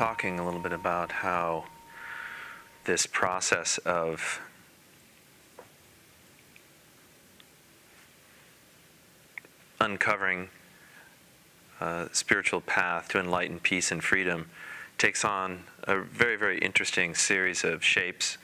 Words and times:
Talking 0.00 0.38
a 0.38 0.44
little 0.46 0.60
bit 0.60 0.72
about 0.72 1.12
how 1.12 1.66
this 2.84 3.04
process 3.04 3.76
of 3.76 4.40
uncovering 9.78 10.48
a 11.82 12.08
spiritual 12.12 12.62
path 12.62 13.08
to 13.08 13.20
enlightened 13.20 13.62
peace 13.62 13.92
and 13.92 14.02
freedom 14.02 14.48
takes 14.96 15.22
on 15.22 15.64
a 15.82 16.00
very, 16.00 16.36
very 16.36 16.56
interesting 16.60 17.14
series 17.14 17.62
of 17.62 17.84
shapes. 17.84 18.38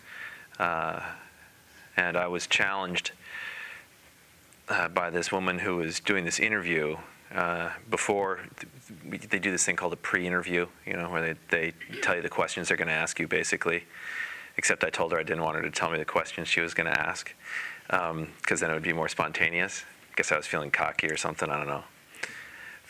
Uh, 0.58 1.00
and 1.96 2.18
I 2.18 2.26
was 2.26 2.46
challenged 2.46 3.12
uh, 4.68 4.88
by 4.88 5.08
this 5.08 5.32
woman 5.32 5.60
who 5.60 5.76
was 5.76 6.00
doing 6.00 6.26
this 6.26 6.38
interview 6.38 6.98
uh, 7.34 7.70
before 7.90 8.40
they 9.04 9.38
do 9.38 9.50
this 9.50 9.64
thing 9.64 9.76
called 9.76 9.92
a 9.92 9.96
pre-interview, 9.96 10.66
you 10.84 10.94
know, 10.94 11.10
where 11.10 11.34
they, 11.34 11.34
they 11.50 12.00
tell 12.00 12.14
you 12.14 12.22
the 12.22 12.28
questions 12.28 12.68
they're 12.68 12.76
going 12.76 12.88
to 12.88 12.94
ask 12.94 13.18
you, 13.18 13.26
basically. 13.26 13.84
Except 14.56 14.84
I 14.84 14.90
told 14.90 15.12
her 15.12 15.18
I 15.18 15.22
didn't 15.22 15.42
want 15.42 15.56
her 15.56 15.62
to 15.62 15.70
tell 15.70 15.90
me 15.90 15.98
the 15.98 16.04
questions 16.04 16.48
she 16.48 16.60
was 16.60 16.72
going 16.72 16.90
to 16.90 16.98
ask, 16.98 17.34
because 17.88 18.10
um, 18.10 18.28
then 18.46 18.70
it 18.70 18.74
would 18.74 18.82
be 18.82 18.92
more 18.92 19.08
spontaneous. 19.08 19.84
I 20.10 20.14
guess 20.16 20.32
I 20.32 20.36
was 20.36 20.46
feeling 20.46 20.70
cocky 20.70 21.08
or 21.08 21.16
something. 21.16 21.50
I 21.50 21.58
don't 21.58 21.68
know. 21.68 21.84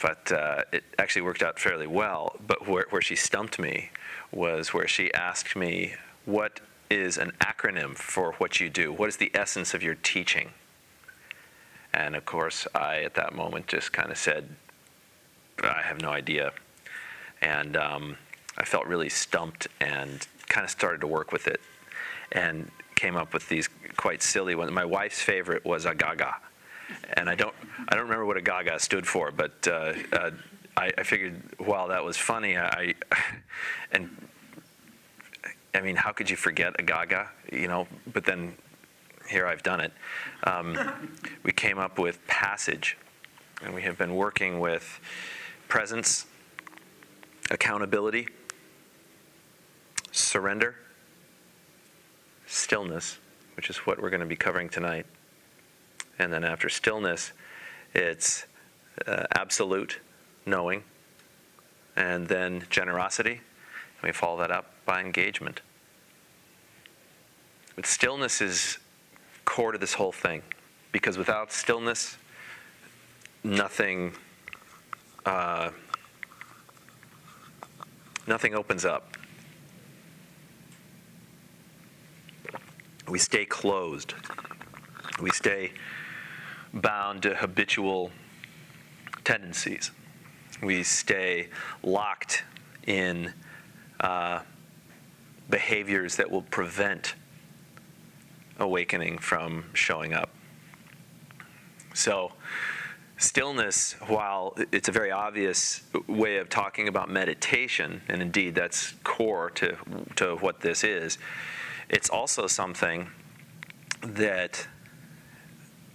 But 0.01 0.31
uh, 0.31 0.63
it 0.73 0.85
actually 0.99 1.23
worked 1.23 1.43
out 1.43 1.59
fairly 1.59 1.87
well. 1.87 2.37
But 2.47 2.69
where, 2.69 2.87
where 2.91 3.03
she 3.03 3.17
stumped 3.17 3.59
me 3.59 3.91
was 4.31 4.75
where 4.75 4.87
she 4.87 5.13
asked 5.15 5.57
me, 5.57 5.95
What 6.25 6.61
is 6.91 7.19
an 7.19 7.33
acronym 7.41 7.97
for 7.97 8.33
what 8.35 8.61
you 8.61 8.69
do? 8.69 8.93
What 8.93 9.09
is 9.09 9.17
the 9.17 9.31
essence 9.35 9.75
of 9.75 9.83
your 9.83 9.95
teaching? 9.95 10.51
And 11.97 12.15
of 12.15 12.25
course, 12.25 12.67
I 12.75 13.03
at 13.03 13.15
that 13.15 13.35
moment 13.35 13.67
just 13.67 13.93
kind 13.93 14.11
of 14.11 14.19
said, 14.19 14.49
I 15.63 15.83
have 15.83 16.01
no 16.01 16.11
idea. 16.11 16.53
And 17.41 17.77
um, 17.77 18.17
I 18.59 18.65
felt 18.65 18.87
really 18.87 19.09
stumped 19.09 19.67
and 19.81 20.27
kind 20.49 20.65
of 20.65 20.71
started 20.71 21.01
to 21.01 21.07
work 21.07 21.33
with 21.33 21.49
it 21.49 21.61
and 22.33 22.71
came 22.95 23.17
up 23.17 23.33
with 23.35 23.49
these 23.49 23.69
quite 23.97 24.23
silly 24.23 24.55
ones. 24.55 24.71
My 24.71 24.85
wife's 24.85 25.21
favorite 25.21 25.65
was 25.65 25.85
a 25.85 25.95
gaga 25.95 26.37
and 27.15 27.29
I 27.29 27.35
don't 27.35 27.55
I 27.89 27.95
don't 27.95 28.05
remember 28.05 28.27
what 28.27 28.37
a 28.37 28.43
Gaga 28.43 28.79
stood 28.79 29.07
for, 29.07 29.31
but 29.31 29.67
uh, 29.67 29.93
uh, 30.13 30.31
I, 30.77 30.93
I, 30.99 31.03
figured 31.03 31.41
while 31.59 31.89
that 31.89 32.05
was 32.05 32.17
funny, 32.17 32.57
I 32.57 32.95
and 33.93 34.29
I 35.75 35.81
mean, 35.81 35.97
how 35.97 36.13
could 36.13 36.31
you 36.31 36.37
forget 36.37 36.75
a 36.79 36.83
Gaga? 36.83 37.29
You 37.53 37.69
know, 37.69 37.89
but 38.13 38.25
then 38.25 38.57
here 39.29 39.47
I've 39.47 39.63
done 39.63 39.81
it. 39.81 39.93
Um, 40.45 41.11
we 41.43 41.53
came 41.53 41.79
up 41.79 41.99
with 41.99 42.25
passage, 42.27 42.97
and 43.63 43.75
we 43.75 43.83
have 43.83 43.99
been 43.99 44.15
working 44.15 44.61
with 44.61 45.01
presence, 45.69 46.27
accountability, 47.51 48.29
surrender, 50.13 50.77
stillness, 52.47 53.19
which 53.57 53.71
is 53.71 53.79
what 53.79 54.01
we're 54.01 54.11
going 54.11 54.21
to 54.21 54.27
be 54.27 54.37
covering 54.37 54.69
tonight 54.69 55.07
and 56.19 56.33
then 56.33 56.45
after 56.45 56.69
stillness, 56.69 57.33
it's 57.95 58.47
uh, 59.07 59.25
absolute 59.35 60.01
knowing, 60.47 60.83
and 61.95 62.29
then 62.29 62.65
generosity. 62.71 63.41
We 64.03 64.13
follow 64.13 64.39
that 64.39 64.51
up 64.51 64.73
by 64.85 65.01
engagement. 65.01 65.61
But 67.75 67.87
stillness 67.87 68.41
is 68.41 68.79
core 69.47 69.73
to 69.73 69.79
this 69.79 69.95
whole 69.95 70.13
thing, 70.13 70.43
because 70.93 71.17
without 71.17 71.51
stillness, 71.51 72.19
nothing. 73.43 74.13
Uh, 75.25 75.71
nothing 78.27 78.55
opens 78.55 78.85
up. 78.85 79.17
We 83.09 83.19
stay 83.19 83.45
closed. 83.47 84.15
We 85.21 85.31
stay 85.31 85.73
bound 86.75 87.23
to 87.23 87.35
habitual 87.35 88.11
tendencies. 89.25 89.91
We 90.63 90.83
stay 90.83 91.49
locked 91.83 92.45
in 92.87 93.33
uh, 94.01 94.41
behaviors 95.49 96.17
that 96.17 96.31
will 96.31 96.43
prevent 96.43 97.15
awakening 98.59 99.19
from 99.19 99.67
showing 99.73 100.13
up. 100.13 100.31
So, 101.95 102.33
stillness, 103.19 103.95
while 104.07 104.57
it's 104.73 104.89
a 104.89 104.93
very 104.93 105.11
obvious 105.11 105.83
way 106.07 106.37
of 106.37 106.49
talking 106.49 106.89
about 106.89 107.09
meditation, 107.09 108.03
and 108.09 108.21
indeed 108.21 108.55
that's 108.55 108.93
core 109.05 109.51
to, 109.51 109.77
to 110.17 110.37
what 110.37 110.61
this 110.61 110.85
is, 110.85 111.19
it's 111.89 112.11
also 112.11 112.47
something 112.47 113.09
that 114.03 114.67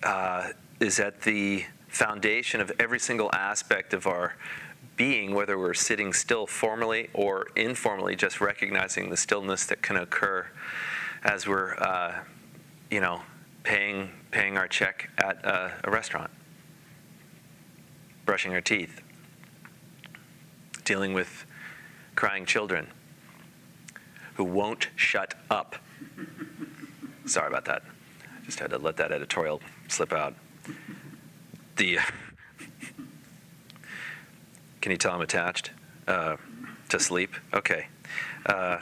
uh, 0.04 0.50
is 0.80 1.00
at 1.00 1.22
the 1.22 1.66
foundation 1.88 2.62
of 2.62 2.72
every 2.80 3.00
single 3.00 3.30
aspect 3.34 3.94
of 3.94 4.08
our 4.08 4.36
being, 4.96 5.34
whether 5.34 5.58
we're 5.58 5.74
sitting 5.74 6.14
still 6.14 6.48
formally 6.48 7.10
or 7.14 7.48
informally, 7.56 8.16
just 8.16 8.42
recognizing 8.42 9.10
the 9.10 9.18
stillness 9.18 9.66
that 9.66 9.82
can 9.82 9.98
occur 9.98 10.48
as 11.24 11.48
we're, 11.48 11.76
uh, 11.76 12.20
you 12.92 13.00
know, 13.00 13.22
paying 13.64 14.12
paying 14.32 14.58
our 14.58 14.68
check 14.68 15.10
at 15.18 15.44
a, 15.46 15.72
a 15.86 15.90
restaurant, 15.90 16.30
brushing 18.26 18.54
our 18.54 18.62
teeth, 18.62 19.02
dealing 20.84 21.14
with 21.14 21.46
crying 22.16 22.46
children 22.46 22.88
who 24.36 24.44
won't 24.44 24.90
shut 24.96 25.34
up. 25.50 25.78
Sorry 27.26 27.48
about 27.48 27.66
that. 27.66 27.84
Just 28.46 28.60
had 28.60 28.72
to 28.72 28.78
let 28.78 28.98
that 28.98 29.12
editorial 29.12 29.62
slip 29.88 30.12
out 30.12 30.36
the. 31.78 31.98
Can 34.82 34.92
you 34.92 34.98
tell 34.98 35.14
I'm 35.14 35.22
attached 35.22 35.72
uh, 36.08 36.36
to 36.90 37.00
sleep? 37.00 37.36
Okay. 37.54 37.88
Uh, 38.46 38.80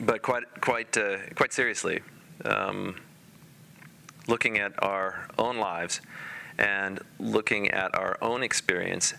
but 0.00 0.22
quite, 0.22 0.44
quite, 0.60 0.96
uh, 0.96 1.18
quite 1.34 1.52
seriously, 1.52 2.00
um, 2.44 2.96
looking 4.26 4.58
at 4.58 4.72
our 4.82 5.28
own 5.38 5.56
lives 5.56 6.00
and 6.58 7.00
looking 7.18 7.70
at 7.70 7.96
our 7.96 8.18
own 8.20 8.42
experience 8.42 9.14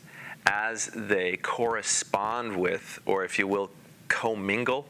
as 0.46 0.90
they 0.94 1.38
correspond 1.38 2.56
with, 2.56 3.00
or 3.06 3.24
if 3.24 3.38
you 3.38 3.48
will, 3.48 3.70
commingle 4.08 4.88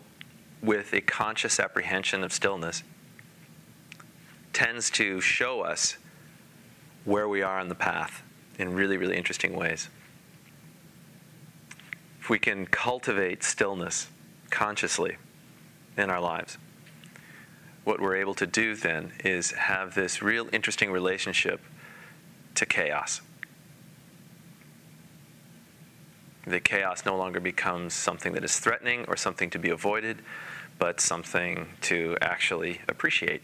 with 0.62 0.94
a 0.94 1.02
conscious 1.02 1.60
apprehension 1.60 2.24
of 2.24 2.32
stillness 2.32 2.84
tends 4.54 4.90
to 4.90 5.22
show 5.22 5.62
us 5.62 5.98
where 7.06 7.28
we 7.28 7.42
are 7.42 7.60
on 7.60 7.70
the 7.70 7.76
path 7.76 8.24
in 8.58 8.74
really, 8.74 8.98
really 8.98 9.16
interesting 9.16 9.56
ways. 9.56 9.88
If 12.20 12.30
we 12.30 12.40
can 12.40 12.66
cultivate 12.66 13.44
stillness 13.44 14.08
consciously 14.50 15.18
in 15.98 16.10
our 16.10 16.22
lives, 16.22 16.58
what 17.84 18.00
we're 18.00 18.18
able 18.18 18.34
to 18.36 18.46
do 18.46 18.76
then 18.76 19.14
is 19.24 19.52
have 19.52 19.96
this 19.96 20.22
real 20.22 20.48
interesting 20.52 20.92
relationship 20.92 21.62
to 22.56 22.66
chaos. 22.66 23.22
The 26.46 26.60
chaos 26.60 27.06
no 27.06 27.18
longer 27.18 27.40
becomes 27.40 27.94
something 27.94 28.34
that 28.34 28.44
is 28.44 28.60
threatening 28.60 29.06
or 29.08 29.18
something 29.18 29.50
to 29.52 29.60
be 29.60 29.70
avoided, 29.70 30.22
but 30.80 31.02
something 31.02 31.68
to 31.82 32.18
actually 32.22 32.82
appreciate 32.88 33.42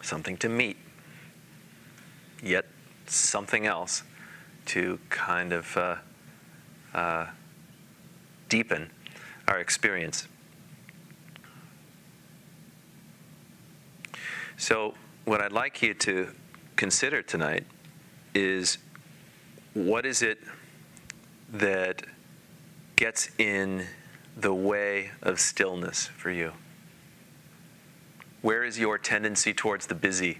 something 0.00 0.36
to 0.38 0.48
meet, 0.48 0.76
yet 2.42 2.66
something 3.06 3.66
else 3.66 4.02
to 4.66 4.98
kind 5.10 5.52
of 5.52 5.76
uh, 5.76 5.96
uh, 6.94 7.26
deepen 8.48 8.90
our 9.48 9.58
experience. 9.58 10.28
So, 14.62 14.94
what 15.24 15.40
I'd 15.40 15.50
like 15.50 15.82
you 15.82 15.92
to 15.92 16.28
consider 16.76 17.20
tonight 17.20 17.66
is 18.32 18.78
what 19.74 20.06
is 20.06 20.22
it 20.22 20.38
that 21.52 22.04
gets 22.94 23.30
in 23.38 23.86
the 24.36 24.54
way 24.54 25.10
of 25.20 25.40
stillness 25.40 26.06
for 26.06 26.30
you? 26.30 26.52
Where 28.40 28.62
is 28.62 28.78
your 28.78 28.98
tendency 28.98 29.52
towards 29.52 29.88
the 29.88 29.96
busy? 29.96 30.38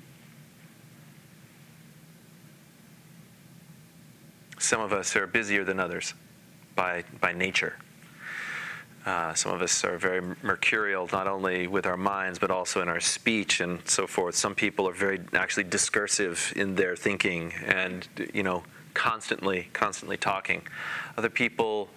Some 4.56 4.80
of 4.80 4.92
us 4.92 5.16
are 5.16 5.26
busier 5.26 5.64
than 5.64 5.80
others 5.80 6.14
by, 6.76 7.02
by 7.20 7.32
nature. 7.32 7.74
Uh, 9.04 9.34
some 9.34 9.52
of 9.52 9.60
us 9.62 9.84
are 9.84 9.98
very 9.98 10.20
mercurial, 10.42 11.08
not 11.12 11.26
only 11.26 11.66
with 11.66 11.86
our 11.86 11.96
minds, 11.96 12.38
but 12.38 12.52
also 12.52 12.80
in 12.80 12.88
our 12.88 13.00
speech 13.00 13.60
and 13.60 13.80
so 13.88 14.06
forth. 14.06 14.36
Some 14.36 14.54
people 14.54 14.88
are 14.88 14.94
very 14.94 15.20
actually 15.32 15.64
discursive 15.64 16.52
in 16.54 16.76
their 16.76 16.94
thinking 16.94 17.52
and, 17.64 18.06
you 18.32 18.44
know, 18.44 18.62
constantly, 18.94 19.68
constantly 19.72 20.16
talking. 20.16 20.62
Other 21.16 21.30
people 21.30 21.88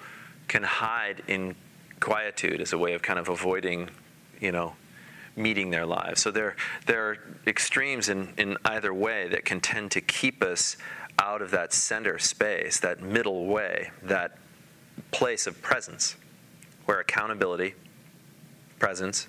can 0.48 0.63
hide 0.63 1.22
in 1.28 1.56
quietude 2.00 2.60
as 2.60 2.74
a 2.74 2.78
way 2.78 2.94
of 2.94 3.04
kind 3.04 3.19
of 3.19 3.30
avoiding, 3.30 3.90
you 4.40 4.52
know, 4.52 4.74
meeting 5.36 5.69
their 5.69 5.86
lives. 5.86 6.22
So 6.22 6.31
there, 6.31 6.56
there 6.88 7.10
are 7.10 7.18
extremes 7.46 8.10
in, 8.10 8.34
in 8.38 8.57
either 8.66 8.94
way 8.94 9.28
that 9.28 9.46
can 9.46 9.62
tend 9.62 9.92
to 9.92 10.02
keep 10.02 10.42
us 10.42 10.75
out 11.19 11.44
of 11.44 11.52
that 11.52 11.72
center 11.72 12.18
space, 12.18 12.80
that 12.80 13.02
middle 13.02 13.46
way, 13.46 13.92
that 14.02 14.38
place 15.12 15.46
of 15.46 15.62
presence 15.62 16.16
where 16.86 17.00
accountability, 17.00 17.76
presence, 18.80 19.28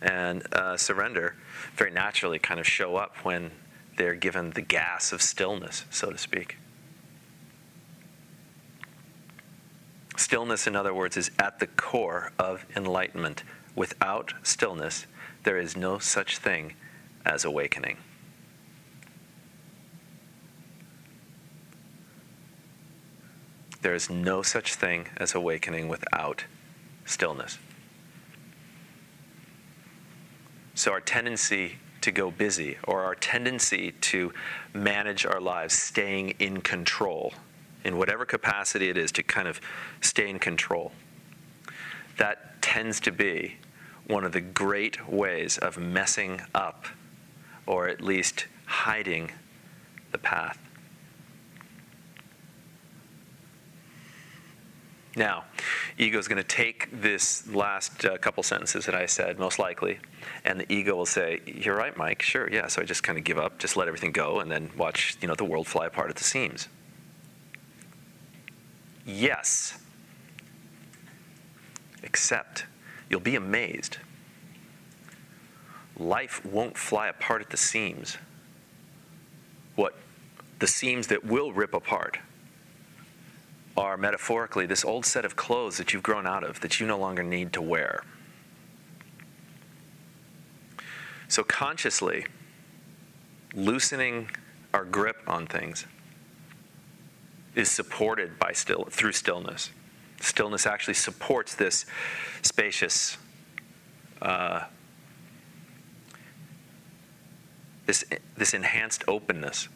and 0.00 0.42
uh, 0.54 0.76
surrender 0.76 1.36
very 1.76 1.90
naturally 1.90 2.38
kind 2.38 2.58
of 2.58 2.66
show 2.66 2.96
up 2.96 3.16
when 3.24 3.50
they're 3.96 4.14
given 4.14 4.50
the 4.50 4.62
gas 4.62 5.12
of 5.12 5.22
stillness, 5.22 5.84
so 5.90 6.10
to 6.10 6.18
speak. 6.18 6.56
Stillness, 10.16 10.66
in 10.66 10.76
other 10.76 10.94
words, 10.94 11.16
is 11.16 11.30
at 11.38 11.58
the 11.58 11.66
core 11.66 12.32
of 12.38 12.66
enlightenment. 12.76 13.44
Without 13.74 14.34
stillness, 14.42 15.06
there 15.44 15.58
is 15.58 15.76
no 15.76 15.98
such 15.98 16.38
thing 16.38 16.74
as 17.24 17.44
awakening. 17.44 17.96
There 23.82 23.94
is 23.94 24.08
no 24.08 24.42
such 24.42 24.74
thing 24.74 25.08
as 25.16 25.34
awakening 25.34 25.88
without 25.88 26.44
stillness. 27.04 27.58
So, 30.74 30.92
our 30.92 31.00
tendency 31.00 31.78
to 32.00 32.10
go 32.10 32.30
busy, 32.30 32.78
or 32.84 33.02
our 33.02 33.14
tendency 33.14 33.92
to 33.92 34.32
manage 34.72 35.26
our 35.26 35.40
lives, 35.40 35.74
staying 35.74 36.30
in 36.38 36.60
control, 36.60 37.34
in 37.84 37.96
whatever 37.98 38.24
capacity 38.24 38.88
it 38.88 38.96
is, 38.96 39.12
to 39.12 39.22
kind 39.22 39.46
of 39.46 39.60
stay 40.00 40.28
in 40.30 40.38
control, 40.38 40.92
that 42.18 42.60
tends 42.62 43.00
to 43.00 43.12
be 43.12 43.56
one 44.06 44.24
of 44.24 44.32
the 44.32 44.40
great 44.40 45.08
ways 45.08 45.58
of 45.58 45.78
messing 45.78 46.40
up, 46.54 46.86
or 47.66 47.88
at 47.88 48.00
least 48.00 48.46
hiding 48.66 49.30
the 50.10 50.18
path. 50.18 50.58
Now, 55.14 55.44
ego 55.98 56.18
is 56.18 56.26
going 56.26 56.42
to 56.42 56.48
take 56.48 56.88
this 56.90 57.46
last 57.48 58.04
uh, 58.04 58.16
couple 58.16 58.42
sentences 58.42 58.86
that 58.86 58.94
I 58.94 59.04
said, 59.04 59.38
most 59.38 59.58
likely, 59.58 59.98
and 60.44 60.60
the 60.60 60.72
ego 60.72 60.96
will 60.96 61.06
say, 61.06 61.40
"You're 61.44 61.76
right, 61.76 61.94
Mike. 61.96 62.22
Sure, 62.22 62.50
yeah." 62.50 62.66
So 62.68 62.80
I 62.80 62.84
just 62.86 63.02
kind 63.02 63.18
of 63.18 63.24
give 63.24 63.36
up, 63.36 63.58
just 63.58 63.76
let 63.76 63.88
everything 63.88 64.12
go, 64.12 64.40
and 64.40 64.50
then 64.50 64.70
watch, 64.76 65.18
you 65.20 65.28
know, 65.28 65.34
the 65.34 65.44
world 65.44 65.66
fly 65.66 65.86
apart 65.86 66.08
at 66.08 66.16
the 66.16 66.24
seams. 66.24 66.68
Yes, 69.04 69.78
except 72.02 72.64
you'll 73.10 73.20
be 73.20 73.36
amazed. 73.36 73.98
Life 75.98 76.44
won't 76.46 76.78
fly 76.78 77.08
apart 77.08 77.42
at 77.42 77.50
the 77.50 77.58
seams. 77.58 78.16
What 79.74 79.94
the 80.58 80.66
seams 80.66 81.08
that 81.08 81.22
will 81.24 81.52
rip 81.52 81.74
apart 81.74 82.18
are 83.76 83.96
metaphorically 83.96 84.66
this 84.66 84.84
old 84.84 85.06
set 85.06 85.24
of 85.24 85.36
clothes 85.36 85.78
that 85.78 85.92
you've 85.92 86.02
grown 86.02 86.26
out 86.26 86.44
of 86.44 86.60
that 86.60 86.78
you 86.78 86.86
no 86.86 86.98
longer 86.98 87.22
need 87.22 87.52
to 87.52 87.62
wear. 87.62 88.04
So, 91.28 91.42
consciously 91.42 92.26
loosening 93.54 94.30
our 94.74 94.84
grip 94.84 95.16
on 95.26 95.46
things 95.46 95.86
is 97.54 97.70
supported 97.70 98.38
by 98.38 98.52
still 98.52 98.84
through 98.90 99.12
stillness. 99.12 99.70
Stillness 100.20 100.66
actually 100.66 100.94
supports 100.94 101.54
this 101.54 101.84
spacious, 102.42 103.16
uh, 104.20 104.64
this 107.86 108.04
this 108.36 108.54
enhanced 108.54 109.04
openness 109.08 109.68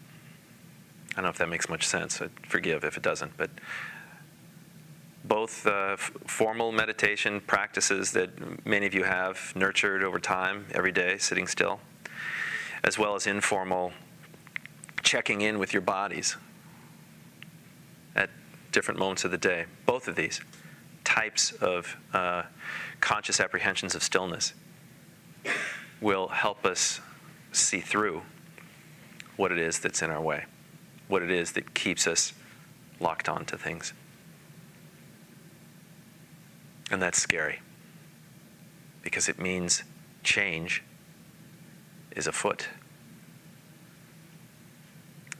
I 1.17 1.21
don't 1.21 1.25
know 1.25 1.31
if 1.31 1.39
that 1.39 1.49
makes 1.49 1.71
much 1.71 1.87
sense. 1.87 2.21
I 2.21 2.29
forgive 2.47 2.85
if 2.85 2.99
it 2.99 3.03
doesn't, 3.03 3.39
but 3.39 3.49
both 5.25 5.67
uh, 5.67 5.95
f- 5.95 6.13
formal 6.27 6.73
meditation 6.73 7.41
practices 7.41 8.13
that 8.13 8.67
many 8.67 8.85
of 8.85 8.93
you 8.93 9.05
have 9.05 9.55
nurtured 9.57 10.05
over 10.05 10.19
time, 10.19 10.67
every 10.73 10.93
day, 10.93 11.17
sitting 11.17 11.47
still, 11.47 11.81
as 12.85 12.99
well 12.99 13.15
as 13.15 13.27
informal 13.27 13.95
checking 15.03 15.41
in 15.41 15.59
with 15.59 15.73
your 15.73 15.81
bodies 15.81 16.37
at 18.15 18.29
different 18.71 19.01
moments 19.01 19.25
of 19.25 19.31
the 19.31 19.39
day. 19.39 19.65
Both 19.87 20.09
of 20.09 20.17
these 20.17 20.43
types 21.03 21.53
of 21.53 21.97
uh, 22.13 22.43
conscious 23.01 23.41
apprehensions 23.41 23.95
of 23.95 24.03
stillness 24.03 24.53
will 25.99 26.29
help 26.29 26.67
us 26.67 27.01
see 27.53 27.81
through 27.81 28.21
what 29.37 29.51
it 29.51 29.57
is 29.57 29.79
that's 29.79 30.03
in 30.03 30.11
our 30.11 30.21
way 30.21 30.45
what 31.09 31.23
it 31.23 31.31
is 31.31 31.53
that 31.53 31.75
keeps 31.75 32.07
us 32.07 32.33
locked 33.01 33.29
onto 33.29 33.57
things. 33.57 33.93
And 36.91 37.03
that's 37.03 37.21
scary 37.21 37.61
because 39.03 39.29
it 39.29 39.39
means 39.39 39.83
change 40.23 40.83
is 42.15 42.27
afoot. 42.27 42.69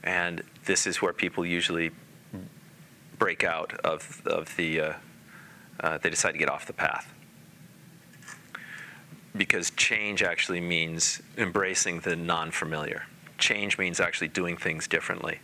And 0.03 0.43
this 0.65 0.87
is 0.87 1.01
where 1.01 1.11
people 1.13 1.45
usually 1.45 1.91
break 3.17 3.43
out 3.43 3.73
of, 3.79 4.21
of 4.25 4.55
the, 4.55 4.79
uh, 4.79 4.93
uh, 5.79 5.97
they 5.97 6.09
decide 6.09 6.31
to 6.31 6.37
get 6.37 6.49
off 6.49 6.65
the 6.65 6.73
path. 6.73 7.13
Because 9.35 9.71
change 9.71 10.23
actually 10.23 10.61
means 10.61 11.21
embracing 11.37 11.99
the 11.99 12.15
non 12.15 12.51
familiar. 12.51 13.03
Change 13.37 13.77
means 13.77 13.99
actually 13.99 14.29
doing 14.29 14.57
things 14.57 14.87
differently. 14.87 15.39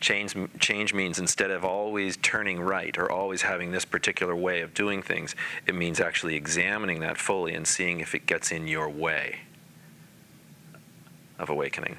Change, 0.00 0.36
change 0.60 0.94
means 0.94 1.18
instead 1.18 1.50
of 1.50 1.64
always 1.64 2.16
turning 2.18 2.60
right 2.60 2.96
or 2.96 3.10
always 3.10 3.42
having 3.42 3.72
this 3.72 3.84
particular 3.84 4.34
way 4.36 4.60
of 4.60 4.72
doing 4.72 5.02
things, 5.02 5.34
it 5.66 5.74
means 5.74 5.98
actually 5.98 6.36
examining 6.36 7.00
that 7.00 7.18
fully 7.18 7.54
and 7.54 7.66
seeing 7.66 7.98
if 7.98 8.14
it 8.14 8.24
gets 8.24 8.52
in 8.52 8.68
your 8.68 8.88
way 8.88 9.40
of 11.38 11.50
awakening. 11.50 11.96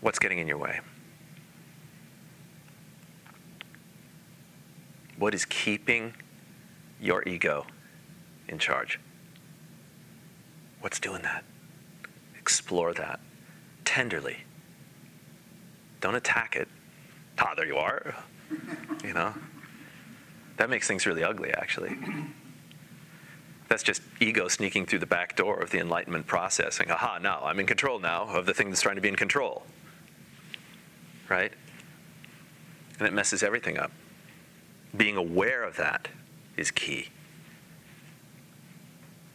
What's 0.00 0.18
getting 0.18 0.38
in 0.38 0.48
your 0.48 0.58
way? 0.58 0.80
What 5.16 5.34
is 5.34 5.44
keeping 5.44 6.14
your 7.00 7.26
ego 7.28 7.66
in 8.48 8.58
charge? 8.58 8.98
What's 10.80 10.98
doing 10.98 11.22
that? 11.22 11.44
Explore 12.36 12.92
that 12.94 13.20
tenderly 13.84 14.38
don't 16.04 16.16
attack 16.16 16.54
it. 16.54 16.68
Ah, 17.38 17.54
there 17.56 17.64
you 17.64 17.78
are. 17.78 18.14
You 19.02 19.14
know? 19.14 19.32
That 20.58 20.68
makes 20.68 20.86
things 20.86 21.06
really 21.06 21.24
ugly, 21.24 21.50
actually. 21.54 21.96
That's 23.68 23.82
just 23.82 24.02
ego 24.20 24.48
sneaking 24.48 24.84
through 24.84 24.98
the 24.98 25.06
back 25.06 25.34
door 25.34 25.60
of 25.60 25.70
the 25.70 25.78
enlightenment 25.78 26.26
process, 26.26 26.74
saying, 26.74 26.90
aha, 26.90 27.20
now 27.22 27.40
I'm 27.42 27.58
in 27.58 27.64
control 27.64 28.00
now 28.00 28.24
of 28.24 28.44
the 28.44 28.52
thing 28.52 28.68
that's 28.68 28.82
trying 28.82 28.96
to 28.96 29.00
be 29.00 29.08
in 29.08 29.16
control. 29.16 29.64
Right? 31.30 31.54
And 32.98 33.08
it 33.08 33.14
messes 33.14 33.42
everything 33.42 33.78
up. 33.78 33.90
Being 34.94 35.16
aware 35.16 35.64
of 35.64 35.78
that 35.78 36.08
is 36.58 36.70
key. 36.70 37.08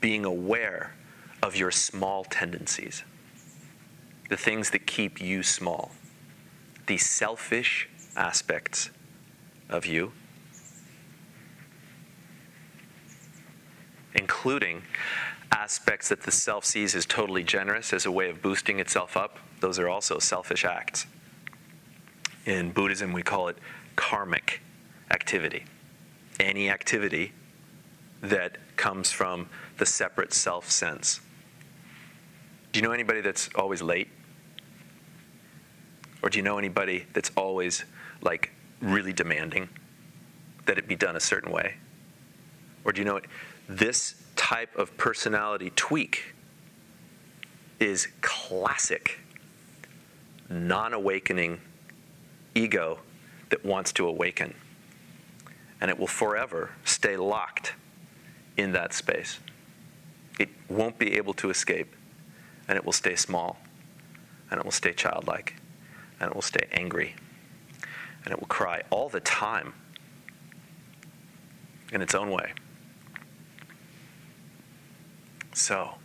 Being 0.01 0.23
aware 0.23 0.93
of 1.41 1.55
your 1.55 1.71
small 1.71 2.25
tendencies, 2.25 3.03
the 4.29 4.37
things 4.37 4.69
that 4.69 4.85
keep 4.85 5.19
you 5.19 5.41
small 5.41 5.93
the 6.89 6.97
selfish 6.97 7.87
aspects 8.17 8.89
of 9.69 9.85
you. 9.85 10.11
including 14.15 14.81
aspects 15.51 16.09
that 16.09 16.23
the 16.23 16.31
self 16.31 16.65
sees 16.65 16.95
as 16.95 17.05
totally 17.05 17.43
generous 17.43 17.93
as 17.93 18.07
a 18.07 18.11
way 18.11 18.27
of 18.27 18.41
boosting 18.41 18.79
itself 18.79 19.15
up. 19.15 19.37
Those 19.59 19.77
are 19.77 19.87
also 19.87 20.17
selfish 20.17 20.65
acts. 20.65 21.05
In 22.45 22.71
Buddhism, 22.71 23.13
we 23.13 23.21
call 23.21 23.49
it 23.49 23.57
karmic 23.95 24.61
activity. 25.11 25.63
Any 26.39 26.71
activity 26.71 27.33
that 28.21 28.57
comes 28.77 29.11
from 29.11 29.47
the 29.77 29.85
separate 29.85 30.33
self 30.33 30.71
sense. 30.71 31.21
Do 32.71 32.79
you 32.79 32.85
know 32.85 32.91
anybody 32.91 33.21
that's 33.21 33.47
always 33.55 33.83
late? 33.83 34.09
Or 36.21 36.29
do 36.29 36.37
you 36.37 36.43
know 36.43 36.57
anybody 36.57 37.05
that's 37.13 37.31
always 37.35 37.85
like 38.21 38.51
really 38.81 39.13
demanding 39.13 39.69
that 40.65 40.77
it 40.77 40.87
be 40.87 40.95
done 40.95 41.15
a 41.15 41.19
certain 41.19 41.51
way? 41.51 41.75
Or 42.83 42.91
do 42.91 42.99
you 42.99 43.05
know 43.05 43.19
this 43.67 44.15
type 44.35 44.75
of 44.75 44.95
personality 44.97 45.71
tweak 45.75 46.33
is 47.79 48.07
classic 48.21 49.19
non 50.49 50.93
awakening 50.93 51.59
ego 52.55 52.99
that 53.49 53.63
wants 53.63 53.91
to 53.93 54.07
awaken. 54.07 54.53
And 55.81 55.89
it 55.89 55.97
will 55.97 56.07
forever 56.07 56.71
stay 56.83 57.15
locked 57.15 57.73
in 58.57 58.73
that 58.73 58.93
space. 58.93 59.39
It 60.39 60.49
won't 60.67 60.97
be 60.97 61.15
able 61.15 61.33
to 61.35 61.49
escape, 61.49 61.95
and 62.67 62.77
it 62.77 62.83
will 62.83 62.93
stay 62.93 63.15
small, 63.15 63.59
and 64.49 64.59
it 64.59 64.65
will 64.65 64.71
stay 64.71 64.93
childlike, 64.93 65.55
and 66.19 66.29
it 66.29 66.35
will 66.35 66.41
stay 66.41 66.67
angry, 66.71 67.15
and 68.23 68.31
it 68.31 68.39
will 68.39 68.47
cry 68.47 68.81
all 68.89 69.09
the 69.09 69.19
time 69.21 69.73
in 71.91 72.01
its 72.01 72.13
own 72.13 72.29
way. 72.29 72.53
So, 75.53 75.95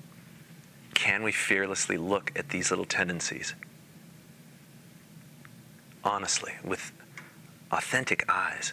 can 0.94 1.23
we 1.23 1.33
fearlessly 1.33 1.97
look 1.97 2.33
at 2.37 2.49
these 2.49 2.71
little 2.71 2.85
tendencies? 2.85 3.54
Honestly, 6.02 6.52
with 6.64 6.92
authentic 7.71 8.25
eyes, 8.28 8.73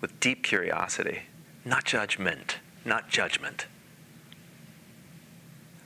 with 0.00 0.18
deep 0.20 0.42
curiosity, 0.42 1.22
not 1.64 1.84
judgment, 1.84 2.58
not 2.84 3.08
judgment, 3.08 3.66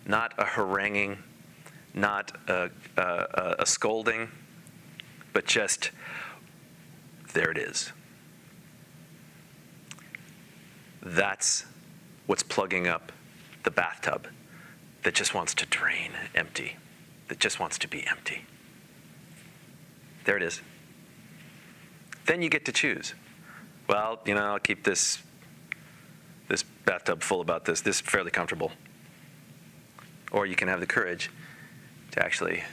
not 0.07 0.33
a 0.39 0.45
haranguing, 0.45 1.19
not 1.95 2.33
a, 2.49 2.71
a, 2.97 3.57
a 3.61 3.67
scolding, 3.67 4.29
but 5.39 5.47
just 5.47 5.93
there 7.33 7.49
it 7.49 7.59
is. 7.59 7.93
That's 11.01 11.65
what's 12.27 12.43
plugging 12.43 12.89
up 12.89 13.13
the 13.63 13.71
bathtub 13.71 14.27
that 15.05 15.15
just 15.15 15.35
wants 15.35 15.55
to 15.55 15.67
drain 15.67 16.11
empty, 16.35 16.75
that 17.29 17.39
just 17.39 17.61
wants 17.61 17.79
to 17.79 17.87
be 17.87 18.05
empty. 18.09 18.47
There 20.25 20.37
it 20.37 20.43
is. 20.43 20.61
Then 22.27 22.43
you 22.43 22.49
get 22.49 22.65
to 22.65 22.73
choose. 22.73 23.15
Well, 23.89 24.19
you 24.27 24.35
know, 24.35 24.43
I'll 24.45 24.59
keep 24.59 24.83
this 24.83 25.23
this 26.49 26.65
bathtub 26.85 27.23
full 27.23 27.41
about 27.41 27.65
this. 27.65 27.81
This 27.81 28.01
is 28.01 28.03
fairly 28.03 28.33
comfortable. 28.33 28.73
Or 30.33 30.47
you 30.47 30.57
can 30.57 30.67
have 30.67 30.81
the 30.81 30.87
courage 30.87 31.31
to 32.11 32.25
actually 32.25 32.65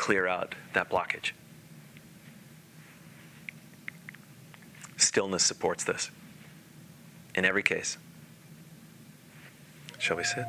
clear 0.00 0.26
out 0.26 0.54
that 0.72 0.88
blockage. 0.88 1.32
Stillness 4.96 5.44
supports 5.44 5.84
this 5.84 6.10
in 7.34 7.44
every 7.44 7.62
case. 7.62 7.98
Shall 9.98 10.16
we 10.16 10.24
sit? 10.24 10.46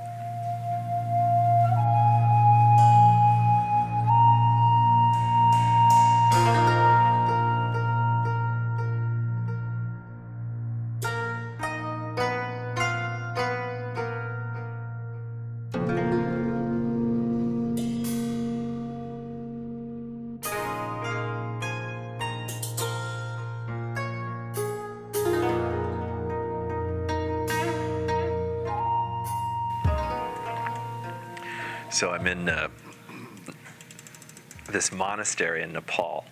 Monastery 35.22 35.62
in 35.62 35.72
Nepal, 35.74 36.26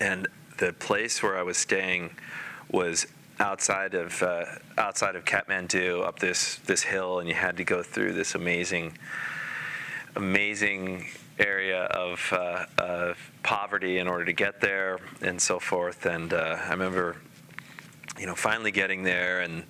and 0.00 0.26
the 0.56 0.72
place 0.72 1.22
where 1.22 1.36
I 1.36 1.42
was 1.42 1.58
staying 1.58 2.16
was 2.70 3.06
outside 3.38 3.92
of 3.92 4.22
uh, 4.22 4.46
outside 4.78 5.16
of 5.16 5.26
Kathmandu, 5.26 6.02
up 6.02 6.18
this 6.18 6.56
this 6.64 6.82
hill, 6.82 7.18
and 7.18 7.28
you 7.28 7.34
had 7.34 7.58
to 7.58 7.64
go 7.64 7.82
through 7.82 8.14
this 8.14 8.34
amazing, 8.34 8.96
amazing 10.16 11.08
area 11.38 11.82
of, 11.82 12.32
uh, 12.32 12.64
of 12.78 13.18
poverty 13.42 13.98
in 13.98 14.08
order 14.08 14.24
to 14.24 14.32
get 14.32 14.62
there, 14.62 14.98
and 15.20 15.38
so 15.38 15.58
forth. 15.58 16.06
And 16.06 16.32
uh, 16.32 16.56
I 16.64 16.70
remember, 16.70 17.16
you 18.18 18.24
know, 18.24 18.34
finally 18.34 18.70
getting 18.70 19.02
there, 19.02 19.42
and 19.42 19.62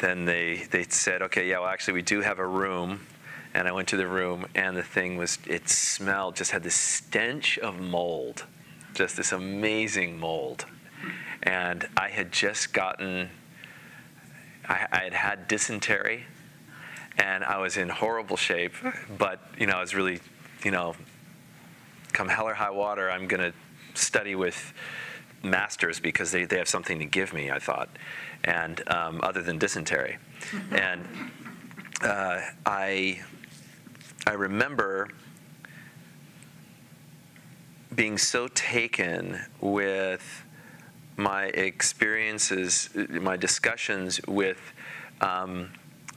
then 0.00 0.24
they 0.24 0.66
they 0.72 0.82
said, 0.88 1.22
okay, 1.22 1.48
yeah, 1.48 1.60
well, 1.60 1.68
actually, 1.68 1.94
we 1.94 2.02
do 2.02 2.20
have 2.20 2.40
a 2.40 2.46
room 2.48 3.06
and 3.54 3.66
I 3.66 3.72
went 3.72 3.88
to 3.88 3.96
the 3.96 4.06
room, 4.06 4.46
and 4.54 4.76
the 4.76 4.82
thing 4.82 5.16
was, 5.16 5.38
it 5.46 5.68
smelled, 5.68 6.36
just 6.36 6.50
had 6.50 6.62
this 6.62 6.74
stench 6.74 7.58
of 7.58 7.80
mold, 7.80 8.44
just 8.94 9.16
this 9.16 9.32
amazing 9.32 10.18
mold. 10.18 10.66
And 11.42 11.88
I 11.96 12.08
had 12.08 12.32
just 12.32 12.72
gotten, 12.72 13.30
I, 14.68 14.86
I 14.92 14.98
had 15.04 15.14
had 15.14 15.48
dysentery, 15.48 16.24
and 17.16 17.42
I 17.42 17.58
was 17.58 17.76
in 17.76 17.88
horrible 17.88 18.36
shape, 18.36 18.74
but, 19.16 19.40
you 19.58 19.66
know, 19.66 19.74
I 19.74 19.80
was 19.80 19.94
really, 19.94 20.20
you 20.64 20.70
know, 20.70 20.94
come 22.12 22.28
hell 22.28 22.48
or 22.48 22.54
high 22.54 22.70
water, 22.70 23.10
I'm 23.10 23.26
going 23.26 23.52
to 23.52 24.00
study 24.00 24.34
with 24.34 24.72
masters 25.42 26.00
because 26.00 26.32
they, 26.32 26.44
they 26.44 26.58
have 26.58 26.68
something 26.68 26.98
to 26.98 27.04
give 27.04 27.32
me, 27.32 27.50
I 27.50 27.58
thought, 27.58 27.88
and 28.44 28.86
um, 28.88 29.20
other 29.22 29.42
than 29.42 29.58
dysentery. 29.58 30.18
and 30.70 31.06
uh, 32.02 32.40
I 32.66 33.20
I 34.26 34.32
remember 34.32 35.08
being 37.94 38.18
so 38.18 38.48
taken 38.48 39.40
with 39.60 40.44
my 41.16 41.46
experiences, 41.46 42.90
my 43.08 43.36
discussions 43.36 44.20
with 44.26 44.60
um, 45.20 45.70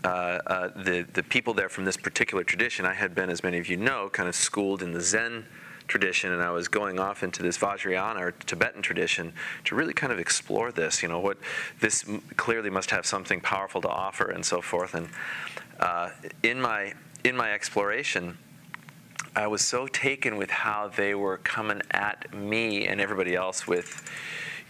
uh, 0.04 0.08
uh, 0.08 0.68
the, 0.84 1.08
the 1.14 1.24
people 1.24 1.54
there 1.54 1.70
from 1.70 1.86
this 1.86 1.98
particular 1.98 2.44
tradition. 2.44 2.86
I 2.86 2.94
had 2.94 3.16
been, 3.16 3.30
as 3.30 3.44
many 3.44 3.58
of 3.58 3.68
you 3.68 3.78
know, 3.78 4.10
kind 4.10 4.28
of 4.30 4.36
schooled 4.36 4.84
in 4.84 4.92
the 4.92 5.02
Zen 5.02 5.46
tradition, 5.88 6.32
and 6.32 6.42
I 6.42 6.52
was 6.52 6.68
going 6.68 7.00
off 7.00 7.24
into 7.24 7.44
this 7.44 7.58
Vajrayana 7.58 8.20
or 8.20 8.32
Tibetan 8.32 8.82
tradition 8.82 9.34
to 9.66 9.76
really 9.76 9.94
kind 9.94 10.14
of 10.14 10.20
explore 10.20 10.72
this. 10.72 11.02
You 11.02 11.10
know, 11.10 11.20
what 11.20 11.38
this 11.80 12.06
clearly 12.38 12.70
must 12.70 12.92
have 12.92 13.06
something 13.06 13.42
powerful 13.42 13.82
to 13.82 13.90
offer, 13.90 14.30
and 14.30 14.46
so 14.46 14.62
forth. 14.62 14.94
And 14.94 15.10
uh, 15.80 16.12
in 16.44 16.62
my 16.62 16.94
in 17.24 17.36
my 17.36 17.54
exploration, 17.54 18.38
I 19.36 19.48
was 19.48 19.62
so 19.62 19.88
taken 19.88 20.36
with 20.38 20.50
how 20.50 20.90
they 20.90 21.16
were 21.16 21.38
coming 21.38 21.82
at 21.92 22.34
me 22.34 22.88
and 22.88 23.00
everybody 23.00 23.36
else 23.36 23.68
with, 23.68 24.10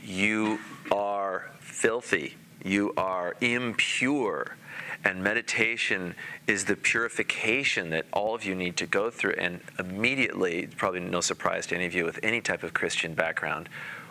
you 0.04 0.60
are 0.92 1.50
filthy, 1.60 2.36
you 2.64 2.94
are 2.98 3.36
impure. 3.42 4.56
And 5.04 5.24
meditation 5.24 6.14
is 6.46 6.66
the 6.66 6.76
purification 6.76 7.90
that 7.90 8.06
all 8.14 8.36
of 8.36 8.46
you 8.46 8.54
need 8.54 8.78
to 8.78 8.86
go 8.86 9.10
through. 9.10 9.34
And 9.40 9.62
immediately, 9.80 10.68
probably 10.78 11.00
no 11.00 11.22
surprise 11.22 11.66
to 11.68 11.76
any 11.76 11.86
of 11.86 11.96
you 11.96 12.06
with 12.06 12.20
any 12.22 12.40
type 12.40 12.62
of 12.62 12.74
Christian 12.76 13.16
background, 13.16 13.68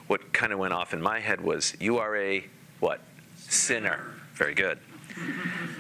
what 0.09 0.33
kind 0.33 0.53
of 0.53 0.59
went 0.59 0.73
off 0.73 0.93
in 0.93 1.01
my 1.01 1.21
head 1.21 1.41
was, 1.41 1.77
you 1.79 1.99
are 1.99 2.17
a 2.17 2.45
what? 2.81 3.01
Sinner. 3.37 4.01
Very 4.35 4.55
good. 4.55 4.79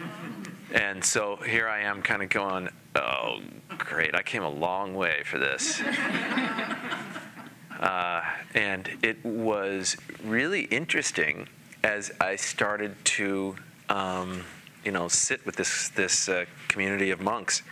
And 0.72 1.04
so 1.04 1.36
here 1.36 1.68
I 1.68 1.80
am 1.80 2.00
kind 2.00 2.22
of 2.22 2.28
going, 2.28 2.68
oh, 2.94 3.40
great, 3.76 4.14
I 4.14 4.22
came 4.22 4.42
a 4.42 4.48
long 4.48 4.94
way 4.94 5.22
for 5.24 5.38
this. 5.38 5.80
uh, 7.80 8.22
and 8.54 8.88
it 9.02 9.24
was 9.24 9.96
really 10.22 10.62
interesting 10.62 11.48
as 11.82 12.12
I 12.20 12.36
started 12.36 12.94
to, 13.04 13.56
um, 13.88 14.44
you 14.84 14.92
know, 14.92 15.08
sit 15.08 15.44
with 15.44 15.56
this, 15.56 15.88
this 15.90 16.28
uh, 16.28 16.44
community 16.68 17.10
of 17.10 17.20
monks 17.20 17.62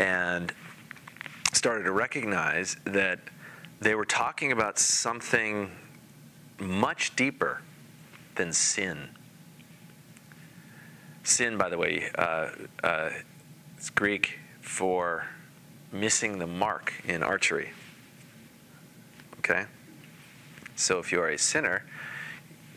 and 0.00 0.52
started 1.52 1.84
to 1.84 1.92
recognize 1.92 2.76
that 2.84 3.20
they 3.80 3.94
were 3.94 4.04
talking 4.04 4.50
about 4.50 4.78
something 4.78 5.70
much 6.58 7.14
deeper 7.14 7.62
than 8.34 8.52
sin 8.52 9.10
Sin, 11.24 11.56
by 11.56 11.68
the 11.68 11.78
way, 11.78 12.10
uh, 12.16 12.48
uh, 12.82 13.10
it's 13.76 13.90
Greek 13.90 14.38
for 14.60 15.26
missing 15.92 16.38
the 16.38 16.46
mark 16.46 16.92
in 17.04 17.22
archery. 17.22 17.70
Okay? 19.38 19.66
So 20.74 20.98
if 20.98 21.12
you 21.12 21.20
are 21.20 21.28
a 21.28 21.38
sinner, 21.38 21.84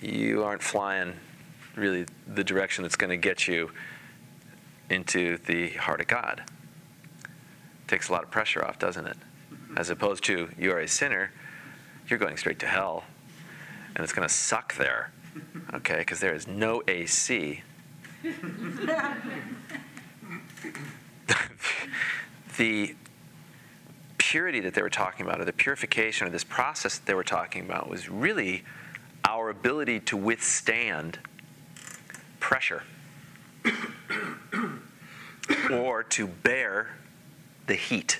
you 0.01 0.43
aren't 0.43 0.61
flying 0.61 1.13
really 1.75 2.05
the 2.27 2.43
direction 2.43 2.83
that's 2.83 2.95
going 2.95 3.09
to 3.09 3.17
get 3.17 3.47
you 3.47 3.71
into 4.89 5.37
the 5.37 5.69
heart 5.71 6.01
of 6.01 6.07
God. 6.07 6.43
takes 7.87 8.09
a 8.09 8.11
lot 8.11 8.23
of 8.23 8.31
pressure 8.31 8.63
off, 8.63 8.79
doesn't 8.79 9.05
it? 9.05 9.17
As 9.75 9.89
opposed 9.89 10.23
to 10.25 10.49
you 10.57 10.71
are 10.71 10.79
a 10.79 10.87
sinner, 10.87 11.31
you're 12.07 12.19
going 12.19 12.37
straight 12.37 12.59
to 12.59 12.67
hell, 12.67 13.03
and 13.95 14.03
it's 14.03 14.13
going 14.13 14.27
to 14.27 14.33
suck 14.33 14.75
there, 14.75 15.11
okay? 15.73 15.97
Because 15.97 16.19
there 16.19 16.33
is 16.33 16.47
no 16.47 16.81
AC. 16.87 17.61
the 22.57 22.95
purity 24.17 24.59
that 24.61 24.73
they 24.73 24.81
were 24.81 24.89
talking 24.89 25.25
about, 25.25 25.39
or 25.39 25.45
the 25.45 25.53
purification, 25.53 26.27
or 26.27 26.29
this 26.29 26.43
process 26.43 26.97
that 26.97 27.05
they 27.05 27.13
were 27.13 27.23
talking 27.23 27.63
about, 27.63 27.89
was 27.89 28.09
really 28.09 28.63
our 29.23 29.49
ability 29.49 29.99
to 29.99 30.17
withstand 30.17 31.19
pressure 32.39 32.83
or 35.71 36.03
to 36.03 36.27
bear 36.27 36.95
the 37.67 37.75
heat 37.75 38.19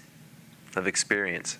of 0.76 0.88
experience. 0.88 1.58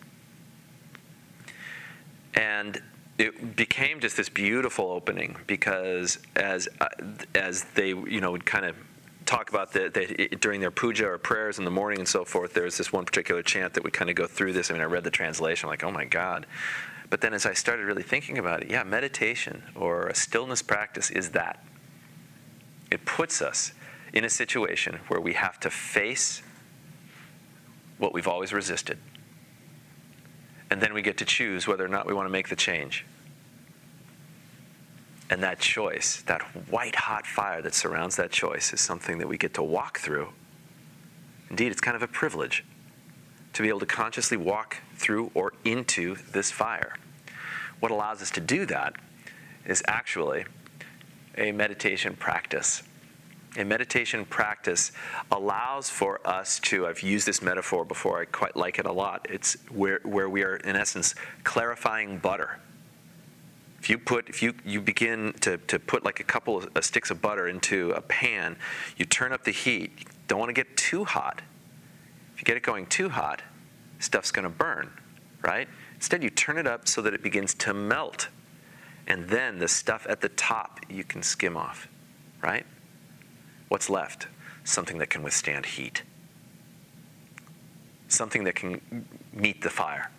And 2.34 2.82
it 3.18 3.56
became 3.56 4.00
just 4.00 4.18
this 4.18 4.30
beautiful 4.30 4.92
opening 4.92 5.38
because 5.48 6.20
as 6.36 6.68
uh, 6.82 6.88
as 7.34 7.64
they 7.76 7.90
you 7.90 8.20
know 8.22 8.32
would 8.32 8.46
kind 8.46 8.66
of 8.66 8.76
talk 9.26 9.50
about 9.50 9.74
the, 9.74 9.90
the, 9.90 10.36
during 10.36 10.62
their 10.62 10.70
puja 10.70 11.08
or 11.08 11.18
prayers 11.18 11.58
in 11.58 11.66
the 11.66 11.72
morning 11.72 11.98
and 11.98 12.08
so 12.08 12.24
forth 12.24 12.54
there's 12.54 12.78
this 12.78 12.94
one 12.94 13.06
particular 13.06 13.42
chant 13.42 13.74
that 13.74 13.84
would 13.84 13.94
kind 13.94 14.10
of 14.10 14.16
go 14.16 14.28
through 14.28 14.54
this 14.54 14.70
i 14.70 14.74
mean 14.74 14.84
i 14.84 14.86
read 14.86 15.04
the 15.04 15.10
translation 15.10 15.68
I'm 15.68 15.72
like 15.72 15.84
oh 15.84 15.90
my 15.90 16.06
god 16.06 16.46
but 17.10 17.22
then 17.22 17.34
as 17.34 17.44
i 17.46 17.54
started 17.54 17.86
really 17.86 18.04
thinking 18.04 18.38
about 18.38 18.62
it 18.62 18.70
yeah 18.70 18.84
meditation 18.84 19.64
or 19.74 20.06
a 20.08 20.14
stillness 20.14 20.62
practice 20.62 21.10
is 21.10 21.30
that 21.32 21.66
it 22.92 23.04
puts 23.06 23.42
us 23.42 23.74
in 24.14 24.24
a 24.24 24.30
situation 24.30 25.00
where 25.08 25.20
we 25.20 25.34
have 25.34 25.60
to 25.60 25.70
face 25.70 26.42
what 27.98 28.14
we've 28.14 28.28
always 28.28 28.54
resisted. 28.54 28.98
And 30.76 30.82
then 30.82 30.94
we 30.94 31.02
get 31.02 31.16
to 31.20 31.26
choose 31.26 31.68
whether 31.68 31.86
or 31.86 31.88
not 31.88 32.06
we 32.06 32.14
want 32.14 32.26
to 32.26 32.30
make 32.30 32.50
the 32.50 32.56
change. 32.58 33.06
And 35.30 35.42
that 35.42 35.58
choice, 35.58 36.22
that 36.24 36.42
white 36.70 36.96
hot 36.96 37.26
fire 37.26 37.62
that 37.62 37.74
surrounds 37.74 38.18
that 38.18 38.30
choice, 38.30 38.74
is 38.74 38.82
something 38.82 39.18
that 39.20 39.28
we 39.30 39.38
get 39.38 39.54
to 39.54 39.64
walk 39.64 40.00
through. 40.00 40.34
Indeed, 41.50 41.72
it's 41.72 41.80
kind 41.80 41.96
of 41.96 42.04
a 42.04 42.10
privilege 42.10 42.66
to 43.54 43.62
be 43.62 43.70
able 43.70 43.80
to 43.80 43.86
consciously 43.86 44.36
walk 44.36 44.82
through 44.96 45.32
or 45.34 45.54
into 45.64 46.18
this 46.34 46.52
fire. 46.52 46.98
What 47.80 47.90
allows 47.90 48.22
us 48.22 48.30
to 48.32 48.42
do 48.42 48.66
that 48.66 48.96
is 49.66 49.82
actually 49.88 50.44
a 51.38 51.54
meditation 51.54 52.18
practice. 52.18 52.84
A 53.58 53.64
meditation 53.64 54.26
practice 54.26 54.92
allows 55.32 55.90
for 55.90 56.26
us 56.28 56.60
to, 56.62 56.88
I've 56.88 57.02
used 57.02 57.26
this 57.26 57.42
metaphor 57.42 57.86
before, 57.86 58.20
I 58.22 58.26
quite 58.26 58.56
like 58.56 58.80
it 58.80 58.86
a 58.86 58.92
lot. 58.92 59.28
It's 59.30 59.56
where, 59.70 60.02
where 60.04 60.30
we 60.30 60.44
are, 60.44 60.58
in 60.58 60.76
essence, 60.76 61.16
clarifying 61.44 62.20
butter. 62.20 62.60
If 63.80 63.90
you 63.90 63.98
put, 63.98 64.28
if 64.28 64.44
you, 64.44 64.54
you 64.66 64.82
begin 64.82 65.34
to, 65.42 65.58
to 65.58 65.80
put 65.80 66.04
like 66.04 66.20
a 66.20 66.24
couple 66.24 66.58
of 66.58 66.70
uh, 66.76 66.82
sticks 66.82 67.12
of 67.12 67.22
butter 67.22 67.48
into 67.48 67.92
a 67.92 68.02
pan, 68.02 68.58
you 68.98 69.06
turn 69.06 69.32
up 69.32 69.44
the 69.44 69.52
heat. 69.52 69.92
You 70.00 70.06
don't 70.28 70.40
want 70.40 70.50
to 70.50 70.54
get 70.54 70.76
too 70.76 71.06
hot. 71.06 71.42
If 72.34 72.42
you 72.42 72.46
get 72.46 72.58
it 72.58 72.64
going 72.64 72.88
too 72.88 73.10
hot, 73.10 73.42
stuff's 74.00 74.32
going 74.32 74.44
to 74.44 74.50
burn, 74.50 74.90
right? 75.42 75.70
Instead, 75.94 76.24
you 76.24 76.30
turn 76.30 76.58
it 76.58 76.68
up 76.68 76.88
so 76.88 77.02
that 77.04 77.14
it 77.14 77.24
begins 77.24 77.54
to 77.54 77.74
melt 77.74 78.28
and 79.08 79.30
then 79.30 79.60
the 79.60 79.68
stuff 79.68 80.06
at 80.10 80.22
the 80.22 80.30
top 80.30 80.80
you 80.90 81.04
can 81.04 81.22
skim 81.22 81.56
off, 81.56 81.88
right? 82.42 82.66
What's 83.76 83.90
left? 83.90 84.28
Something 84.64 85.00
that 85.00 85.10
can 85.10 85.22
withstand 85.22 85.66
heat. 85.66 86.04
Something 88.08 88.46
that 88.46 88.56
can 88.56 89.06
meet 89.34 89.64
the 89.64 89.70
fire 89.70 90.12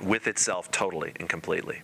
with 0.00 0.26
itself 0.26 0.70
totally 0.70 1.12
and 1.20 1.28
completely. 1.28 1.82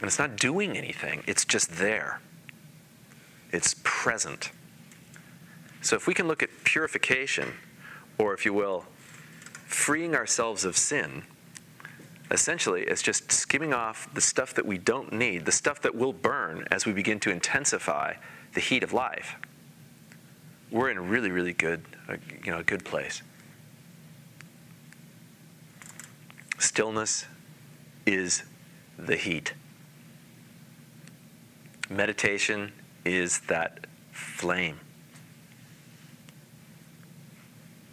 And 0.00 0.06
it's 0.06 0.18
not 0.18 0.36
doing 0.36 0.78
anything, 0.78 1.24
it's 1.26 1.44
just 1.44 1.72
there. 1.72 2.22
It's 3.52 3.74
present. 3.84 4.50
So 5.82 5.94
if 5.94 6.06
we 6.06 6.14
can 6.14 6.26
look 6.26 6.42
at 6.42 6.48
purification, 6.64 7.52
or 8.16 8.32
if 8.32 8.46
you 8.46 8.54
will, 8.54 8.86
freeing 9.66 10.14
ourselves 10.14 10.64
of 10.64 10.74
sin, 10.74 11.22
essentially 12.30 12.84
it's 12.84 13.02
just 13.02 13.30
skimming 13.30 13.74
off 13.74 14.08
the 14.14 14.22
stuff 14.22 14.54
that 14.54 14.64
we 14.64 14.78
don't 14.78 15.12
need, 15.12 15.44
the 15.44 15.52
stuff 15.52 15.82
that 15.82 15.94
will 15.94 16.14
burn 16.14 16.66
as 16.70 16.86
we 16.86 16.94
begin 16.94 17.20
to 17.20 17.30
intensify 17.30 18.14
the 18.54 18.60
heat 18.60 18.82
of 18.82 18.92
life. 18.92 19.36
We're 20.70 20.90
in 20.90 20.96
a 20.96 21.02
really, 21.02 21.30
really 21.30 21.52
good, 21.52 21.84
uh, 22.08 22.16
you 22.44 22.50
know, 22.50 22.58
a 22.58 22.62
good 22.64 22.84
place. 22.84 23.22
Stillness 26.58 27.26
is 28.06 28.44
the 28.98 29.16
heat. 29.16 29.54
Meditation 31.90 32.72
is 33.04 33.40
that 33.40 33.86
flame. 34.12 34.80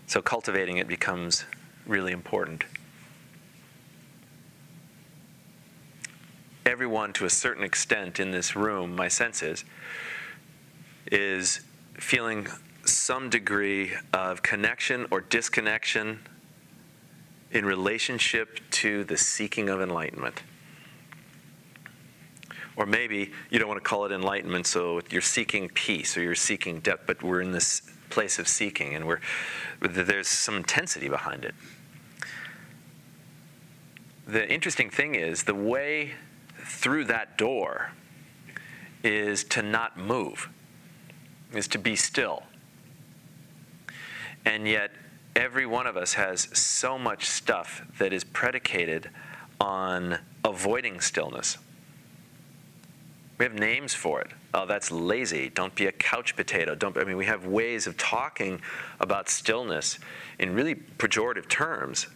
So 0.07 0.21
cultivating 0.21 0.77
it 0.77 0.87
becomes 0.87 1.45
really 1.85 2.11
important. 2.11 2.65
everyone 6.65 7.11
to 7.13 7.25
a 7.25 7.29
certain 7.29 7.63
extent 7.63 8.19
in 8.19 8.31
this 8.31 8.55
room, 8.55 8.95
my 8.95 9.07
sense 9.07 9.43
is, 9.43 9.63
is 11.11 11.61
feeling 11.95 12.47
some 12.85 13.29
degree 13.29 13.91
of 14.13 14.41
connection 14.41 15.05
or 15.11 15.21
disconnection 15.21 16.19
in 17.51 17.65
relationship 17.65 18.59
to 18.71 19.03
the 19.03 19.17
seeking 19.17 19.69
of 19.69 19.81
enlightenment. 19.81 20.41
Or 22.77 22.85
maybe 22.85 23.31
you 23.49 23.59
don't 23.59 23.67
want 23.67 23.83
to 23.83 23.87
call 23.87 24.05
it 24.05 24.11
enlightenment, 24.11 24.65
so 24.65 25.01
you're 25.09 25.21
seeking 25.21 25.69
peace 25.69 26.17
or 26.17 26.23
you're 26.23 26.33
seeking 26.33 26.79
depth, 26.79 27.03
but 27.05 27.21
we're 27.21 27.41
in 27.41 27.51
this 27.51 27.81
place 28.09 28.39
of 28.39 28.47
seeking 28.47 28.95
and 28.95 29.05
we're, 29.05 29.19
there's 29.81 30.27
some 30.27 30.55
intensity 30.55 31.09
behind 31.09 31.43
it. 31.43 31.53
The 34.25 34.49
interesting 34.49 34.89
thing 34.89 35.15
is 35.15 35.43
the 35.43 35.55
way 35.55 36.13
through 36.63 37.05
that 37.05 37.37
door 37.37 37.91
is 39.03 39.43
to 39.45 39.61
not 39.61 39.97
move, 39.97 40.49
is 41.53 41.67
to 41.69 41.77
be 41.77 41.95
still. 41.95 42.43
And 44.45 44.67
yet, 44.67 44.91
every 45.35 45.65
one 45.65 45.87
of 45.87 45.97
us 45.97 46.13
has 46.13 46.47
so 46.57 46.97
much 46.97 47.25
stuff 47.25 47.83
that 47.99 48.13
is 48.13 48.23
predicated 48.23 49.09
on 49.59 50.19
avoiding 50.43 50.99
stillness. 50.99 51.57
We 53.37 53.45
have 53.45 53.53
names 53.53 53.93
for 53.93 54.21
it. 54.21 54.31
Oh, 54.53 54.65
that's 54.65 54.91
lazy. 54.91 55.49
Don't 55.49 55.73
be 55.73 55.87
a 55.87 55.91
couch 55.91 56.35
potato. 56.35 56.75
Don't. 56.75 56.97
I 56.97 57.03
mean, 57.03 57.17
we 57.17 57.25
have 57.25 57.45
ways 57.45 57.87
of 57.87 57.97
talking 57.97 58.61
about 58.99 59.29
stillness 59.29 59.99
in 60.37 60.53
really 60.53 60.75
pejorative 60.75 61.47
terms 61.47 62.07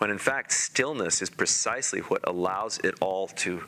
when 0.00 0.10
in 0.10 0.16
fact, 0.16 0.50
stillness 0.50 1.20
is 1.20 1.28
precisely 1.28 2.00
what 2.00 2.26
allows 2.26 2.78
it 2.78 2.94
all 3.02 3.28
to 3.28 3.62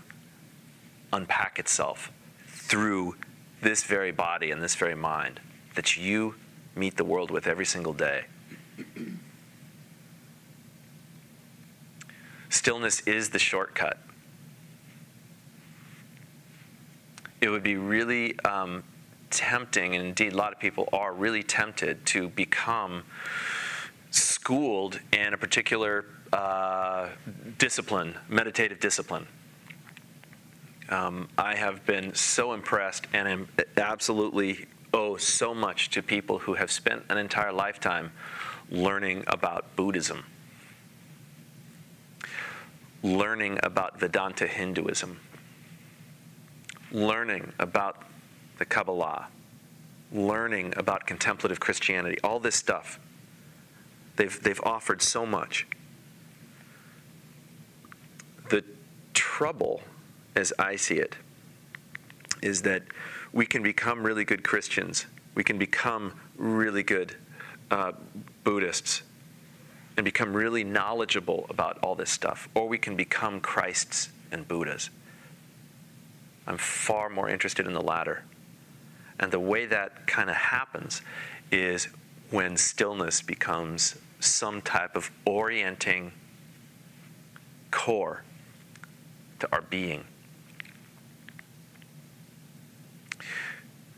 unpack 1.13 1.59
itself 1.59 2.11
through 2.47 3.17
this 3.63 3.85
very 3.85 4.11
body 4.11 4.51
and 4.51 4.61
this 4.61 4.75
very 4.75 4.95
mind 4.95 5.41
that 5.75 5.97
you 5.97 6.35
meet 6.75 6.97
the 6.97 7.05
world 7.05 7.31
with 7.31 7.47
every 7.47 7.65
single 7.65 7.93
day. 7.93 8.25
Stillness 12.51 13.01
is 13.07 13.31
the 13.31 13.39
shortcut. 13.39 13.99
It 17.41 17.49
would 17.49 17.63
be 17.63 17.77
really 17.77 18.39
um, 18.41 18.85
tempting, 19.31 19.95
and 19.95 20.05
indeed, 20.05 20.33
a 20.33 20.37
lot 20.37 20.53
of 20.53 20.59
people 20.59 20.89
are 20.93 21.13
really 21.13 21.43
tempted 21.43 22.05
to 22.07 22.29
become 22.29 23.05
schooled 24.11 25.01
in 25.13 25.33
a 25.33 25.39
particular 25.39 26.05
uh, 26.33 27.09
discipline, 27.59 28.15
meditative 28.29 28.81
discipline. 28.81 29.27
Um, 30.89 31.29
I 31.39 31.55
have 31.55 31.87
been 31.87 32.15
so 32.15 32.53
impressed 32.53 33.07
and 33.13 33.29
am 33.29 33.49
absolutely 33.77 34.67
owe 34.93 35.17
so 35.17 35.55
much 35.55 35.91
to 35.91 36.03
people 36.03 36.39
who 36.39 36.55
have 36.55 36.71
spent 36.71 37.05
an 37.09 37.19
entire 37.19 37.53
lifetime 37.53 38.13
learning 38.71 39.25
about 39.27 39.77
Buddhism, 39.77 40.25
learning 43.03 43.59
about 43.63 43.99
Vedanta 43.99 44.47
Hinduism, 44.47 45.21
learning 46.91 47.53
about 47.59 48.05
the 48.59 48.65
Kabbalah, 48.65 49.29
learning 50.13 50.75
about 50.77 51.07
contemplative 51.07 51.59
Christianity, 51.59 52.19
all 52.23 52.39
this 52.39 52.57
stuff. 52.57 53.01
They've, 54.17 54.43
they've 54.43 54.61
offered 54.63 55.01
so 55.01 55.25
much. 55.25 55.67
The 58.51 58.63
trouble, 59.15 59.83
as 60.35 60.53
I 60.59 60.77
see 60.77 60.97
it, 60.97 61.17
is 62.41 62.63
that 62.63 62.83
we 63.33 63.47
can 63.47 63.63
become 63.63 64.05
really 64.05 64.25
good 64.25 64.43
Christians. 64.43 65.07
We 65.35 65.45
can 65.45 65.59
become 65.59 66.21
really 66.37 66.83
good 66.83 67.17
uh, 67.71 67.93
Buddhists 68.45 69.03
and 69.97 70.05
become 70.05 70.35
really 70.35 70.65
knowledgeable 70.65 71.47
about 71.49 71.79
all 71.83 71.95
this 71.95 72.11
stuff, 72.11 72.49
or 72.55 72.69
we 72.69 72.79
can 72.79 72.97
become 72.97 73.41
Christs 73.41 74.11
and 74.31 74.47
Buddhas. 74.47 74.91
I'm 76.47 76.59
far 76.59 77.09
more 77.09 77.29
interested 77.29 77.67
in 77.67 77.73
the 77.73 77.83
latter. 77.83 78.25
And 79.21 79.31
the 79.31 79.41
way 79.41 79.67
that 79.67 80.07
kind 80.07 80.29
of 80.29 80.37
happens 80.37 81.03
is 81.51 81.89
when 82.31 82.57
stillness 82.57 83.23
becomes 83.23 83.97
some 84.19 84.63
type 84.63 84.97
of 84.97 85.11
orienting 85.25 86.13
core 87.71 88.25
to 89.41 89.49
our 89.53 89.63
being. 89.63 90.05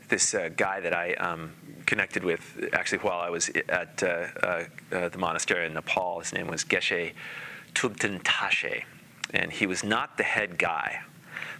This 0.07 0.33
uh, 0.33 0.49
guy 0.55 0.79
that 0.81 0.93
I 0.93 1.13
um, 1.13 1.53
connected 1.85 2.23
with, 2.23 2.69
actually, 2.73 2.99
while 2.99 3.19
I 3.19 3.29
was 3.29 3.49
at 3.69 4.03
uh, 4.03 4.27
uh, 4.43 4.63
uh 4.91 5.09
the 5.09 5.17
monastery 5.17 5.65
in 5.65 5.73
Nepal, 5.73 6.19
his 6.19 6.33
name 6.33 6.47
was 6.47 6.63
Geshe 6.63 7.13
Tubten 7.73 8.21
Tashe. 8.23 8.83
And 9.33 9.51
he 9.51 9.65
was 9.65 9.83
not 9.83 10.17
the 10.17 10.23
head 10.23 10.57
guy 10.57 11.01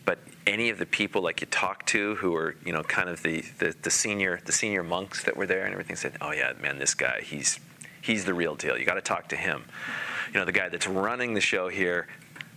but 0.05 0.19
any 0.45 0.69
of 0.69 0.77
the 0.77 0.85
people 0.85 1.23
like 1.23 1.41
you 1.41 1.47
talk 1.47 1.83
to 1.87 2.13
who 2.15 2.35
are 2.35 2.55
you 2.63 2.71
know 2.71 2.83
kind 2.83 3.09
of 3.09 3.23
the, 3.23 3.41
the, 3.57 3.75
the 3.81 3.89
senior 3.89 4.39
the 4.45 4.51
senior 4.51 4.83
monks 4.83 5.23
that 5.23 5.35
were 5.35 5.47
there 5.47 5.65
and 5.65 5.73
everything 5.73 5.95
said 5.95 6.13
oh 6.21 6.31
yeah 6.31 6.53
man 6.61 6.77
this 6.77 6.93
guy 6.93 7.21
he's 7.21 7.59
he's 8.05 8.25
the 8.25 8.33
real 8.33 8.55
deal. 8.55 8.77
You 8.77 8.85
got 8.85 8.95
to 8.95 9.01
talk 9.01 9.29
to 9.29 9.35
him. 9.35 9.65
You 10.31 10.39
know 10.39 10.45
the 10.45 10.51
guy 10.51 10.69
that's 10.69 10.87
running 10.87 11.33
the 11.33 11.41
show 11.41 11.69
here 11.69 12.07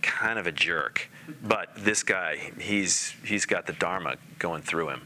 kind 0.01 0.39
of 0.39 0.47
a 0.47 0.51
jerk 0.51 1.09
but 1.43 1.69
this 1.77 2.03
guy 2.03 2.37
he's 2.59 3.13
he's 3.23 3.45
got 3.45 3.67
the 3.67 3.73
dharma 3.73 4.15
going 4.37 4.61
through 4.61 4.89
him 4.89 5.01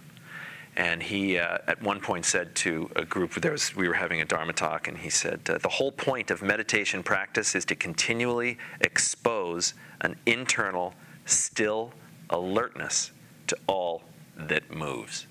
and 0.75 1.03
he 1.03 1.37
uh, 1.37 1.59
at 1.67 1.81
one 1.81 1.99
point 1.99 2.25
said 2.25 2.55
to 2.55 2.89
a 2.95 3.05
group 3.05 3.33
there 3.35 3.51
was 3.51 3.75
we 3.75 3.87
were 3.87 3.93
having 3.93 4.21
a 4.21 4.25
dharma 4.25 4.53
talk 4.53 4.87
and 4.87 4.97
he 4.97 5.09
said 5.09 5.39
uh, 5.47 5.57
the 5.59 5.69
whole 5.69 5.91
point 5.91 6.31
of 6.31 6.41
meditation 6.41 7.03
practice 7.03 7.55
is 7.55 7.65
to 7.65 7.75
continually 7.75 8.57
expose 8.81 9.73
an 10.01 10.15
internal 10.25 10.93
still 11.25 11.93
alertness 12.29 13.11
to 13.47 13.57
all 13.67 14.03
that 14.35 14.71
moves. 14.71 15.27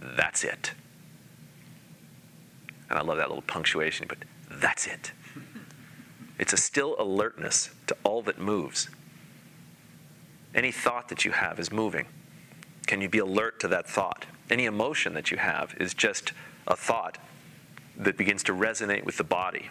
That's 0.00 0.44
it. 0.44 0.72
And 2.90 2.98
I 2.98 3.02
love 3.02 3.16
that 3.16 3.28
little 3.28 3.42
punctuation, 3.42 4.06
but 4.08 4.18
that's 4.50 4.86
it. 4.86 5.12
It's 6.38 6.52
a 6.52 6.56
still 6.56 6.96
alertness 6.98 7.70
to 7.86 7.96
all 8.04 8.20
that 8.22 8.38
moves. 8.38 8.88
Any 10.54 10.72
thought 10.72 11.08
that 11.08 11.24
you 11.24 11.30
have 11.30 11.58
is 11.58 11.72
moving. 11.72 12.06
Can 12.86 13.00
you 13.00 13.08
be 13.08 13.18
alert 13.18 13.60
to 13.60 13.68
that 13.68 13.88
thought? 13.88 14.26
Any 14.50 14.66
emotion 14.66 15.14
that 15.14 15.30
you 15.30 15.38
have 15.38 15.74
is 15.78 15.94
just 15.94 16.32
a 16.66 16.76
thought 16.76 17.18
that 17.96 18.16
begins 18.16 18.42
to 18.44 18.52
resonate 18.52 19.04
with 19.04 19.16
the 19.16 19.24
body 19.24 19.70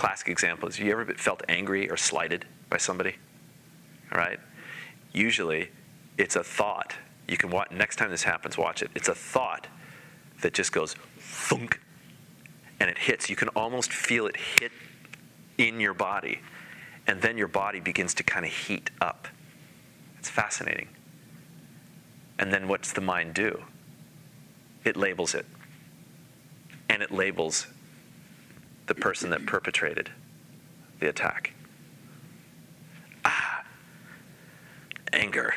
classic 0.00 0.28
example 0.28 0.66
is 0.66 0.76
have 0.76 0.86
you 0.86 0.92
ever 0.92 1.04
felt 1.12 1.42
angry 1.46 1.90
or 1.90 1.96
slighted 1.96 2.46
by 2.70 2.78
somebody? 2.78 3.16
All 4.10 4.18
right? 4.18 4.40
Usually 5.12 5.68
it's 6.16 6.36
a 6.36 6.42
thought. 6.42 6.94
You 7.28 7.36
can 7.36 7.50
watch, 7.50 7.70
next 7.70 7.96
time 7.96 8.10
this 8.10 8.22
happens, 8.22 8.56
watch 8.56 8.82
it. 8.82 8.90
It's 8.94 9.08
a 9.08 9.14
thought 9.14 9.66
that 10.40 10.54
just 10.54 10.72
goes 10.72 10.94
thunk 11.18 11.80
and 12.80 12.88
it 12.88 12.96
hits. 12.96 13.28
You 13.28 13.36
can 13.36 13.48
almost 13.48 13.92
feel 13.92 14.26
it 14.26 14.36
hit 14.36 14.72
in 15.58 15.80
your 15.80 15.92
body. 15.92 16.40
And 17.06 17.20
then 17.20 17.36
your 17.36 17.48
body 17.48 17.78
begins 17.78 18.14
to 18.14 18.22
kind 18.22 18.46
of 18.46 18.52
heat 18.52 18.88
up. 19.02 19.28
It's 20.20 20.28
fascinating. 20.28 20.88
And 22.38 22.52
then 22.52 22.68
what's 22.68 22.92
the 22.92 23.00
mind 23.00 23.32
do? 23.32 23.62
It 24.84 24.94
labels 24.94 25.34
it. 25.34 25.46
And 26.90 27.02
it 27.02 27.10
labels 27.10 27.66
the 28.86 28.94
person 28.94 29.30
that 29.30 29.46
perpetrated 29.46 30.10
the 30.98 31.08
attack. 31.08 31.54
Ah, 33.24 33.64
anger, 35.14 35.54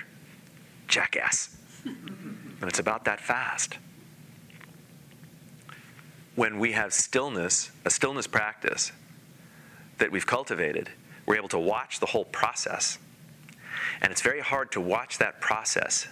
jackass. 0.88 1.58
and 1.84 2.64
it's 2.64 2.80
about 2.80 3.04
that 3.04 3.20
fast. 3.20 3.78
When 6.36 6.58
we 6.58 6.72
have 6.72 6.94
stillness, 6.94 7.70
a 7.84 7.90
stillness 7.90 8.28
practice 8.28 8.94
that 9.98 10.10
we've 10.10 10.26
cultivated, 10.26 10.90
we're 11.26 11.36
able 11.36 11.50
to 11.50 11.60
watch 11.60 12.00
the 12.00 12.06
whole 12.06 12.26
process. 12.26 12.98
And 14.02 14.12
it's 14.12 14.22
very 14.22 14.42
hard 14.42 14.72
to 14.74 14.82
watch 14.82 15.18
that 15.18 15.40
process 15.42 16.08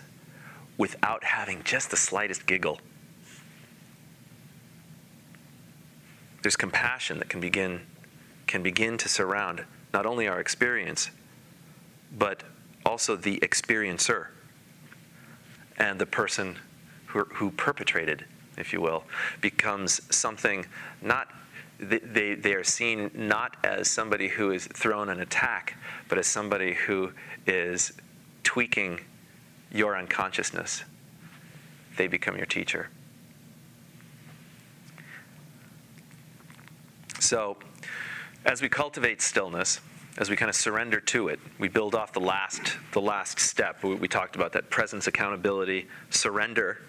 without 0.78 1.24
having 1.24 1.64
just 1.64 1.92
the 1.92 1.98
slightest 1.98 2.46
giggle. 2.46 2.80
There's 6.42 6.56
compassion 6.56 7.20
that 7.20 7.30
can 7.30 7.40
begin 7.40 7.82
can 8.48 8.64
begin 8.64 8.98
to 8.98 9.08
surround 9.08 9.64
not 9.94 10.06
only 10.06 10.28
our 10.28 10.40
experience 10.40 11.10
but 12.18 12.44
also 12.86 13.16
the 13.16 13.40
experiencer 13.40 14.28
and 15.78 16.00
the 16.00 16.06
person 16.06 16.58
who, 17.08 17.24
who 17.36 17.52
perpetrated 17.52 18.26
if 18.58 18.74
you 18.74 18.82
will 18.82 19.06
becomes 19.40 20.02
something 20.14 20.66
not 21.02 21.30
they, 21.82 22.36
they 22.36 22.54
are 22.54 22.64
seen 22.64 23.10
not 23.14 23.58
as 23.64 23.90
somebody 23.90 24.28
who 24.28 24.52
is 24.52 24.68
thrown 24.68 25.10
an 25.10 25.20
attack 25.20 25.76
but 26.08 26.18
as 26.18 26.28
somebody 26.28 26.74
who 26.74 27.12
is 27.48 27.94
tweaking 28.44 29.00
your 29.72 29.98
unconsciousness. 29.98 30.84
They 31.98 32.08
become 32.08 32.38
your 32.38 32.46
teacher. 32.46 32.90
So, 37.20 37.58
as 38.46 38.62
we 38.62 38.70
cultivate 38.70 39.22
stillness, 39.22 39.80
as 40.18 40.30
we 40.30 40.36
kind 40.36 40.50
of 40.50 40.56
surrender 40.56 41.00
to 41.00 41.30
it, 41.30 41.40
we 41.60 41.68
build 41.68 41.96
off 41.96 42.12
the 42.12 42.20
last 42.20 42.78
the 42.92 43.02
last 43.02 43.40
step. 43.40 43.84
We, 43.84 43.96
we 43.96 44.08
talked 44.08 44.36
about 44.36 44.52
that 44.54 44.70
presence, 44.70 45.08
accountability, 45.08 45.88
surrender, 46.10 46.80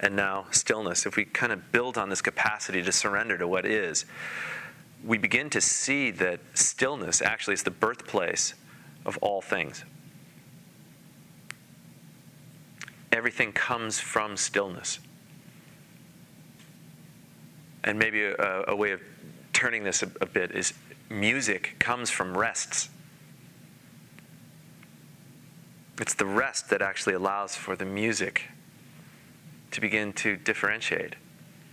and 0.00 0.16
now 0.16 0.46
stillness. 0.50 1.06
If 1.06 1.16
we 1.16 1.26
kind 1.26 1.52
of 1.52 1.70
build 1.72 1.96
on 1.98 2.08
this 2.08 2.22
capacity 2.22 2.82
to 2.82 2.90
surrender 2.90 3.38
to 3.38 3.46
what 3.46 3.66
is, 3.66 4.06
we 5.04 5.18
begin 5.18 5.50
to 5.50 5.60
see 5.60 6.10
that 6.12 6.40
stillness 6.54 7.22
actually 7.22 7.54
is 7.54 7.62
the 7.62 7.70
birthplace 7.70 8.54
of 9.04 9.18
all 9.18 9.40
things. 9.40 9.84
Everything 13.12 13.52
comes 13.52 14.00
from 14.00 14.36
stillness. 14.36 14.98
And 17.84 17.98
maybe 17.98 18.24
a, 18.24 18.64
a 18.68 18.76
way 18.76 18.92
of 18.92 19.00
turning 19.52 19.84
this 19.84 20.02
a, 20.02 20.10
a 20.20 20.26
bit 20.26 20.52
is 20.52 20.72
music 21.08 21.76
comes 21.78 22.08
from 22.08 22.36
rests. 22.36 22.88
It's 26.00 26.14
the 26.14 26.26
rest 26.26 26.70
that 26.70 26.80
actually 26.80 27.14
allows 27.14 27.56
for 27.56 27.76
the 27.76 27.84
music 27.84 28.44
to 29.72 29.80
begin 29.80 30.12
to 30.14 30.36
differentiate. 30.36 31.14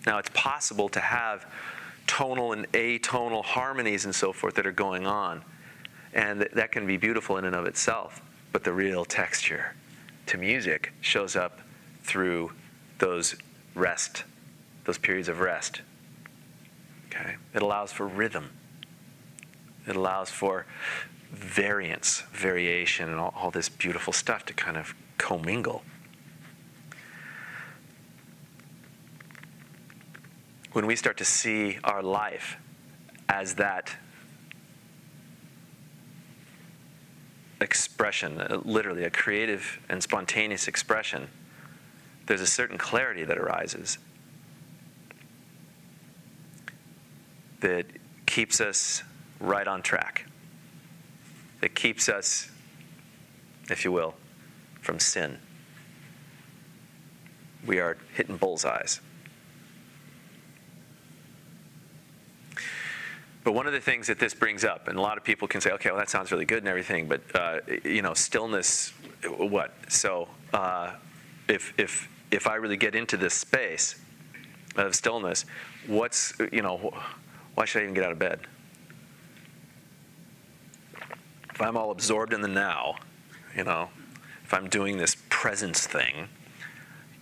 Now, 0.05 0.17
it's 0.17 0.29
possible 0.33 0.89
to 0.89 0.99
have 0.99 1.45
tonal 2.05 2.53
and 2.53 2.71
atonal 2.71 3.43
harmonies 3.43 4.05
and 4.05 4.15
so 4.15 4.31
forth 4.31 4.55
that 4.55 4.65
are 4.65 4.71
going 4.71 5.05
on, 5.05 5.43
and 6.13 6.47
that 6.53 6.71
can 6.71 6.87
be 6.87 6.97
beautiful 6.97 7.37
in 7.37 7.45
and 7.45 7.55
of 7.55 7.65
itself. 7.65 8.21
But 8.51 8.63
the 8.63 8.73
real 8.73 9.05
texture 9.05 9.75
to 10.27 10.37
music 10.37 10.93
shows 11.01 11.35
up 11.35 11.59
through 12.03 12.53
those 12.99 13.35
rest, 13.75 14.23
those 14.85 14.97
periods 14.97 15.29
of 15.29 15.39
rest. 15.39 15.81
Okay? 17.07 17.35
It 17.53 17.61
allows 17.61 17.91
for 17.91 18.07
rhythm. 18.07 18.51
It 19.85 19.95
allows 19.95 20.29
for 20.29 20.65
variance, 21.31 22.23
variation, 22.31 23.09
and 23.09 23.19
all, 23.19 23.33
all 23.35 23.51
this 23.51 23.69
beautiful 23.69 24.13
stuff 24.13 24.45
to 24.45 24.53
kind 24.53 24.77
of 24.77 24.95
commingle. 25.17 25.83
When 30.73 30.85
we 30.85 30.95
start 30.95 31.17
to 31.17 31.25
see 31.25 31.79
our 31.83 32.03
life 32.03 32.57
as 33.29 33.55
that 33.55 33.95
expression, 37.59 38.39
uh, 38.39 38.61
literally 38.63 39.03
a 39.03 39.09
creative 39.09 39.79
and 39.89 40.01
spontaneous 40.03 40.67
expression, 40.67 41.29
there's 42.27 42.41
a 42.41 42.47
certain 42.47 42.77
clarity 42.77 43.23
that 43.23 43.37
arises. 43.37 43.97
that 47.59 47.87
keeps 48.27 48.61
us 48.61 49.01
right 49.39 49.67
on 49.67 49.81
track, 49.81 50.27
that 51.59 51.73
keeps 51.73 52.07
us, 52.07 52.51
if 53.67 53.83
you 53.83 53.91
will, 53.91 54.13
from 54.79 54.99
sin. 54.99 55.39
we 57.67 57.79
are 57.79 57.97
hitting 58.15 58.37
bullseyes. 58.37 59.01
But 63.47 63.53
one 63.53 63.65
of 63.65 63.71
the 63.71 63.79
things 63.79 64.07
that 64.07 64.19
this 64.19 64.33
brings 64.33 64.65
up, 64.65 64.89
and 64.89 64.97
a 64.97 65.01
lot 65.01 65.17
of 65.17 65.23
people 65.23 65.47
can 65.47 65.61
say, 65.61 65.71
okay, 65.71 65.89
well, 65.89 65.99
that 65.99 66.09
sounds 66.09 66.33
really 66.33 66.43
good 66.43 66.57
and 66.57 66.67
everything, 66.67 67.07
but, 67.07 67.21
uh, 67.33 67.59
you 67.85 68.01
know, 68.01 68.13
stillness, 68.13 68.91
what? 69.37 69.73
So 69.87 70.27
uh, 70.51 70.95
if, 71.47 71.73
if, 71.77 72.09
if 72.29 72.45
I 72.45 72.55
really 72.55 72.75
get 72.75 72.93
into 72.93 73.15
this 73.15 73.33
space 73.33 73.95
of 74.75 74.93
stillness, 74.93 75.45
what's, 75.85 76.33
you 76.51 76.61
know, 76.61 76.93
why 77.55 77.63
should 77.63 77.79
I 77.79 77.83
even 77.83 77.93
get 77.93 78.03
out 78.03 78.11
of 78.11 78.19
bed? 78.19 78.41
If 81.53 81.61
I'm 81.61 81.77
all 81.77 81.91
absorbed 81.91 82.33
in 82.33 82.41
the 82.41 82.49
now, 82.49 82.95
you 83.55 83.63
know, 83.63 83.87
if 84.43 84.53
I'm 84.53 84.67
doing 84.67 84.97
this 84.97 85.15
presence 85.29 85.87
thing, 85.87 86.27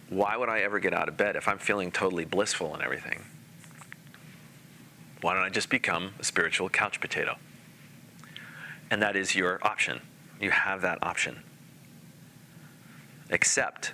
why 0.09 0.37
would 0.37 0.49
I 0.49 0.61
ever 0.61 0.79
get 0.79 0.91
out 0.91 1.07
of 1.07 1.17
bed 1.17 1.35
if 1.35 1.47
I'm 1.47 1.59
feeling 1.59 1.91
totally 1.91 2.25
blissful 2.25 2.73
and 2.73 2.81
everything? 2.81 3.21
Why 5.21 5.33
don't 5.33 5.43
I 5.43 5.49
just 5.49 5.69
become 5.69 6.13
a 6.19 6.23
spiritual 6.23 6.69
couch 6.69 6.99
potato? 6.99 7.37
And 8.91 9.01
that 9.01 9.15
is 9.15 9.35
your 9.35 9.59
option. 9.65 10.01
You 10.39 10.51
have 10.51 10.81
that 10.81 10.99
option. 11.01 11.43
Except 13.29 13.93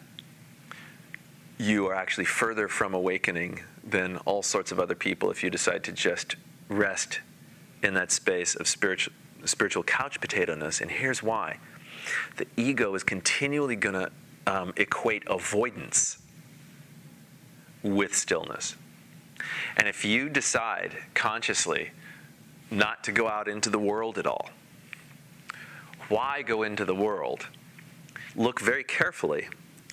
you 1.58 1.88
are 1.88 1.94
actually 1.94 2.26
further 2.26 2.68
from 2.68 2.94
awakening 2.94 3.62
than 3.84 4.18
all 4.18 4.42
sorts 4.42 4.72
of 4.72 4.80
other 4.80 4.96
people 4.96 5.30
if 5.32 5.44
you 5.44 5.50
decide 5.50 5.84
to 5.84 5.92
just 5.92 6.36
rest 6.70 7.22
in 7.84 7.94
that 7.94 8.12
space 8.12 8.56
of 8.56 8.68
spiritual, 8.68 9.14
spiritual 9.46 9.84
couch 9.84 10.20
potato 10.20 10.56
ness. 10.56 10.82
And 10.82 10.92
here's 10.92 11.22
why 11.22 11.58
the 12.38 12.48
ego 12.58 12.96
is 12.96 13.04
continually 13.04 13.76
going 13.76 13.94
to 13.94 14.12
um, 14.48 14.74
equate 14.76 15.24
avoidance 15.28 16.18
with 17.84 18.16
stillness. 18.16 18.76
And 19.77 19.88
if 19.88 20.06
you 20.06 20.30
decide 20.30 20.97
consciously 21.13 21.91
not 22.69 23.04
to 23.04 23.12
go 23.12 23.27
out 23.27 23.47
into 23.47 23.69
the 23.69 23.80
world 23.80 24.17
at 24.17 24.25
all, 24.25 24.49
why 26.10 26.41
go 26.41 26.63
into 26.63 26.86
the 26.86 26.95
world? 26.95 27.47
Look 28.36 28.60
very 28.60 28.84
carefully 28.84 29.47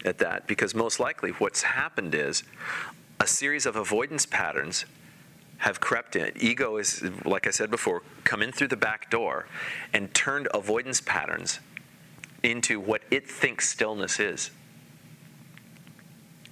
at 0.05 0.19
that 0.19 0.47
because 0.47 0.75
most 0.75 1.01
likely 1.01 1.31
what's 1.31 1.63
happened 1.63 2.15
is 2.15 2.43
a 3.21 3.27
series 3.27 3.67
of 3.67 3.77
avoidance 3.77 4.27
patterns 4.27 4.85
have 5.59 5.81
crept 5.81 6.15
in. 6.15 6.33
Ego 6.37 6.77
is, 6.77 7.03
like 7.25 7.47
I 7.47 7.51
said 7.51 7.71
before, 7.71 8.03
come 8.25 8.43
in 8.43 8.53
through 8.53 8.69
the 8.69 8.77
back 8.77 9.11
door 9.11 9.47
and 9.93 10.13
turned 10.15 10.49
avoidance 10.55 11.01
patterns 11.01 11.59
into 12.43 12.79
what 12.79 13.03
it 13.11 13.29
thinks 13.29 13.69
stillness 13.69 14.21
is. 14.21 14.51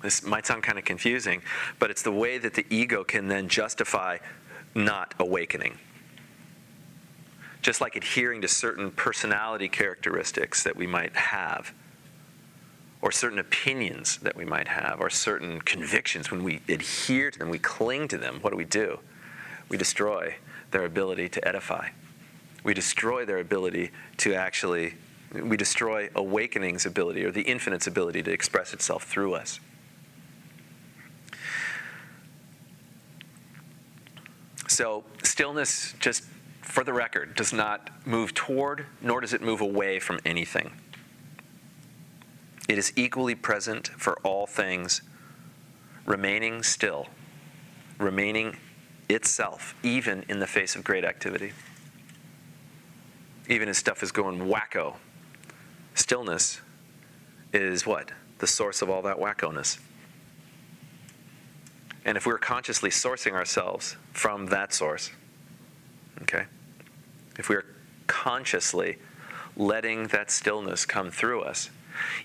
This 0.02 0.22
might 0.22 0.46
sound 0.46 0.62
kind 0.62 0.78
of 0.78 0.84
confusing, 0.84 1.42
but 1.78 1.90
it's 1.90 2.02
the 2.02 2.12
way 2.12 2.38
that 2.38 2.54
the 2.54 2.66
ego 2.70 3.02
can 3.02 3.28
then 3.28 3.48
justify 3.48 4.18
not 4.74 5.14
awakening. 5.18 5.78
Just 7.62 7.80
like 7.80 7.96
adhering 7.96 8.42
to 8.42 8.48
certain 8.48 8.90
personality 8.90 9.68
characteristics 9.68 10.62
that 10.62 10.76
we 10.76 10.86
might 10.86 11.16
have, 11.16 11.72
or 13.02 13.10
certain 13.10 13.38
opinions 13.38 14.18
that 14.18 14.36
we 14.36 14.44
might 14.44 14.68
have, 14.68 15.00
or 15.00 15.10
certain 15.10 15.60
convictions, 15.62 16.30
when 16.30 16.44
we 16.44 16.60
adhere 16.68 17.30
to 17.30 17.38
them, 17.38 17.48
we 17.48 17.58
cling 17.58 18.06
to 18.08 18.18
them, 18.18 18.38
what 18.42 18.50
do 18.50 18.56
we 18.56 18.64
do? 18.64 19.00
We 19.68 19.76
destroy 19.76 20.36
their 20.70 20.84
ability 20.84 21.28
to 21.30 21.48
edify. 21.48 21.88
We 22.62 22.74
destroy 22.74 23.24
their 23.24 23.38
ability 23.38 23.90
to 24.18 24.34
actually, 24.34 24.94
we 25.32 25.56
destroy 25.56 26.10
awakening's 26.14 26.86
ability 26.86 27.24
or 27.24 27.30
the 27.30 27.42
infinite's 27.42 27.86
ability 27.86 28.22
to 28.24 28.30
express 28.30 28.72
itself 28.72 29.04
through 29.04 29.34
us. 29.34 29.60
So, 34.76 35.04
stillness, 35.22 35.94
just 36.00 36.24
for 36.60 36.84
the 36.84 36.92
record, 36.92 37.34
does 37.34 37.50
not 37.50 37.88
move 38.04 38.34
toward 38.34 38.84
nor 39.00 39.22
does 39.22 39.32
it 39.32 39.40
move 39.40 39.62
away 39.62 39.98
from 39.98 40.20
anything. 40.22 40.70
It 42.68 42.76
is 42.76 42.92
equally 42.94 43.34
present 43.34 43.88
for 43.88 44.18
all 44.22 44.46
things, 44.46 45.00
remaining 46.04 46.62
still, 46.62 47.06
remaining 47.98 48.58
itself, 49.08 49.74
even 49.82 50.26
in 50.28 50.40
the 50.40 50.46
face 50.46 50.76
of 50.76 50.84
great 50.84 51.06
activity. 51.06 51.54
Even 53.48 53.70
as 53.70 53.78
stuff 53.78 54.02
is 54.02 54.12
going 54.12 54.40
wacko, 54.40 54.96
stillness 55.94 56.60
is 57.50 57.86
what? 57.86 58.12
The 58.40 58.46
source 58.46 58.82
of 58.82 58.90
all 58.90 59.00
that 59.00 59.16
wackoness. 59.16 59.78
And 62.06 62.16
if 62.16 62.24
we're 62.24 62.38
consciously 62.38 62.90
sourcing 62.90 63.32
ourselves 63.32 63.96
from 64.12 64.46
that 64.46 64.72
source, 64.72 65.10
okay, 66.22 66.44
if 67.36 67.48
we're 67.48 67.66
consciously 68.06 68.98
letting 69.56 70.06
that 70.08 70.30
stillness 70.30 70.86
come 70.86 71.10
through 71.10 71.42
us, 71.42 71.68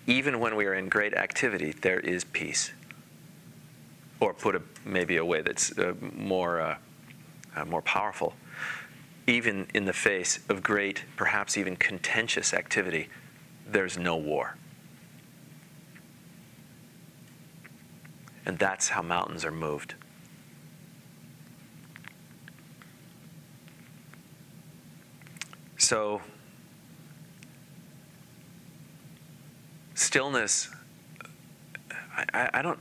even 0.06 0.39
when 0.39 0.56
we 0.56 0.67
are 0.67 0.76
in 0.76 0.88
great 0.88 1.15
activity, 1.15 1.74
there 1.82 2.00
is 2.00 2.24
peace. 2.24 2.72
Or 4.20 4.36
put 4.36 4.56
a, 4.56 4.62
maybe 4.86 5.17
a 5.17 5.26
way 5.26 5.41
that's 5.41 5.76
uh, 5.76 5.96
more, 6.00 6.62
uh, 6.62 6.78
uh, 7.56 7.65
more 7.65 7.82
powerful. 7.82 8.36
Even 9.26 9.65
in 9.74 9.86
the 9.86 9.94
face 9.94 10.41
of 10.48 10.62
great, 10.62 11.06
perhaps 11.17 11.58
even 11.58 11.76
contentious 11.76 12.54
activity, 12.54 13.10
there's 13.67 13.98
no 13.98 14.15
war. 14.15 14.58
And 18.45 18.58
that's 18.58 18.89
how 18.89 19.01
mountains 19.01 19.45
are 19.45 19.51
moved. 19.51 19.95
So, 25.77 26.21
stillness, 29.93 30.69
I, 32.34 32.49
I, 32.54 32.62
don't, 32.62 32.80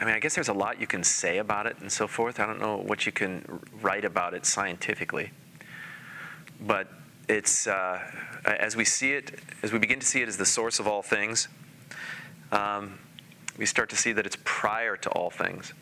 I 0.00 0.04
mean, 0.04 0.14
I 0.14 0.18
guess 0.18 0.34
there's 0.34 0.48
a 0.48 0.52
lot 0.52 0.80
you 0.80 0.86
can 0.86 1.02
say 1.02 1.38
about 1.38 1.66
it 1.66 1.76
and 1.80 1.90
so 1.90 2.06
forth. 2.06 2.38
I 2.38 2.46
don't 2.46 2.60
know 2.60 2.76
what 2.76 3.06
you 3.06 3.12
can 3.12 3.60
write 3.80 4.04
about 4.04 4.34
it 4.34 4.46
scientifically. 4.46 5.30
But 6.60 6.88
it's, 7.28 7.66
uh, 7.66 8.00
as 8.44 8.76
we 8.76 8.84
see 8.84 9.12
it, 9.12 9.40
as 9.62 9.72
we 9.72 9.78
begin 9.78 10.00
to 10.00 10.06
see 10.06 10.22
it 10.22 10.28
as 10.28 10.36
the 10.36 10.46
source 10.46 10.78
of 10.78 10.86
all 10.86 11.02
things, 11.02 11.48
um, 12.52 12.98
we 13.58 13.66
start 13.66 13.90
to 13.90 13.96
see 13.96 14.12
that 14.12 14.26
it's 14.26 14.36
prior 14.58 14.96
to 14.96 15.08
all 15.10 15.30
things. 15.30 15.72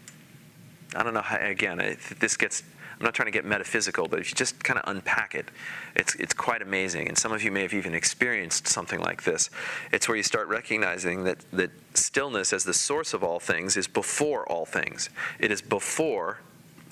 I 0.94 1.02
don't 1.02 1.14
know 1.14 1.22
how, 1.22 1.38
again, 1.38 1.78
this 2.18 2.36
gets, 2.36 2.62
I'm 2.98 3.04
not 3.06 3.14
trying 3.14 3.24
to 3.24 3.32
get 3.32 3.46
metaphysical, 3.46 4.06
but 4.06 4.18
if 4.20 4.28
you 4.28 4.34
just 4.34 4.62
kind 4.62 4.78
of 4.78 4.86
unpack 4.86 5.34
it, 5.34 5.46
it's, 5.94 6.14
it's 6.16 6.34
quite 6.34 6.60
amazing. 6.60 7.08
And 7.08 7.16
some 7.16 7.32
of 7.32 7.42
you 7.42 7.50
may 7.50 7.62
have 7.62 7.72
even 7.72 7.94
experienced 7.94 8.68
something 8.68 9.00
like 9.00 9.22
this. 9.22 9.48
It's 9.92 10.06
where 10.08 10.16
you 10.18 10.22
start 10.22 10.48
recognizing 10.48 11.24
that, 11.24 11.38
that 11.52 11.70
stillness, 11.94 12.52
as 12.52 12.64
the 12.64 12.74
source 12.74 13.14
of 13.14 13.24
all 13.24 13.40
things, 13.40 13.78
is 13.78 13.88
before 13.88 14.46
all 14.46 14.66
things. 14.66 15.08
It 15.38 15.50
is 15.50 15.62
before 15.62 16.40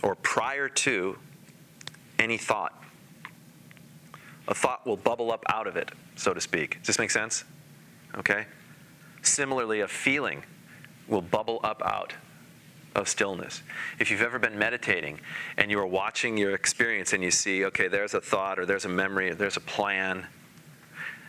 or 0.02 0.14
prior 0.14 0.70
to 0.70 1.18
any 2.18 2.38
thought. 2.38 2.82
A 4.48 4.54
thought 4.54 4.86
will 4.86 4.96
bubble 4.96 5.30
up 5.30 5.44
out 5.50 5.66
of 5.66 5.76
it, 5.76 5.92
so 6.16 6.32
to 6.32 6.40
speak. 6.40 6.78
Does 6.78 6.86
this 6.86 6.98
make 6.98 7.10
sense? 7.10 7.44
Okay? 8.16 8.46
Similarly, 9.20 9.80
a 9.80 9.88
feeling 9.88 10.44
will 11.08 11.22
bubble 11.22 11.60
up 11.62 11.82
out 11.84 12.14
of 12.94 13.08
stillness. 13.08 13.62
If 13.98 14.10
you've 14.10 14.22
ever 14.22 14.38
been 14.38 14.58
meditating 14.58 15.20
and 15.56 15.70
you 15.70 15.78
are 15.80 15.86
watching 15.86 16.36
your 16.36 16.54
experience 16.54 17.12
and 17.12 17.22
you 17.22 17.30
see, 17.30 17.64
okay, 17.66 17.88
there's 17.88 18.14
a 18.14 18.20
thought 18.20 18.58
or 18.58 18.66
there's 18.66 18.84
a 18.84 18.88
memory 18.88 19.30
or 19.30 19.34
there's 19.34 19.56
a 19.56 19.60
plan, 19.60 20.26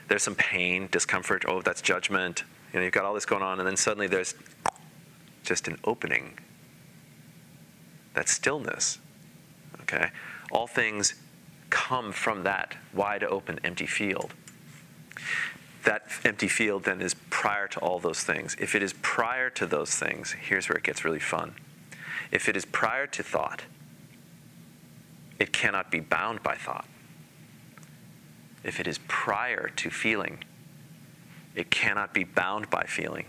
there's 0.08 0.24
some 0.24 0.36
pain, 0.36 0.88
discomfort, 0.92 1.46
oh, 1.48 1.62
that's 1.62 1.82
judgment. 1.82 2.44
You 2.72 2.80
know, 2.80 2.86
you've 2.86 2.94
got 2.94 3.06
all 3.06 3.14
this 3.14 3.26
going 3.26 3.42
on, 3.42 3.60
and 3.60 3.68
then 3.68 3.78
suddenly 3.78 4.08
there's 4.08 4.36
just 5.44 5.68
an 5.68 5.78
opening. 5.84 6.38
That's 8.14 8.32
stillness. 8.32 9.00
Okay? 9.82 10.10
All 10.52 10.68
things 10.68 11.16
come 11.70 12.12
from 12.12 12.44
that 12.44 12.76
wide 12.94 13.24
open, 13.24 13.60
empty 13.64 13.88
field 13.88 14.34
that 15.86 16.08
empty 16.24 16.48
field 16.48 16.84
then 16.84 17.02
is 17.02 17.15
prior 17.30 17.67
to 17.67 17.80
all 17.80 18.00
those 18.00 18.24
things. 18.24 18.56
If 18.60 18.76
it 18.76 18.84
is 18.84 18.93
prior 19.02 19.50
to 19.52 19.65
those 19.65 19.95
things, 19.95 20.34
here's 20.34 20.67
where 20.67 20.78
it 20.78 20.84
gets 20.84 21.06
really 21.06 21.19
fun. 21.19 21.56
If 22.32 22.50
it 22.50 22.58
is 22.58 22.65
prior 22.65 23.08
to 23.08 23.24
thought, 23.24 23.63
it 25.39 25.54
cannot 25.54 25.91
be 25.91 26.00
bound 26.00 26.43
by 26.43 26.56
thought. 26.56 26.88
If 28.63 28.80
it 28.80 28.88
is 28.88 29.00
prior 29.08 29.69
to 29.69 29.89
feeling, 29.89 30.43
it 31.56 31.69
cannot 31.69 32.13
be 32.13 32.24
bound 32.24 32.69
by 32.69 32.84
feeling. 32.84 33.26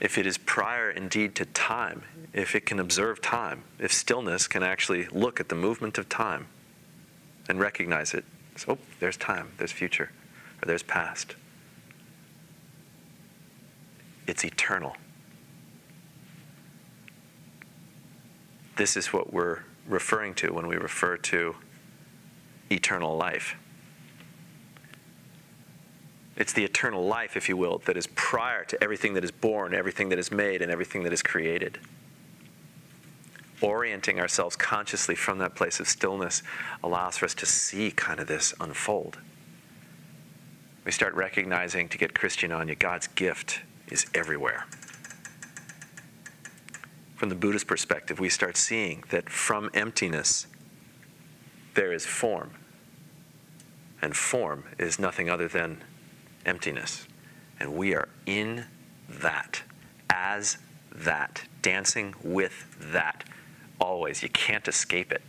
If 0.00 0.18
it 0.18 0.26
is 0.26 0.36
prior 0.36 0.90
indeed 0.90 1.34
to 1.36 1.46
time, 1.46 2.02
if 2.34 2.54
it 2.54 2.66
can 2.66 2.78
observe 2.78 3.22
time, 3.22 3.64
if 3.78 3.92
stillness 3.92 4.46
can 4.46 4.62
actually 4.62 5.06
look 5.06 5.40
at 5.40 5.48
the 5.48 5.54
movement 5.54 5.96
of 5.96 6.08
time 6.08 6.48
and 7.48 7.58
recognize 7.58 8.12
it, 8.12 8.24
so, 8.56 8.72
oh, 8.72 8.78
there's 9.00 9.16
time, 9.16 9.52
there's 9.56 9.72
future 9.72 10.10
or 10.62 10.66
there's 10.66 10.82
past. 10.82 11.36
it's 14.26 14.44
eternal. 14.44 14.96
This 18.76 18.96
is 18.96 19.12
what 19.12 19.32
we're 19.32 19.60
referring 19.86 20.34
to 20.34 20.52
when 20.52 20.66
we 20.66 20.76
refer 20.76 21.16
to 21.16 21.56
eternal 22.70 23.16
life. 23.16 23.56
It's 26.36 26.52
the 26.52 26.64
eternal 26.64 27.06
life, 27.06 27.36
if 27.36 27.48
you 27.48 27.56
will, 27.56 27.78
that 27.86 27.96
is 27.96 28.06
prior 28.08 28.64
to 28.64 28.82
everything 28.84 29.14
that 29.14 29.24
is 29.24 29.30
born, 29.30 29.72
everything 29.72 30.10
that 30.10 30.18
is 30.18 30.30
made, 30.30 30.60
and 30.60 30.70
everything 30.70 31.02
that 31.04 31.12
is 31.12 31.22
created. 31.22 31.78
Orienting 33.62 34.20
ourselves 34.20 34.54
consciously 34.54 35.14
from 35.14 35.38
that 35.38 35.54
place 35.54 35.80
of 35.80 35.88
stillness 35.88 36.42
allows 36.84 37.16
for 37.16 37.24
us 37.24 37.34
to 37.36 37.46
see 37.46 37.90
kind 37.90 38.20
of 38.20 38.26
this 38.26 38.52
unfold. 38.60 39.16
We 40.86 40.92
start 40.92 41.14
recognizing, 41.14 41.88
to 41.88 41.98
get 41.98 42.14
Christian 42.14 42.52
on 42.52 42.68
you, 42.68 42.76
God's 42.76 43.08
gift 43.08 43.62
is 43.88 44.06
everywhere. 44.14 44.66
From 47.16 47.28
the 47.28 47.34
Buddhist 47.34 47.66
perspective, 47.66 48.20
we 48.20 48.28
start 48.28 48.56
seeing 48.56 49.02
that 49.08 49.28
from 49.28 49.68
emptiness, 49.74 50.46
there 51.74 51.92
is 51.92 52.06
form. 52.06 52.52
And 54.00 54.16
form 54.16 54.62
is 54.78 55.00
nothing 55.00 55.28
other 55.28 55.48
than 55.48 55.82
emptiness. 56.44 57.08
And 57.58 57.74
we 57.74 57.92
are 57.92 58.08
in 58.24 58.66
that, 59.08 59.62
as 60.08 60.58
that, 60.92 61.42
dancing 61.62 62.14
with 62.22 62.76
that 62.92 63.24
always. 63.80 64.22
You 64.22 64.28
can't 64.28 64.68
escape 64.68 65.10
it. 65.10 65.22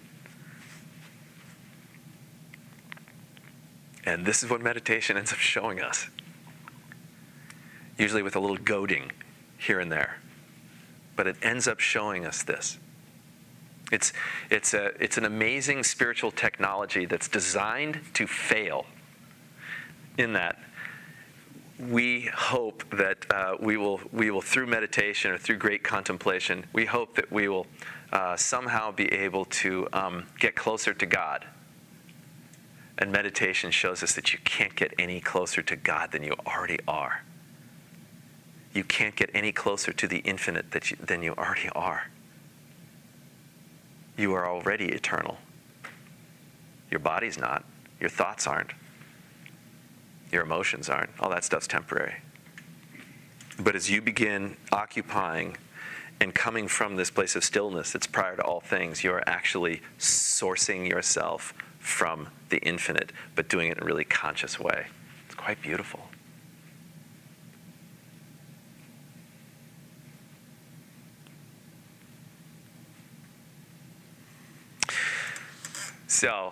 And 4.08 4.26
this 4.26 4.42
is 4.42 4.50
what 4.50 4.62
meditation 4.62 5.18
ends 5.18 5.34
up 5.34 5.38
showing 5.38 5.82
us. 5.82 6.08
Usually 7.98 8.24
with 8.24 8.38
a 8.38 8.40
little 8.40 8.56
goading 8.56 9.12
here 9.58 9.82
and 9.82 9.92
there. 9.92 10.20
But 11.18 11.28
it 11.28 11.36
ends 11.42 11.68
up 11.68 11.82
showing 11.82 12.26
us 12.26 12.42
this. 12.42 12.80
It's, 13.92 14.14
it's, 14.50 14.74
a, 14.74 14.92
it's 15.04 15.18
an 15.18 15.26
amazing 15.26 15.84
spiritual 15.84 16.32
technology 16.32 17.04
that's 17.04 17.28
designed 17.28 18.00
to 18.14 18.28
fail 18.28 18.86
in 20.18 20.32
that 20.34 20.58
we 21.78 22.30
hope 22.34 22.90
that 22.96 23.26
uh, 23.30 23.58
we, 23.60 23.76
will, 23.76 24.00
we 24.14 24.32
will, 24.32 24.42
through 24.42 24.68
meditation 24.68 25.32
or 25.32 25.38
through 25.38 25.58
great 25.58 25.84
contemplation, 25.84 26.66
we 26.72 26.86
hope 26.86 27.14
that 27.18 27.30
we 27.30 27.50
will 27.50 27.68
uh, 28.14 28.38
somehow 28.38 28.90
be 28.90 29.12
able 29.12 29.44
to 29.44 29.86
um, 29.92 30.26
get 30.40 30.56
closer 30.56 30.94
to 30.94 31.06
God. 31.06 31.46
And 32.98 33.12
meditation 33.12 33.70
shows 33.72 34.02
us 34.02 34.14
that 34.14 34.34
you 34.34 34.40
can't 34.44 34.76
get 34.76 34.94
any 34.98 35.20
closer 35.22 35.62
to 35.62 35.76
God 35.76 36.12
than 36.12 36.24
you 36.24 36.36
already 36.46 36.80
are. 36.88 37.24
You 38.74 38.84
can't 38.84 39.16
get 39.16 39.30
any 39.34 39.52
closer 39.52 39.94
to 39.94 40.08
the 40.08 40.20
infinite 40.20 40.72
that 40.72 40.92
you, 40.92 40.98
than 40.98 41.22
you 41.22 41.34
already 41.34 41.70
are. 41.70 42.10
You 44.18 44.34
are 44.34 44.48
already 44.48 44.90
eternal. 44.90 45.38
Your 46.90 47.00
body's 47.00 47.38
not, 47.38 47.64
your 48.00 48.10
thoughts 48.10 48.48
aren't. 48.48 48.72
Your 50.32 50.44
emotions 50.44 50.90
aren't. 50.90 51.12
All 51.20 51.30
that 51.30 51.44
stuff's 51.44 51.68
temporary. 51.68 52.16
But 53.60 53.76
as 53.76 53.90
you 53.90 54.02
begin 54.02 54.58
occupying 54.72 55.58
and 56.20 56.34
coming 56.34 56.68
from 56.68 56.96
this 56.96 57.12
place 57.12 57.36
of 57.36 57.44
stillness 57.44 57.92
that's 57.92 58.08
prior 58.08 58.36
to 58.36 58.44
all 58.44 58.60
things, 58.60 59.04
you're 59.04 59.24
actually 59.28 59.82
sourcing 60.00 60.88
yourself 60.90 61.54
from 61.88 62.28
the 62.50 62.58
infinite, 62.58 63.14
but 63.34 63.48
doing 63.48 63.70
it 63.70 63.78
in 63.78 63.84
a 63.84 63.86
really 63.86 64.04
conscious 64.04 64.60
way. 64.60 64.88
It's 65.26 65.36
quite 65.36 65.62
beautiful. 65.62 66.02
So, 76.08 76.52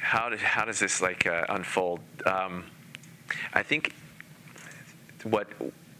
how, 0.00 0.30
did, 0.30 0.38
how 0.40 0.64
does 0.64 0.78
this 0.78 1.02
like 1.02 1.26
uh, 1.26 1.44
unfold? 1.50 2.00
Um, 2.24 2.64
I 3.52 3.62
think 3.62 3.92
what 5.22 5.48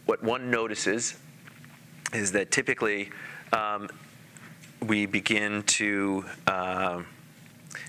what 0.05 0.23
one 0.23 0.49
notices 0.49 1.15
is 2.13 2.31
that 2.31 2.49
typically 2.49 3.11
um, 3.53 3.89
we 4.81 5.05
begin 5.05 5.63
to 5.63 6.23
uh, 6.47 7.03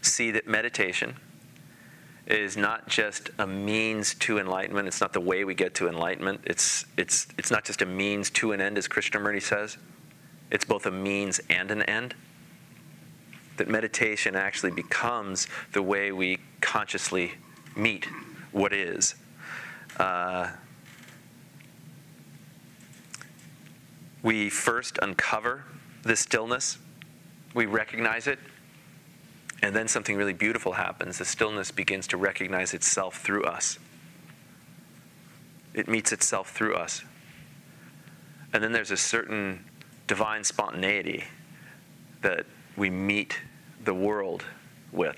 see 0.03 0.31
that 0.33 0.47
meditation 0.47 1.17
is 2.27 2.57
not 2.57 2.89
just 2.89 3.31
a 3.39 3.47
means 3.47 4.15
to 4.15 4.39
enlightenment. 4.39 4.87
It's 4.87 5.01
not 5.01 5.13
the 5.13 5.21
way 5.21 5.45
we 5.45 5.55
get 5.55 5.75
to 5.77 5.89
enlightenment. 5.89 6.41
It's 6.45 6.85
it's 6.97 7.27
it's 7.39 7.51
not 7.51 7.65
just 7.65 7.81
a 7.81 7.87
means 7.87 8.31
to 8.31 8.53
an 8.53 8.61
end, 8.61 8.77
as 8.77 8.87
Krishnamurti 8.87 9.43
says. 9.43 9.79
It's 10.51 10.65
both 10.65 10.87
a 10.87 10.91
means 10.91 11.41
and 11.51 11.71
an 11.71 11.83
end. 11.83 12.15
That 13.57 13.69
meditation 13.69 14.37
actually 14.37 14.73
becomes 14.73 15.49
the 15.73 15.83
way 15.83 16.13
we 16.13 16.39
consciously 16.61 17.33
meet 17.75 18.07
what 18.53 18.73
is 18.73 19.15
uh, 19.99 20.49
we 24.23 24.51
first 24.51 24.99
uncover 25.03 25.65
the 26.03 26.17
stillness, 26.17 26.79
we 27.55 27.67
recognize 27.67 28.27
it, 28.27 28.39
and 29.63 29.75
then 29.75 29.89
something 29.89 30.17
really 30.17 30.33
beautiful 30.33 30.73
happens. 30.73 31.19
The 31.19 31.25
stillness 31.25 31.71
begins 31.71 32.07
to 32.09 32.17
recognize 32.17 32.75
itself 32.75 33.21
through 33.21 33.45
us. 33.45 33.79
It 35.75 35.89
meets 35.89 36.13
itself 36.13 36.51
through 36.51 36.77
us. 36.77 37.03
And 38.53 38.63
then 38.63 38.73
there's 38.73 38.91
a 38.91 38.97
certain 38.97 39.65
divine 40.07 40.45
spontaneity 40.45 41.25
that 42.23 42.47
we 42.77 42.89
meet 42.89 43.41
the 43.85 43.95
world 43.95 44.45
with. 44.93 45.17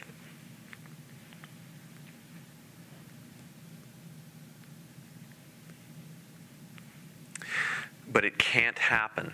But 8.13 8.25
it 8.25 8.39
can't 8.39 8.79
happen. 8.79 9.33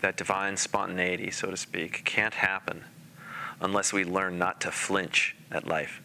That 0.00 0.16
divine 0.16 0.56
spontaneity, 0.56 1.30
so 1.30 1.50
to 1.50 1.56
speak, 1.56 2.04
can't 2.04 2.34
happen 2.34 2.84
unless 3.60 3.92
we 3.92 4.04
learn 4.04 4.38
not 4.38 4.60
to 4.62 4.70
flinch 4.70 5.34
at 5.50 5.66
life. 5.66 6.02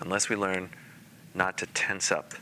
Unless 0.00 0.28
we 0.28 0.36
learn 0.36 0.70
not 1.34 1.58
to 1.58 1.66
tense 1.66 2.10
up. 2.10 2.34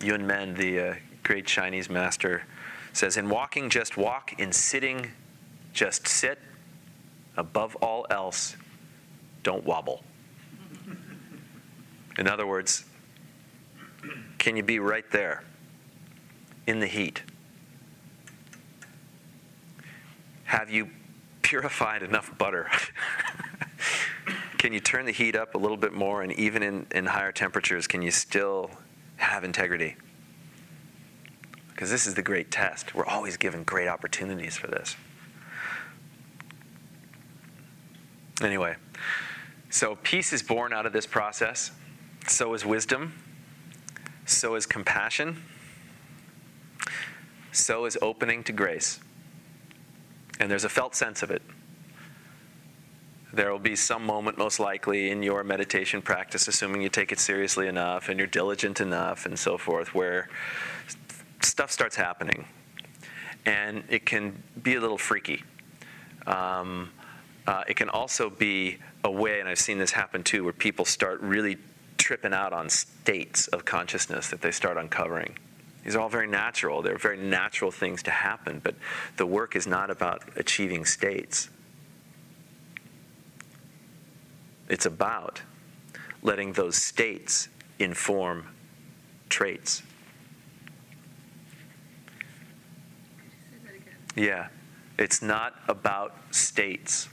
Yun 0.00 0.26
Men, 0.26 0.54
the 0.54 0.80
uh, 0.80 0.94
great 1.22 1.46
Chinese 1.46 1.88
master, 1.88 2.44
says 2.92 3.16
In 3.16 3.28
walking, 3.28 3.70
just 3.70 3.96
walk. 3.96 4.38
In 4.38 4.52
sitting, 4.52 5.10
just 5.72 6.06
sit. 6.06 6.38
Above 7.36 7.74
all 7.76 8.06
else, 8.10 8.56
don't 9.42 9.64
wobble. 9.64 10.04
In 12.18 12.28
other 12.28 12.46
words, 12.46 12.84
can 14.38 14.56
you 14.56 14.62
be 14.62 14.78
right 14.78 15.10
there 15.10 15.42
in 16.66 16.78
the 16.78 16.86
heat? 16.86 17.22
Have 20.44 20.70
you 20.70 20.88
purified 21.42 22.02
enough 22.02 22.36
butter? 22.38 22.68
can 24.58 24.72
you 24.72 24.80
turn 24.80 25.04
the 25.04 25.12
heat 25.12 25.36
up 25.36 25.54
a 25.54 25.58
little 25.58 25.76
bit 25.76 25.92
more 25.92 26.22
and 26.22 26.32
even 26.32 26.62
in, 26.62 26.86
in 26.90 27.06
higher 27.06 27.32
temperatures, 27.32 27.86
can 27.86 28.02
you 28.02 28.10
still 28.10 28.70
have 29.16 29.44
integrity? 29.44 29.96
Because 31.68 31.90
this 31.90 32.06
is 32.06 32.14
the 32.14 32.22
great 32.22 32.50
test. 32.50 32.94
We're 32.94 33.06
always 33.06 33.36
given 33.36 33.64
great 33.64 33.88
opportunities 33.88 34.56
for 34.56 34.68
this. 34.68 34.96
Anyway, 38.40 38.76
so 39.70 39.96
peace 40.02 40.32
is 40.32 40.42
born 40.42 40.72
out 40.72 40.86
of 40.86 40.92
this 40.92 41.06
process. 41.06 41.72
So 42.26 42.54
is 42.54 42.64
wisdom. 42.64 43.12
So 44.24 44.54
is 44.54 44.66
compassion. 44.66 45.42
So 47.52 47.84
is 47.84 47.98
opening 48.00 48.42
to 48.44 48.52
grace. 48.52 49.00
And 50.40 50.50
there's 50.50 50.64
a 50.64 50.68
felt 50.68 50.94
sense 50.94 51.22
of 51.22 51.30
it. 51.30 51.42
There 53.32 53.50
will 53.50 53.58
be 53.58 53.74
some 53.74 54.06
moment, 54.06 54.38
most 54.38 54.60
likely, 54.60 55.10
in 55.10 55.22
your 55.22 55.42
meditation 55.42 56.00
practice, 56.00 56.46
assuming 56.46 56.82
you 56.82 56.88
take 56.88 57.10
it 57.10 57.18
seriously 57.18 57.66
enough 57.66 58.08
and 58.08 58.18
you're 58.18 58.28
diligent 58.28 58.80
enough 58.80 59.26
and 59.26 59.36
so 59.36 59.58
forth, 59.58 59.92
where 59.94 60.28
stuff 61.42 61.70
starts 61.72 61.96
happening. 61.96 62.46
And 63.44 63.82
it 63.88 64.06
can 64.06 64.42
be 64.62 64.76
a 64.76 64.80
little 64.80 64.98
freaky. 64.98 65.42
Um, 66.26 66.90
uh, 67.46 67.64
it 67.68 67.76
can 67.76 67.88
also 67.88 68.30
be 68.30 68.78
a 69.02 69.10
way, 69.10 69.40
and 69.40 69.48
I've 69.48 69.58
seen 69.58 69.78
this 69.78 69.90
happen 69.90 70.22
too, 70.22 70.44
where 70.44 70.52
people 70.52 70.84
start 70.84 71.20
really 71.20 71.58
tripping 71.98 72.32
out 72.32 72.52
on 72.52 72.68
states 72.68 73.48
of 73.48 73.64
consciousness 73.64 74.28
that 74.28 74.40
they 74.40 74.50
start 74.50 74.76
uncovering. 74.76 75.36
These 75.84 75.96
are 75.96 76.00
all 76.00 76.08
very 76.08 76.26
natural. 76.26 76.80
They're 76.80 76.96
very 76.96 77.18
natural 77.18 77.70
things 77.70 78.02
to 78.04 78.10
happen, 78.10 78.60
but 78.64 78.74
the 79.16 79.26
work 79.26 79.54
is 79.54 79.66
not 79.66 79.90
about 79.90 80.22
achieving 80.36 80.86
states. 80.86 81.50
It's 84.68 84.86
about 84.86 85.42
letting 86.22 86.54
those 86.54 86.76
states 86.76 87.48
inform 87.78 88.46
traits. 89.28 89.82
Yeah. 94.16 94.48
It's 94.98 95.20
not 95.20 95.54
about 95.68 96.14
states. 96.30 97.08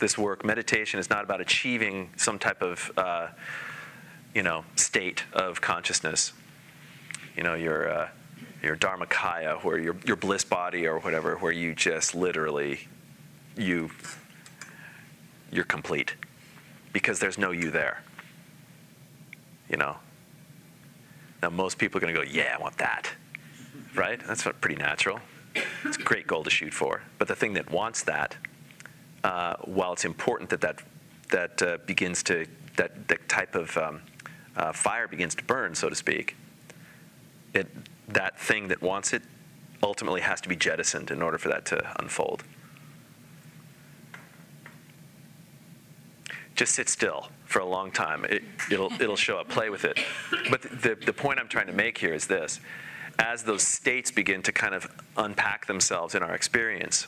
This 0.00 0.18
work, 0.18 0.44
meditation, 0.44 0.98
is 0.98 1.10
not 1.10 1.22
about 1.22 1.40
achieving 1.40 2.10
some 2.16 2.38
type 2.38 2.62
of, 2.62 2.90
uh, 2.96 3.28
you 4.34 4.42
know, 4.42 4.64
state 4.74 5.24
of 5.32 5.60
consciousness. 5.60 6.32
You 7.36 7.42
know, 7.42 7.54
your, 7.54 7.90
uh, 7.90 8.08
your 8.62 8.76
dharmakaya, 8.76 9.64
or 9.64 9.78
your, 9.78 9.96
your 10.06 10.16
bliss 10.16 10.44
body, 10.44 10.86
or 10.86 10.98
whatever, 10.98 11.36
where 11.36 11.52
you 11.52 11.74
just 11.74 12.14
literally, 12.14 12.88
you, 13.56 13.90
you're 15.50 15.64
complete, 15.64 16.14
because 16.92 17.18
there's 17.18 17.38
no 17.38 17.50
you 17.50 17.70
there. 17.70 18.02
You 19.68 19.76
know. 19.76 19.96
Now, 21.42 21.50
most 21.50 21.78
people 21.78 21.98
are 21.98 22.00
going 22.00 22.14
to 22.14 22.20
go, 22.20 22.26
"Yeah, 22.26 22.54
I 22.58 22.62
want 22.62 22.78
that," 22.78 23.10
right? 23.94 24.20
That's 24.26 24.46
pretty 24.60 24.76
natural. 24.76 25.20
It's 25.84 25.98
a 25.98 26.02
great 26.02 26.26
goal 26.26 26.42
to 26.44 26.50
shoot 26.50 26.72
for. 26.72 27.02
But 27.18 27.28
the 27.28 27.36
thing 27.36 27.52
that 27.54 27.70
wants 27.70 28.02
that, 28.04 28.36
uh, 29.22 29.56
while 29.64 29.92
it's 29.92 30.04
important 30.04 30.50
that 30.50 30.60
that, 30.62 30.82
that 31.30 31.62
uh, 31.62 31.78
begins 31.86 32.22
to, 32.24 32.46
that, 32.76 33.08
that 33.08 33.28
type 33.28 33.54
of 33.54 33.76
um, 33.76 34.00
uh, 34.56 34.72
fire 34.72 35.06
begins 35.06 35.34
to 35.36 35.44
burn, 35.44 35.74
so 35.74 35.88
to 35.88 35.94
speak, 35.94 36.36
it, 37.54 37.68
that 38.08 38.38
thing 38.38 38.68
that 38.68 38.82
wants 38.82 39.12
it 39.12 39.22
ultimately 39.82 40.20
has 40.20 40.40
to 40.42 40.48
be 40.48 40.56
jettisoned 40.56 41.10
in 41.10 41.22
order 41.22 41.38
for 41.38 41.48
that 41.48 41.64
to 41.66 42.00
unfold. 42.00 42.44
Just 46.54 46.74
sit 46.74 46.88
still 46.88 47.30
for 47.46 47.58
a 47.60 47.66
long 47.66 47.90
time. 47.90 48.24
It, 48.24 48.42
will 48.70 48.92
it'll 49.00 49.16
show 49.16 49.38
up. 49.38 49.48
Play 49.48 49.70
with 49.70 49.84
it. 49.84 49.98
But 50.50 50.62
the, 50.62 50.96
the 51.04 51.12
point 51.12 51.38
I'm 51.40 51.48
trying 51.48 51.66
to 51.66 51.72
make 51.72 51.98
here 51.98 52.14
is 52.14 52.26
this 52.26 52.60
as 53.18 53.44
those 53.44 53.62
states 53.62 54.10
begin 54.10 54.42
to 54.42 54.52
kind 54.52 54.74
of 54.74 54.90
unpack 55.16 55.66
themselves 55.66 56.14
in 56.14 56.22
our 56.22 56.34
experience, 56.34 57.06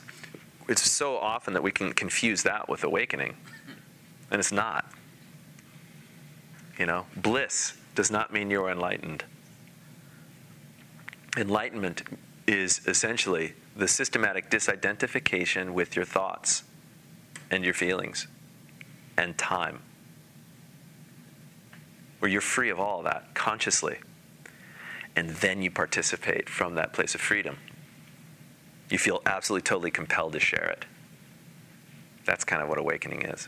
it's 0.69 0.89
so 0.89 1.17
often 1.17 1.53
that 1.53 1.63
we 1.63 1.71
can 1.71 1.93
confuse 1.93 2.43
that 2.43 2.69
with 2.69 2.83
awakening. 2.83 3.35
And 4.31 4.39
it's 4.39 4.51
not. 4.51 4.91
You 6.77 6.85
know, 6.85 7.05
bliss 7.15 7.73
does 7.95 8.11
not 8.11 8.31
mean 8.31 8.51
you're 8.51 8.69
enlightened. 8.69 9.23
Enlightenment 11.37 12.01
is 12.47 12.81
essentially 12.87 13.53
the 13.75 13.87
systematic 13.87 14.49
disidentification 14.49 15.69
with 15.71 15.95
your 15.95 16.03
thoughts 16.03 16.63
and 17.51 17.63
your 17.63 17.75
feelings 17.75 18.25
and 19.17 19.37
time, 19.37 19.81
where 22.19 22.31
you're 22.31 22.41
free 22.41 22.71
of 22.71 22.79
all 22.79 22.99
of 22.99 23.05
that 23.05 23.35
consciously 23.35 23.97
and 25.15 25.29
then 25.29 25.61
you 25.61 25.69
participate 25.69 26.49
from 26.49 26.73
that 26.75 26.91
place 26.91 27.13
of 27.13 27.21
freedom. 27.21 27.57
You 28.89 28.97
feel 28.97 29.21
absolutely, 29.25 29.63
totally 29.63 29.91
compelled 29.91 30.33
to 30.33 30.39
share 30.39 30.69
it. 30.69 30.85
That's 32.25 32.43
kind 32.43 32.63
of 32.63 32.69
what 32.69 32.79
awakening 32.79 33.23
is. 33.23 33.47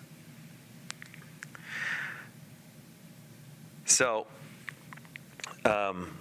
So, 3.85 4.27
um, 5.65 6.18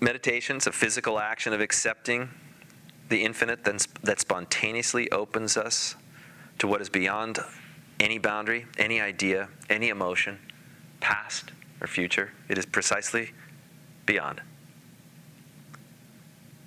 meditation's 0.00 0.66
a 0.66 0.72
physical 0.72 1.18
action 1.18 1.52
of 1.52 1.60
accepting 1.60 2.28
the 3.08 3.24
infinite 3.24 3.64
that 3.64 4.20
spontaneously 4.20 5.10
opens 5.10 5.56
us 5.56 5.96
to 6.58 6.66
what 6.66 6.80
is 6.80 6.88
beyond 6.88 7.38
any 8.00 8.18
boundary, 8.18 8.66
any 8.76 9.00
idea, 9.00 9.48
any 9.70 9.88
emotion, 9.88 10.38
past 11.00 11.52
or 11.80 11.86
future. 11.86 12.32
It 12.48 12.58
is 12.58 12.66
precisely 12.66 13.32
beyond. 14.06 14.42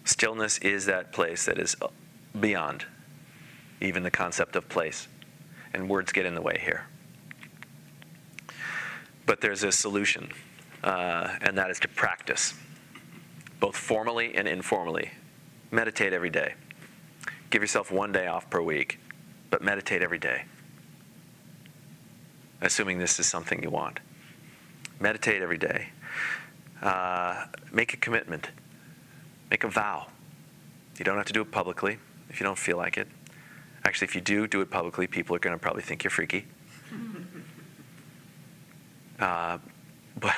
Stillness 0.04 0.58
is 0.60 0.86
that 0.86 1.14
place 1.14 1.46
that 1.46 1.60
is 1.60 1.76
beyond 2.40 2.86
even 3.82 4.04
the 4.04 4.12
concept 4.12 4.56
of 4.56 4.70
place. 4.70 5.08
And 5.74 5.90
words 5.90 6.12
get 6.12 6.26
in 6.26 6.36
the 6.36 6.42
way 6.42 6.60
here. 6.64 6.86
But 9.26 9.42
there's 9.42 9.64
a 9.64 9.72
solution, 9.72 10.30
uh, 10.84 11.36
and 11.42 11.58
that 11.58 11.72
is 11.72 11.80
to 11.80 11.88
practice, 11.88 12.54
both 13.62 13.78
formally 13.78 14.36
and 14.36 14.48
informally. 14.48 15.12
Meditate 15.70 16.12
every 16.12 16.32
day. 16.32 16.56
Give 17.52 17.62
yourself 17.62 17.92
one 17.92 18.12
day 18.12 18.28
off 18.28 18.50
per 18.50 18.62
week, 18.62 19.00
but 19.50 19.62
meditate 19.62 20.02
every 20.02 20.18
day, 20.18 20.44
assuming 22.62 22.98
this 22.98 23.20
is 23.20 23.28
something 23.28 23.64
you 23.64 23.70
want. 23.70 24.00
Meditate 25.00 25.42
every 25.42 25.58
day. 25.58 25.90
Uh, 26.82 27.46
make 27.72 27.94
a 27.94 27.98
commitment, 27.98 28.50
make 29.50 29.64
a 29.64 29.70
vow. 29.70 30.08
You 30.98 31.06
don't 31.06 31.18
have 31.18 31.28
to 31.28 31.34
do 31.34 31.42
it 31.42 31.52
publicly 31.52 32.00
if 32.30 32.40
you 32.40 32.46
don't 32.46 32.58
feel 32.58 32.78
like 32.78 32.98
it. 32.98 33.08
Actually, 33.86 34.06
if 34.06 34.16
you 34.16 34.22
do 34.22 34.48
do 34.48 34.62
it 34.62 34.72
publicly, 34.72 35.08
people 35.08 35.36
are 35.36 35.40
going 35.40 35.56
to 35.56 35.62
probably 35.62 35.84
think 35.84 36.04
you're 36.04 36.12
freaky. 36.12 36.46
Uh, 39.20 39.60
but 40.20 40.36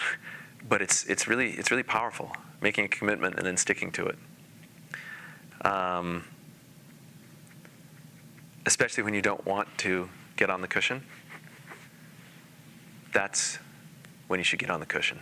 but 0.67 0.81
it's 0.81 1.05
it's 1.05 1.25
really 1.25 1.51
it's 1.51 1.71
really 1.71 1.83
powerful 1.83 2.35
making 2.63 2.85
a 2.85 2.87
commitment 2.87 3.35
and 3.35 3.45
then 3.45 3.57
sticking 3.57 3.91
to 3.91 4.07
it. 4.07 4.17
Um, 5.65 6.23
especially 8.65 9.03
when 9.03 9.13
you 9.13 9.21
don't 9.21 9.45
want 9.45 9.67
to 9.79 10.09
get 10.37 10.49
on 10.49 10.61
the 10.61 10.67
cushion. 10.67 11.03
That's 13.11 13.59
when 14.27 14.39
you 14.39 14.43
should 14.43 14.59
get 14.59 14.69
on 14.69 14.79
the 14.79 14.85
cushion. 14.85 15.19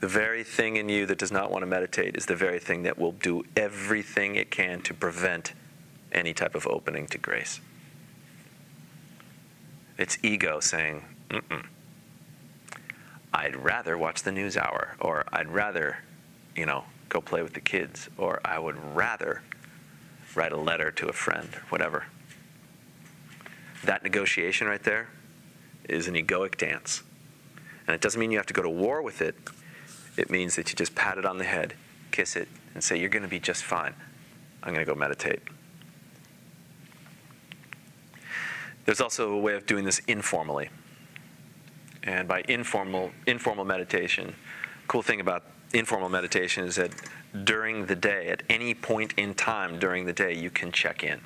The 0.00 0.08
very 0.08 0.44
thing 0.44 0.76
in 0.76 0.90
you 0.90 1.06
that 1.06 1.16
does 1.16 1.32
not 1.32 1.50
want 1.50 1.62
to 1.62 1.66
meditate 1.66 2.16
is 2.16 2.26
the 2.26 2.36
very 2.36 2.58
thing 2.58 2.82
that 2.82 2.98
will 2.98 3.12
do 3.12 3.44
everything 3.56 4.36
it 4.36 4.50
can 4.50 4.82
to 4.82 4.92
prevent 4.92 5.54
any 6.12 6.34
type 6.34 6.54
of 6.54 6.66
opening 6.66 7.06
to 7.06 7.18
grace. 7.18 7.60
It's 9.96 10.18
ego 10.22 10.60
saying, 10.60 11.04
Mm-mm. 11.30 11.64
I'd 13.34 13.56
rather 13.56 13.98
watch 13.98 14.22
the 14.22 14.30
news 14.30 14.56
hour, 14.56 14.94
or 15.00 15.24
I'd 15.32 15.48
rather, 15.48 15.98
you 16.54 16.66
know, 16.66 16.84
go 17.08 17.20
play 17.20 17.42
with 17.42 17.52
the 17.52 17.60
kids, 17.60 18.08
or 18.16 18.40
I 18.44 18.60
would 18.60 18.78
rather 18.94 19.42
write 20.36 20.52
a 20.52 20.56
letter 20.56 20.92
to 20.92 21.08
a 21.08 21.12
friend, 21.12 21.48
or 21.52 21.62
whatever. 21.68 22.04
That 23.82 24.04
negotiation 24.04 24.68
right 24.68 24.82
there 24.82 25.08
is 25.88 26.06
an 26.06 26.14
egoic 26.14 26.56
dance. 26.56 27.02
And 27.88 27.94
it 27.94 28.00
doesn't 28.00 28.20
mean 28.20 28.30
you 28.30 28.38
have 28.38 28.46
to 28.46 28.54
go 28.54 28.62
to 28.62 28.70
war 28.70 29.02
with 29.02 29.20
it. 29.20 29.34
It 30.16 30.30
means 30.30 30.54
that 30.54 30.70
you 30.70 30.76
just 30.76 30.94
pat 30.94 31.18
it 31.18 31.26
on 31.26 31.38
the 31.38 31.44
head, 31.44 31.74
kiss 32.12 32.36
it, 32.36 32.46
and 32.72 32.84
say, 32.84 32.96
You're 32.96 33.10
going 33.10 33.24
to 33.24 33.28
be 33.28 33.40
just 33.40 33.64
fine. 33.64 33.94
I'm 34.62 34.72
going 34.72 34.86
to 34.86 34.90
go 34.90 34.96
meditate. 34.96 35.40
There's 38.84 39.00
also 39.00 39.32
a 39.32 39.38
way 39.38 39.54
of 39.54 39.66
doing 39.66 39.84
this 39.84 39.98
informally. 40.06 40.70
And 42.04 42.28
by 42.28 42.44
informal, 42.48 43.12
informal 43.26 43.64
meditation, 43.64 44.34
cool 44.88 45.02
thing 45.02 45.20
about 45.20 45.44
informal 45.72 46.08
meditation 46.08 46.64
is 46.64 46.76
that 46.76 46.92
during 47.44 47.86
the 47.86 47.96
day, 47.96 48.28
at 48.28 48.42
any 48.48 48.74
point 48.74 49.14
in 49.16 49.34
time 49.34 49.78
during 49.78 50.04
the 50.04 50.12
day, 50.12 50.34
you 50.34 50.50
can 50.50 50.70
check 50.70 51.02
in. 51.02 51.20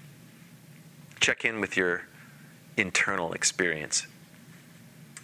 Check 1.21 1.45
in 1.45 1.61
with 1.61 1.77
your 1.77 2.03
internal 2.77 3.33
experience. 3.33 4.07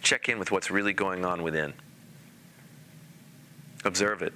Check 0.01 0.29
in 0.29 0.37
with 0.37 0.51
what's 0.51 0.69
really 0.69 0.93
going 0.93 1.25
on 1.25 1.41
within. 1.41 1.73
Observe 3.85 4.21
it. 4.21 4.33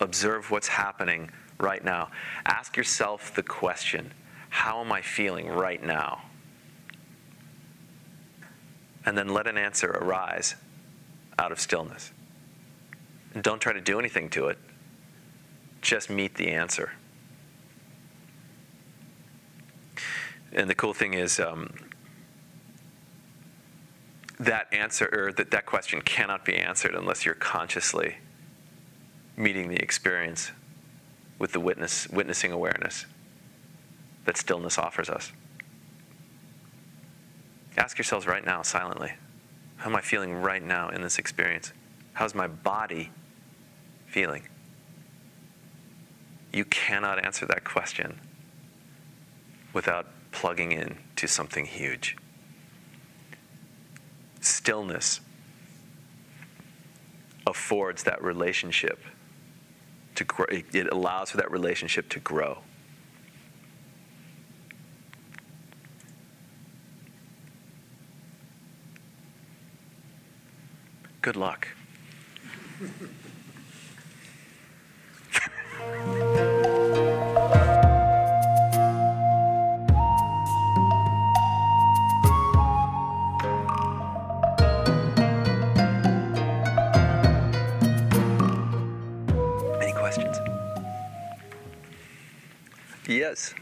Observe 0.00 0.50
what's 0.50 0.68
happening 0.68 1.30
right 1.58 1.84
now. 1.84 2.10
Ask 2.46 2.76
yourself 2.76 3.34
the 3.34 3.42
question 3.42 4.12
How 4.48 4.80
am 4.80 4.92
I 4.92 5.02
feeling 5.02 5.48
right 5.48 5.82
now? 5.82 6.22
And 9.06 9.16
then 9.16 9.28
let 9.28 9.46
an 9.46 9.56
answer 9.56 9.90
arise 9.90 10.56
out 11.38 11.52
of 11.52 11.60
stillness. 11.60 12.12
And 13.34 13.42
don't 13.42 13.60
try 13.60 13.72
to 13.72 13.80
do 13.80 13.98
anything 13.98 14.28
to 14.30 14.48
it, 14.48 14.58
just 15.80 16.10
meet 16.10 16.34
the 16.34 16.48
answer. 16.48 16.92
And 20.52 20.68
the 20.68 20.74
cool 20.74 20.92
thing 20.92 21.14
is, 21.14 21.38
um, 21.38 21.72
that 24.38 24.72
answer 24.72 25.08
or 25.12 25.32
that, 25.32 25.50
that 25.50 25.66
question 25.66 26.00
cannot 26.02 26.44
be 26.44 26.56
answered 26.56 26.94
unless 26.94 27.24
you're 27.24 27.34
consciously 27.34 28.16
meeting 29.36 29.68
the 29.68 29.76
experience 29.76 30.50
with 31.38 31.52
the 31.52 31.60
witness 31.60 32.08
witnessing 32.08 32.52
awareness 32.52 33.06
that 34.24 34.36
stillness 34.36 34.78
offers 34.78 35.08
us. 35.08 35.32
Ask 37.76 37.98
yourselves 37.98 38.26
right 38.26 38.44
now 38.44 38.62
silently, 38.62 39.12
how 39.76 39.90
am 39.90 39.96
I 39.96 40.00
feeling 40.00 40.34
right 40.34 40.62
now 40.62 40.88
in 40.88 41.02
this 41.02 41.18
experience? 41.18 41.72
How's 42.14 42.34
my 42.34 42.46
body 42.46 43.10
feeling? 44.06 44.48
You 46.52 46.64
cannot 46.64 47.24
answer 47.24 47.44
that 47.46 47.64
question 47.64 48.20
without 49.72 50.06
plugging 50.32 50.72
in 50.72 50.96
to 51.16 51.26
something 51.26 51.66
huge 51.66 52.16
stillness 54.46 55.20
affords 57.46 58.04
that 58.04 58.22
relationship 58.22 59.00
to 60.14 60.24
grow, 60.24 60.46
it 60.50 60.88
allows 60.90 61.30
for 61.30 61.36
that 61.36 61.50
relationship 61.50 62.08
to 62.08 62.20
grow. 62.20 62.58
Good 71.26 71.34
luck. 71.34 71.66
Any 89.82 89.92
questions? 89.94 90.38
Yes. 93.08 93.52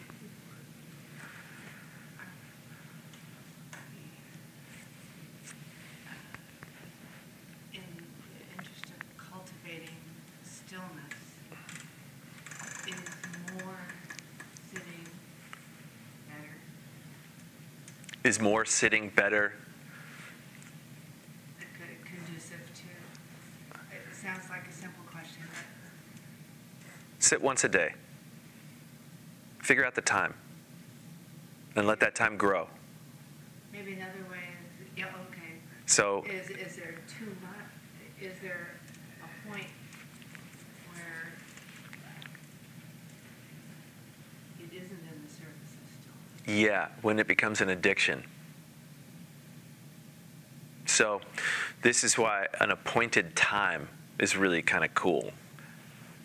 In 7.73 7.81
the 7.81 8.59
interest 8.59 8.85
of 8.91 9.01
cultivating 9.17 9.89
stillness, 10.45 10.85
is 12.87 12.95
more 13.55 13.81
sitting 14.71 15.05
better? 16.29 16.55
Is 18.35 18.41
more 18.41 18.65
sitting 18.65 19.11
better? 19.11 19.53
Conducive 22.05 22.59
to, 22.75 23.77
it 23.95 24.03
sounds 24.13 24.51
like 24.51 24.67
a 24.69 24.73
simple 24.73 25.05
question, 25.09 25.43
Sit 27.21 27.41
once 27.41 27.63
a 27.63 27.69
day. 27.69 27.95
Figure 29.63 29.85
out 29.85 29.95
the 29.95 30.01
time 30.01 30.35
and 31.77 31.87
let 31.87 32.01
that 32.01 32.17
time 32.17 32.37
grow. 32.37 32.67
maybe 33.73 33.93
another 33.93 34.27
way 34.29 34.39
is, 34.81 34.89
yeah, 34.97 35.05
okay. 35.31 35.61
So, 35.87 36.25
Is, 36.29 36.51
is 36.51 36.75
there 36.75 36.97
too 37.07 37.31
much, 37.41 37.71
is 38.21 38.37
there 38.43 38.71
a 39.23 39.49
point 39.49 39.69
where 40.93 41.35
it 44.59 44.73
isn't 44.75 44.91
in 44.91 45.23
the 45.25 45.33
service 45.33 45.71
of 45.79 45.87
stillness? 45.87 46.34
Yeah, 46.47 46.89
when 47.03 47.19
it 47.19 47.27
becomes 47.27 47.61
an 47.61 47.71
addiction. 47.71 48.25
So, 50.87 51.21
this 51.83 52.05
is 52.05 52.19
why 52.19 52.47
an 52.61 52.71
appointed 52.71 53.35
time 53.35 53.89
is 54.19 54.37
really 54.37 54.63
kind 54.63 54.85
of 54.85 54.95
cool. 54.95 55.33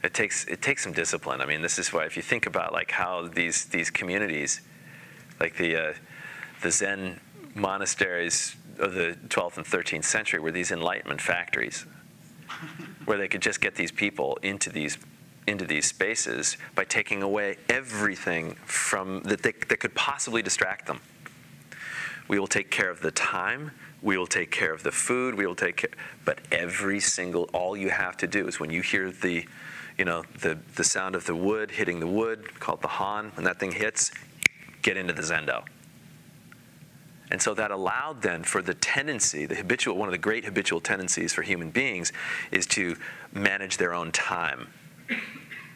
It 0.04 0.14
takes 0.14 0.46
it 0.46 0.62
takes 0.62 0.84
some 0.84 0.94
discipline. 0.94 1.42
I 1.42 1.46
mean, 1.46 1.62
this 1.62 1.80
is 1.80 1.92
why 1.92 2.06
if 2.06 2.16
you 2.16 2.24
think 2.24 2.46
about 2.46 2.74
like 2.74 2.92
how 2.92 3.28
these 3.28 3.66
these 3.66 3.90
communities, 3.90 4.62
like 5.40 5.58
the 5.58 5.90
uh, 5.90 5.94
the 6.62 6.72
Zen 6.72 7.20
monasteries 7.56 8.56
of 8.78 8.94
the 8.94 9.18
12th 9.28 9.58
and 9.58 9.66
13th 9.66 10.06
century, 10.06 10.40
were 10.40 10.52
these 10.52 10.72
enlightenment 10.72 11.20
factories, 11.20 11.86
where 13.06 13.18
they 13.18 13.28
could 13.28 13.42
just 13.42 13.60
get 13.60 13.76
these 13.76 13.92
people 13.92 14.38
into 14.42 14.70
these 14.70 14.98
into 15.50 15.66
these 15.66 15.88
spaces 15.88 16.58
by 16.76 16.86
taking 16.86 17.24
away 17.24 17.58
everything 17.68 18.54
from 18.66 19.22
that 19.24 19.42
they, 19.42 19.52
that 19.68 19.80
could 19.80 19.96
possibly 19.96 20.42
distract 20.42 20.86
them. 20.86 21.02
We 22.28 22.40
will 22.40 22.48
take 22.48 22.70
care 22.70 22.92
of 22.92 23.02
the 23.02 23.12
time. 23.12 23.72
We 24.02 24.18
will 24.18 24.28
take 24.28 24.52
care 24.52 24.72
of 24.72 24.84
the 24.84 24.92
food. 24.92 25.36
We 25.36 25.46
will 25.48 25.56
take 25.56 25.78
care. 25.78 25.90
But 26.24 26.40
every 26.52 27.00
single, 27.00 27.50
all 27.54 27.76
you 27.76 27.90
have 27.90 28.16
to 28.18 28.28
do 28.28 28.48
is 28.48 28.60
when 28.60 28.70
you 28.70 28.82
hear 28.82 29.12
the, 29.12 29.46
you 29.98 30.06
know, 30.06 30.24
the 30.40 30.58
the 30.76 30.84
sound 30.84 31.16
of 31.16 31.26
the 31.26 31.36
wood 31.36 31.72
hitting 31.72 32.00
the 32.00 32.08
wood, 32.08 32.60
called 32.60 32.82
the 32.82 32.88
han, 32.88 33.32
when 33.34 33.44
that 33.46 33.60
thing 33.60 33.72
hits, 33.72 34.12
get 34.84 34.96
into 34.96 35.14
the 35.14 35.24
zendo. 35.24 35.64
And 37.32 37.42
so 37.42 37.54
that 37.56 37.72
allowed 37.72 38.22
then 38.22 38.44
for 38.44 38.62
the 38.62 38.74
tendency, 38.74 39.46
the 39.46 39.56
habitual, 39.56 39.98
one 39.98 40.08
of 40.08 40.12
the 40.12 40.18
great 40.18 40.46
habitual 40.46 40.82
tendencies 40.82 41.34
for 41.34 41.44
human 41.44 41.70
beings 41.70 42.12
is 42.52 42.66
to 42.68 42.96
manage 43.34 43.78
their 43.78 43.94
own 43.94 44.12
time. 44.12 44.68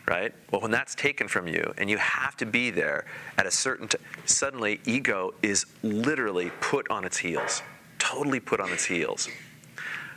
Right? 0.06 0.34
Well, 0.52 0.60
when 0.60 0.72
that's 0.72 0.96
taken 0.96 1.30
from 1.30 1.48
you 1.48 1.74
and 1.78 1.90
you 1.90 1.98
have 1.98 2.36
to 2.38 2.46
be 2.46 2.72
there 2.72 3.06
at 3.38 3.46
a 3.46 3.52
certain 3.52 3.88
time, 3.88 4.02
suddenly 4.26 4.82
ego 4.86 5.34
is 5.42 5.66
literally 5.82 6.52
put 6.60 6.90
on 6.90 7.06
its 7.06 7.18
heels, 7.18 7.62
totally 8.00 8.42
put 8.42 8.60
on 8.60 8.72
its 8.72 8.84
heels. 8.84 9.30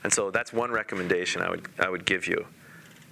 And 0.03 0.12
so 0.12 0.30
that's 0.30 0.53
one 0.53 0.72
recommendation 0.72 1.41
I 1.41 1.51
would, 1.51 1.68
I 1.78 1.89
would 1.89 2.05
give 2.05 2.26
you. 2.26 2.47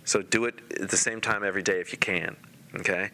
So 0.04 0.20
do 0.20 0.44
it 0.46 0.60
at 0.80 0.90
the 0.90 0.96
same 0.96 1.20
time 1.20 1.44
every 1.44 1.62
day 1.62 1.80
if 1.80 1.92
you 1.92 1.98
can, 1.98 2.36
okay? 2.76 3.10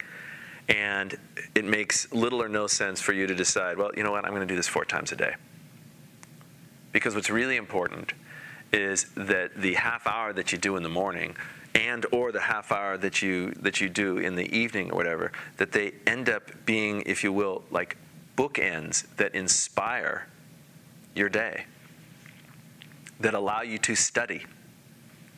And 0.68 1.18
it 1.54 1.64
makes 1.64 2.12
little 2.12 2.42
or 2.42 2.48
no 2.48 2.66
sense 2.66 3.00
for 3.00 3.12
you 3.12 3.26
to 3.26 3.34
decide, 3.34 3.76
well, 3.76 3.90
you 3.96 4.02
know 4.02 4.10
what, 4.10 4.24
I'm 4.24 4.30
going 4.32 4.46
to 4.46 4.52
do 4.52 4.56
this 4.56 4.68
four 4.68 4.84
times 4.84 5.12
a 5.12 5.16
day. 5.16 5.34
Because 6.92 7.14
what's 7.14 7.30
really 7.30 7.56
important 7.56 8.12
is 8.72 9.06
that 9.16 9.54
the 9.56 9.74
half 9.74 10.06
hour 10.06 10.32
that 10.32 10.52
you 10.52 10.58
do 10.58 10.76
in 10.76 10.82
the 10.82 10.88
morning 10.88 11.36
and 11.74 12.06
or 12.12 12.32
the 12.32 12.40
half 12.40 12.72
hour 12.72 12.96
that 12.96 13.22
you 13.22 13.52
that 13.52 13.80
you 13.80 13.88
do 13.88 14.18
in 14.18 14.34
the 14.34 14.54
evening 14.56 14.90
or 14.90 14.96
whatever 14.96 15.32
that 15.56 15.72
they 15.72 15.92
end 16.06 16.28
up 16.28 16.50
being 16.66 17.02
if 17.06 17.22
you 17.22 17.32
will 17.32 17.62
like 17.70 17.96
bookends 18.36 19.04
that 19.16 19.34
inspire 19.34 20.26
your 21.14 21.28
day 21.28 21.64
that 23.20 23.34
allow 23.34 23.62
you 23.62 23.78
to 23.78 23.94
study 23.94 24.44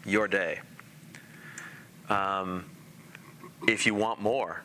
your 0.04 0.26
day 0.26 0.60
um, 2.08 2.64
if 3.66 3.86
you 3.86 3.94
want 3.94 4.20
more 4.20 4.62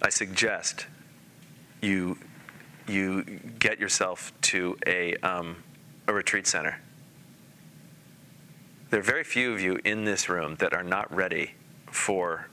I 0.00 0.10
suggest 0.10 0.86
you 1.80 2.18
you 2.86 3.22
get 3.58 3.78
yourself 3.78 4.32
to 4.40 4.76
a 4.86 5.14
um, 5.16 5.56
a 6.06 6.12
retreat 6.12 6.46
center. 6.46 6.80
There 8.90 9.00
are 9.00 9.02
very 9.02 9.24
few 9.24 9.52
of 9.52 9.60
you 9.60 9.78
in 9.84 10.04
this 10.04 10.30
room 10.30 10.56
that 10.56 10.72
are 10.72 10.82
not 10.82 11.14
ready 11.14 11.52
for 11.90 12.48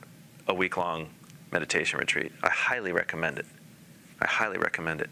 a 0.48 0.54
week 0.54 0.76
long 0.76 1.10
meditation 1.52 1.98
retreat. 1.98 2.34
I 2.44 2.50
highly 2.50 2.92
recommend 2.92 3.40
it. 3.40 3.46
I 4.20 4.28
highly 4.28 4.58
recommend 4.58 5.00
it. 5.00 5.10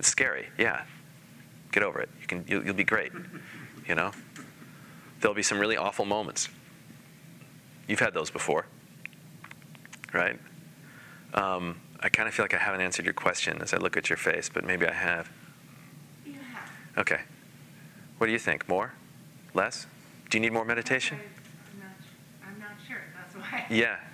It's 0.00 0.08
scary, 0.08 0.46
yeah. 0.58 0.82
Get 1.70 1.84
over 1.84 2.00
it. 2.00 2.08
You 2.20 2.26
can 2.26 2.44
you'll, 2.48 2.64
you'll 2.64 2.74
be 2.74 2.84
great. 2.84 3.12
You 3.86 3.94
know. 3.94 4.10
There'll 5.20 5.34
be 5.34 5.42
some 5.42 5.58
really 5.58 5.76
awful 5.76 6.04
moments. 6.04 6.48
You've 7.86 8.00
had 8.00 8.14
those 8.14 8.30
before, 8.30 8.66
right? 10.12 10.38
Um, 11.34 11.80
I 12.00 12.08
kind 12.08 12.28
of 12.28 12.34
feel 12.34 12.44
like 12.44 12.54
I 12.54 12.58
haven't 12.58 12.80
answered 12.80 13.04
your 13.04 13.14
question 13.14 13.60
as 13.62 13.72
I 13.72 13.78
look 13.78 13.96
at 13.96 14.10
your 14.10 14.16
face, 14.16 14.48
but 14.52 14.64
maybe 14.64 14.86
I 14.86 14.92
have. 14.92 15.30
You 16.24 16.34
have. 16.34 16.70
Okay. 16.98 17.20
What 18.18 18.26
do 18.26 18.32
you 18.32 18.38
think? 18.38 18.68
More? 18.68 18.94
Less? 19.54 19.86
Do 20.30 20.36
you 20.36 20.40
need 20.40 20.52
more 20.52 20.64
meditation? 20.64 21.18
I'm 21.18 21.80
not, 21.80 21.88
I'm 22.46 22.60
not 22.60 22.70
sure, 22.86 23.00
that's 23.16 23.34
why. 23.34 23.66
Yeah. 23.70 23.96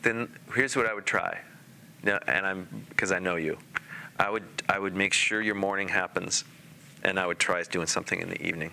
Then 0.00 0.28
here's 0.54 0.76
what 0.76 0.86
I 0.86 0.94
would 0.94 1.06
try. 1.06 1.40
Now, 2.04 2.20
and 2.28 2.46
I'm 2.46 2.84
because 2.88 3.10
I 3.10 3.18
know 3.18 3.34
you. 3.34 3.58
I 4.16 4.30
would 4.30 4.44
I 4.68 4.78
would 4.78 4.94
make 4.94 5.12
sure 5.12 5.42
your 5.42 5.56
morning 5.56 5.88
happens, 5.88 6.44
and 7.02 7.18
I 7.18 7.26
would 7.26 7.40
try 7.40 7.62
doing 7.62 7.88
something 7.88 8.20
in 8.20 8.28
the 8.28 8.40
evening. 8.40 8.70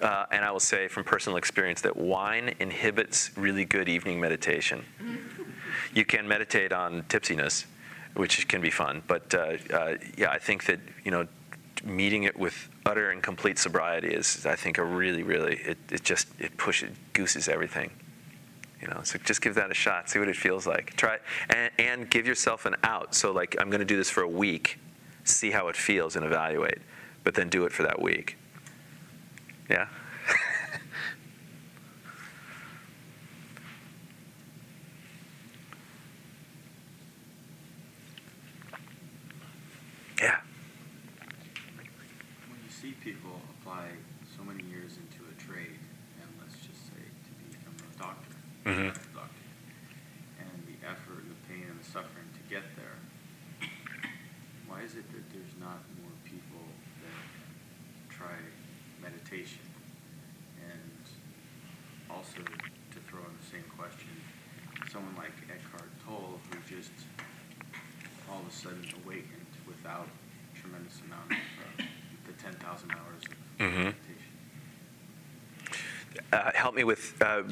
Uh, 0.00 0.26
and 0.30 0.44
I 0.44 0.50
will 0.50 0.60
say 0.60 0.88
from 0.88 1.04
personal 1.04 1.36
experience 1.36 1.82
that 1.82 1.96
wine 1.96 2.54
inhibits 2.58 3.36
really 3.36 3.64
good 3.64 3.88
evening 3.88 4.20
meditation. 4.20 4.84
you 5.94 6.04
can 6.04 6.26
meditate 6.26 6.72
on 6.72 7.02
tipsiness, 7.08 7.66
which 8.14 8.48
can 8.48 8.60
be 8.60 8.70
fun, 8.70 9.02
but 9.06 9.34
uh, 9.34 9.56
uh, 9.72 9.96
yeah, 10.16 10.30
I 10.30 10.38
think 10.38 10.64
that 10.66 10.80
you 11.04 11.10
know 11.10 11.26
meeting 11.84 12.24
it 12.24 12.38
with 12.38 12.68
utter 12.86 13.10
and 13.10 13.22
complete 13.22 13.58
sobriety 13.58 14.08
is, 14.08 14.46
I 14.46 14.56
think, 14.56 14.78
a 14.78 14.84
really, 14.84 15.22
really 15.22 15.56
it, 15.56 15.78
it 15.90 16.02
just 16.02 16.28
it 16.38 16.56
pushes 16.56 16.96
gooses 17.12 17.48
everything. 17.48 17.90
You 18.80 18.88
know, 18.88 19.00
so 19.02 19.18
just 19.18 19.42
give 19.42 19.54
that 19.56 19.70
a 19.70 19.74
shot. 19.74 20.08
See 20.08 20.18
what 20.18 20.28
it 20.28 20.36
feels 20.36 20.66
like. 20.66 20.96
Try 20.96 21.18
and, 21.50 21.70
and 21.78 22.10
give 22.10 22.26
yourself 22.26 22.64
an 22.64 22.76
out. 22.82 23.14
So 23.14 23.30
like, 23.30 23.54
I'm 23.60 23.68
going 23.68 23.80
to 23.80 23.84
do 23.84 23.96
this 23.96 24.08
for 24.08 24.22
a 24.22 24.28
week, 24.28 24.78
see 25.24 25.50
how 25.50 25.68
it 25.68 25.76
feels, 25.76 26.16
and 26.16 26.24
evaluate. 26.24 26.78
But 27.22 27.34
then 27.34 27.50
do 27.50 27.66
it 27.66 27.72
for 27.72 27.82
that 27.82 28.00
week. 28.00 28.38
Yeah. 29.68 29.86
yeah. 40.22 40.40
When 42.48 42.58
you 42.64 42.70
see 42.70 42.92
people 43.04 43.42
apply 43.60 43.88
so 44.36 44.42
many 44.42 44.64
years 44.64 44.96
into 44.96 45.22
a 45.30 45.34
trade, 45.38 45.78
and 46.20 46.30
let's 46.40 46.54
just 46.56 46.86
say 46.86 47.04
to 47.04 47.30
become 47.58 47.76
a 47.78 47.98
Mhm. 48.70 48.86
medical 48.86 49.26
and 50.38 50.66
the 50.66 50.78
effort, 50.86 51.18
and 51.26 51.30
the 51.30 51.40
pain, 51.48 51.66
and 51.68 51.78
the 51.80 51.84
suffering 51.84 52.28
to 52.34 52.42
get 52.48 52.62
there, 52.76 52.96
why 54.66 54.82
is 54.82 54.94
it 54.94 55.10
that 55.12 55.24
there's 55.32 55.56
not 55.58 55.82
more 56.00 56.14
people 56.24 56.62
that 57.02 57.26
try 58.14 58.36
meditation? 59.02 59.66
And 60.62 61.02
also 62.10 62.38
to 62.42 62.98
throw 63.10 63.20
in 63.26 63.34
the 63.40 63.46
same 63.50 63.66
question, 63.76 64.10
someone 64.90 65.16
like 65.16 65.32
Eckhart 65.50 65.90
Tolle, 66.06 66.38
who 66.50 66.58
just 66.76 66.92
all 68.30 68.40
of 68.40 68.46
a 68.46 68.52
sudden 68.54 68.86
awakened 69.04 69.50
without 69.66 70.06
tremendous 70.54 71.00
amount 71.06 71.30
of 71.32 71.38
uh, 71.80 71.84
the 72.26 72.32
10,000 72.34 72.90
hours 72.92 73.22
of 73.26 73.34
Mhm. 73.58 73.84
meditation. 73.90 74.34
Uh, 76.32 76.50
help 76.54 76.74
me 76.74 76.84
with 76.84 77.20
uh, 77.22 77.42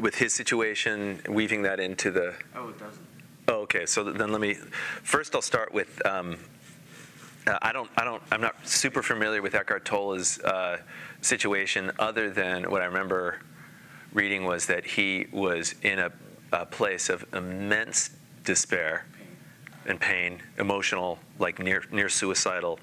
with 0.00 0.14
his 0.14 0.34
situation, 0.34 1.20
weaving 1.28 1.62
that 1.62 1.80
into 1.80 2.10
the. 2.10 2.34
Oh, 2.54 2.68
it 2.68 2.78
doesn't. 2.78 3.06
Oh, 3.48 3.60
okay. 3.60 3.86
So 3.86 4.04
then 4.04 4.30
let 4.30 4.40
me. 4.40 4.54
First, 5.02 5.34
I'll 5.34 5.42
start 5.42 5.72
with. 5.72 6.04
Um, 6.06 6.36
uh, 7.46 7.58
I 7.62 7.72
don't. 7.72 7.90
I 7.96 8.04
don't. 8.04 8.22
I'm 8.30 8.40
not 8.40 8.54
super 8.66 9.02
familiar 9.02 9.40
with 9.40 9.54
Eckhart 9.54 9.84
Tolle's 9.84 10.38
uh, 10.40 10.78
situation, 11.22 11.90
other 11.98 12.30
than 12.30 12.70
what 12.70 12.82
I 12.82 12.86
remember 12.86 13.40
reading 14.12 14.44
was 14.44 14.66
that 14.66 14.84
he 14.84 15.26
was 15.32 15.74
in 15.82 15.98
a, 15.98 16.12
a 16.52 16.66
place 16.66 17.08
of 17.08 17.24
immense 17.32 18.10
despair 18.44 19.06
and 19.86 20.00
pain, 20.00 20.42
emotional, 20.58 21.18
like 21.38 21.58
near 21.58 21.84
near 21.90 22.08
suicidal 22.08 22.78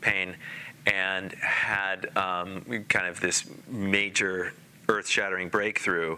pain, 0.00 0.36
and 0.86 1.32
had 1.32 2.16
um, 2.16 2.84
kind 2.88 3.06
of 3.06 3.20
this 3.20 3.48
major 3.68 4.52
earth-shattering 4.88 5.48
breakthrough 5.48 6.16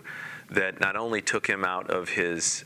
that 0.50 0.80
not 0.80 0.96
only 0.96 1.20
took 1.20 1.46
him 1.46 1.64
out 1.64 1.90
of 1.90 2.08
his 2.08 2.64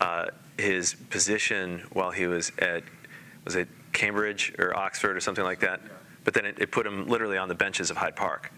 uh, 0.00 0.26
his 0.58 0.94
position 1.10 1.82
while 1.92 2.10
he 2.10 2.26
was 2.26 2.52
at 2.58 2.82
was 3.44 3.56
it 3.56 3.68
Cambridge 3.92 4.54
or 4.58 4.76
Oxford 4.76 5.16
or 5.16 5.20
something 5.20 5.44
like 5.44 5.60
that, 5.60 5.80
but 6.24 6.34
then 6.34 6.46
it, 6.46 6.58
it 6.58 6.70
put 6.70 6.86
him 6.86 7.06
literally 7.06 7.36
on 7.36 7.48
the 7.48 7.54
benches 7.54 7.90
of 7.90 7.96
Hyde 7.96 8.16
Park, 8.16 8.52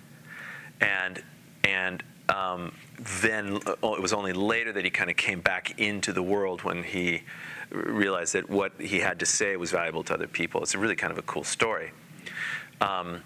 and 0.81 1.23
and 1.65 2.03
um, 2.29 2.75
then 3.21 3.59
uh, 3.67 3.93
it 3.93 4.01
was 4.03 4.13
only 4.13 4.33
later 4.33 4.73
that 4.73 4.85
he 4.85 4.91
kind 4.91 5.11
of 5.11 5.17
came 5.17 5.41
back 5.41 5.79
into 5.79 6.13
the 6.13 6.23
world 6.23 6.63
when 6.63 6.83
he 6.83 7.23
realized 7.71 8.35
that 8.35 8.49
what 8.49 8.73
he 8.81 9.01
had 9.01 9.19
to 9.19 9.27
say 9.27 9.57
was 9.57 9.71
valuable 9.71 10.05
to 10.05 10.15
other 10.15 10.29
people. 10.29 10.63
It's 10.63 10.75
really 10.75 10.97
kind 10.97 11.13
of 11.13 11.19
a 11.19 11.23
cool 11.23 11.45
story. 11.45 11.93
Um, 12.81 13.23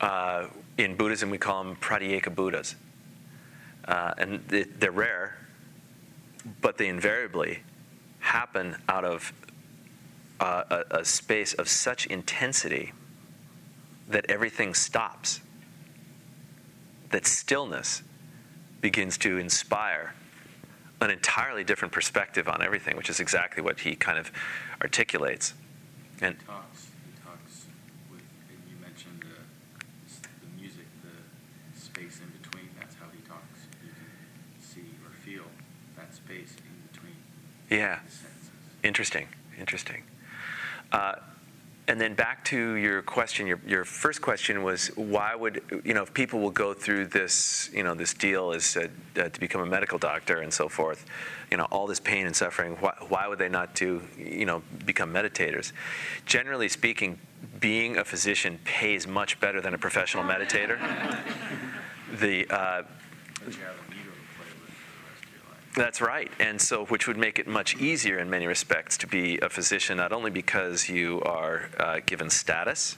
uh, 0.00 0.46
in 0.76 0.96
Buddhism, 0.96 1.30
we 1.30 1.38
call 1.38 1.62
them 1.64 1.76
Pratyeka 1.76 2.34
Buddhas, 2.34 2.74
uh, 3.86 4.14
and 4.18 4.46
they- 4.48 4.64
they're 4.64 4.90
rare, 4.90 5.38
but 6.60 6.78
they 6.78 6.88
invariably 6.88 7.60
happen 8.20 8.76
out 8.88 9.04
of 9.04 9.32
uh, 10.40 10.82
a, 10.90 10.98
a 10.98 11.04
space 11.04 11.54
of 11.54 11.68
such 11.68 12.06
intensity 12.06 12.92
that 14.08 14.26
everything 14.28 14.74
stops 14.74 15.40
that 17.10 17.24
stillness 17.24 18.02
begins 18.80 19.16
to 19.16 19.38
inspire 19.38 20.12
an 21.00 21.10
entirely 21.10 21.62
different 21.62 21.92
perspective 21.92 22.48
on 22.48 22.62
everything, 22.62 22.96
which 22.96 23.08
is 23.08 23.20
exactly 23.20 23.62
what 23.62 23.80
he 23.80 23.94
kind 23.94 24.18
of 24.18 24.32
articulates. 24.82 25.54
And 26.20 26.34
He 26.36 26.44
talks. 26.46 26.86
He 27.06 27.12
talks 27.24 27.66
with. 28.10 28.20
And 28.50 28.58
you 28.68 28.76
mentioned 28.84 29.20
the, 29.22 29.38
s- 30.10 30.18
the 30.40 30.60
music, 30.60 30.86
the 31.02 31.80
space 31.80 32.20
in 32.20 32.28
between. 32.42 32.68
That's 32.78 32.96
how 32.96 33.06
he 33.14 33.20
talks. 33.28 33.60
You 33.84 33.90
can 33.94 34.60
see 34.60 34.90
or 35.06 35.12
feel 35.24 35.44
that 35.96 36.14
space 36.14 36.56
in 36.58 36.74
between 36.92 37.16
yeah, 37.70 38.00
interesting, 38.82 39.28
interesting. 39.58 40.02
Uh, 40.92 41.16
and 41.86 42.00
then 42.00 42.14
back 42.14 42.44
to 42.46 42.74
your 42.74 43.02
question. 43.02 43.46
Your, 43.46 43.60
your 43.66 43.84
first 43.84 44.22
question 44.22 44.62
was 44.62 44.88
why 44.96 45.34
would 45.34 45.62
you 45.84 45.92
know 45.92 46.02
if 46.02 46.14
people 46.14 46.40
will 46.40 46.50
go 46.50 46.72
through 46.72 47.06
this 47.06 47.68
you 47.74 47.82
know 47.82 47.94
this 47.94 48.14
deal 48.14 48.52
is 48.52 48.76
uh, 48.76 48.88
to 49.14 49.40
become 49.40 49.60
a 49.60 49.66
medical 49.66 49.98
doctor 49.98 50.40
and 50.40 50.52
so 50.52 50.68
forth, 50.68 51.04
you 51.50 51.56
know 51.56 51.64
all 51.64 51.86
this 51.86 52.00
pain 52.00 52.26
and 52.26 52.34
suffering. 52.34 52.76
Why, 52.80 52.94
why 53.08 53.28
would 53.28 53.38
they 53.38 53.50
not 53.50 53.74
do 53.74 54.02
you 54.16 54.46
know 54.46 54.62
become 54.86 55.12
meditators? 55.12 55.72
Generally 56.24 56.70
speaking, 56.70 57.18
being 57.60 57.98
a 57.98 58.04
physician 58.04 58.58
pays 58.64 59.06
much 59.06 59.38
better 59.40 59.60
than 59.60 59.74
a 59.74 59.78
professional 59.78 60.24
meditator. 60.24 60.78
the 62.20 62.46
uh, 62.48 62.82
But 63.44 63.54
you 63.54 63.62
have 63.62 63.74
an 63.74 63.92
ego 63.92 64.10
to 64.10 64.36
play 64.36 64.48
with 64.62 64.72
for 64.72 64.90
the 64.90 65.04
rest 65.10 65.24
of 65.24 65.30
your 65.32 65.44
life. 65.50 65.63
That's 65.74 66.00
right. 66.00 66.30
And 66.38 66.60
so, 66.60 66.84
which 66.86 67.08
would 67.08 67.16
make 67.16 67.40
it 67.40 67.48
much 67.48 67.76
easier 67.76 68.18
in 68.18 68.30
many 68.30 68.46
respects 68.46 68.96
to 68.98 69.08
be 69.08 69.38
a 69.38 69.48
physician, 69.48 69.96
not 69.96 70.12
only 70.12 70.30
because 70.30 70.88
you 70.88 71.20
are 71.22 71.68
uh, 71.80 72.00
given 72.06 72.30
status, 72.30 72.96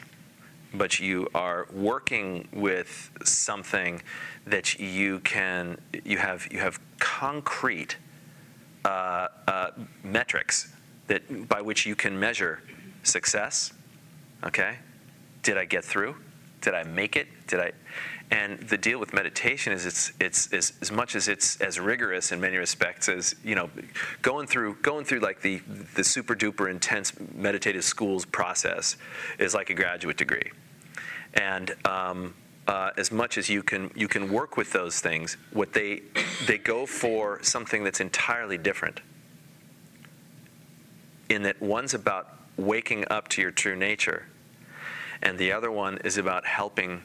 but 0.74 1.01
you 1.01 1.29
are 1.35 1.66
working 1.72 2.49
with 2.53 3.11
something 3.24 4.03
that 4.47 4.79
you 4.79 5.20
can, 5.20 5.79
you 6.05 6.18
have, 6.18 6.47
you 6.53 6.59
have 6.59 6.79
concrete 6.99 7.97
uh, 8.85 9.29
uh, 9.49 9.70
metrics 10.05 10.72
that 11.07 11.49
by 11.49 11.62
which 11.62 11.87
you 11.87 11.97
can 11.97 12.18
measure 12.18 12.62
success. 13.05 13.72
Okay, 14.45 14.77
did 15.43 15.57
I 15.57 15.64
get 15.64 15.83
through? 15.83 16.16
Did 16.61 16.74
I 16.74 16.83
make 16.83 17.16
it? 17.16 17.27
Did 17.47 17.61
I? 17.61 17.72
And 18.31 18.59
the 18.59 18.77
deal 18.77 18.99
with 18.99 19.12
meditation 19.12 19.72
is 19.72 19.87
it's 19.87 20.12
it's, 20.18 20.53
it's 20.53 20.72
as 20.81 20.91
much 20.91 21.14
as 21.14 21.29
it's 21.29 21.61
as 21.61 21.79
rigorous 21.79 22.33
in 22.33 22.41
many 22.41 22.57
respects 22.57 23.09
as 23.09 23.37
you 23.45 23.55
know, 23.55 23.70
going 24.20 24.49
through 24.49 24.77
going 24.83 25.05
through 25.05 25.20
like 25.20 25.43
the 25.43 25.59
the 25.95 26.03
super 26.03 26.35
duper 26.35 26.68
intense 26.68 27.12
meditative 27.35 27.85
schools 27.85 28.24
process 28.24 28.97
is 29.39 29.55
like 29.55 29.70
a 29.70 29.74
graduate 29.74 30.16
degree, 30.16 30.51
and. 31.35 31.74
Um, 31.85 32.35
uh, 32.68 32.91
as 32.97 33.12
much 33.12 33.39
as 33.39 33.49
you 33.49 33.62
can, 33.62 33.93
you 33.95 34.09
can 34.09 34.29
work 34.29 34.57
with 34.57 34.72
those 34.72 34.99
things. 34.99 35.37
What 35.53 35.72
they 35.72 36.03
they 36.47 36.59
go 36.59 36.85
for 36.85 37.41
something 37.43 37.85
that's 37.85 38.01
entirely 38.01 38.59
different. 38.59 39.03
In 41.29 41.43
that 41.45 41.62
one's 41.62 41.95
about 41.95 42.35
waking 42.57 43.05
up 43.09 43.29
to 43.29 43.43
your 43.43 43.53
true 43.53 43.77
nature, 43.77 44.27
and 45.22 45.39
the 45.39 45.53
other 45.53 45.70
one 45.70 45.99
is 45.99 46.18
about 46.18 46.45
helping 46.45 47.03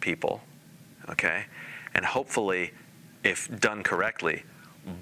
people, 0.00 0.42
okay? 1.08 1.46
And 1.94 2.04
hopefully, 2.04 2.72
if 3.24 3.48
done 3.60 3.82
correctly, 3.82 4.44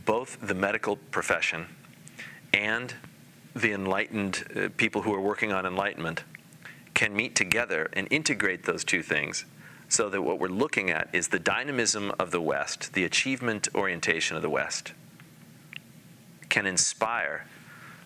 both 0.05 0.39
the 0.41 0.55
medical 0.55 0.97
profession 0.97 1.67
and 2.53 2.95
the 3.55 3.73
enlightened 3.73 4.45
uh, 4.57 4.69
people 4.77 5.03
who 5.03 5.15
are 5.15 5.21
working 5.21 5.53
on 5.53 5.67
enlightenment 5.67 6.25
can 6.95 7.15
meet 7.15 7.35
together 7.35 7.91
and 7.93 8.07
integrate 8.11 8.65
those 8.65 8.85
two 8.85 9.03
things 9.03 9.45
so 9.89 10.09
that 10.09 10.23
what 10.23 10.39
we're 10.39 10.49
looking 10.49 10.91
at 10.91 11.09
is 11.13 11.29
the 11.29 11.39
dynamism 11.39 12.13
of 12.19 12.31
the 12.31 12.41
West, 12.41 12.95
the 12.95 13.05
achievement 13.05 13.69
orientation 13.75 14.37
of 14.37 14.43
the 14.43 14.51
West, 14.51 14.93
can 16.49 16.67
inspire 16.67 17.47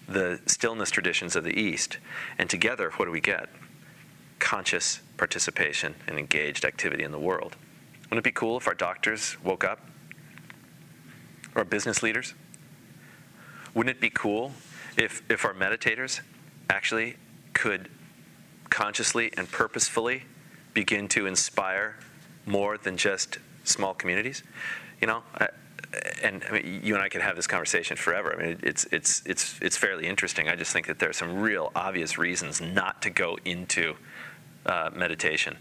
the 0.09 0.41
stillness 0.47 0.91
traditions 0.91 1.37
of 1.37 1.45
the 1.45 1.59
East. 1.59 1.99
And 2.39 2.49
together, 2.49 2.91
what 2.97 3.05
do 3.05 3.11
we 3.11 3.21
get? 3.21 3.49
Conscious 4.39 5.01
participation 5.17 5.95
and 6.07 6.19
engaged 6.19 6.65
activity 6.65 7.05
in 7.05 7.13
the 7.13 7.19
world. 7.19 7.57
Wouldn't 8.05 8.19
it 8.19 8.25
be 8.25 8.33
cool 8.33 8.57
if 8.57 8.67
our 8.67 8.75
doctors 8.75 9.37
woke 9.43 9.65
up? 9.65 9.81
Or 11.55 11.65
business 11.65 12.03
leaders? 12.03 12.35
Wouldn't 13.75 13.97
it 13.97 14.01
be 14.01 14.11
cool 14.11 14.53
if, 14.97 15.23
if 15.29 15.45
our 15.45 15.55
meditators 15.55 16.21
actually 16.71 17.17
could 17.53 17.91
consciously 18.71 19.31
and 19.37 19.51
purposefully 19.51 20.25
begin 20.75 21.09
to 21.09 21.27
inspire 21.27 21.97
more 22.47 22.79
than 22.79 22.97
just 22.97 23.39
small 23.65 23.95
communities? 23.95 24.43
You 25.01 25.09
know, 25.09 25.23
I, 25.35 25.49
and 26.23 26.45
I 26.49 26.53
mean, 26.53 26.81
you 26.83 26.95
and 26.95 27.03
I 27.03 27.09
could 27.09 27.23
have 27.23 27.37
this 27.37 27.47
conversation 27.47 27.97
forever. 27.97 28.35
I 28.39 28.43
mean, 28.43 28.61
it's 28.63 28.85
it's 28.93 29.23
it's 29.25 29.59
it's 29.63 29.77
fairly 29.77 30.07
interesting. 30.07 30.49
I 30.49 30.57
just 30.57 30.73
think 30.73 30.87
that 30.87 30.99
there 30.99 31.09
are 31.09 31.15
some 31.15 31.41
real 31.41 31.73
obvious 31.75 32.19
reasons 32.19 32.61
not 32.61 33.03
to 33.03 33.11
go 33.11 33.39
into 33.45 33.97
uh, 34.67 34.91
meditation. 34.95 35.57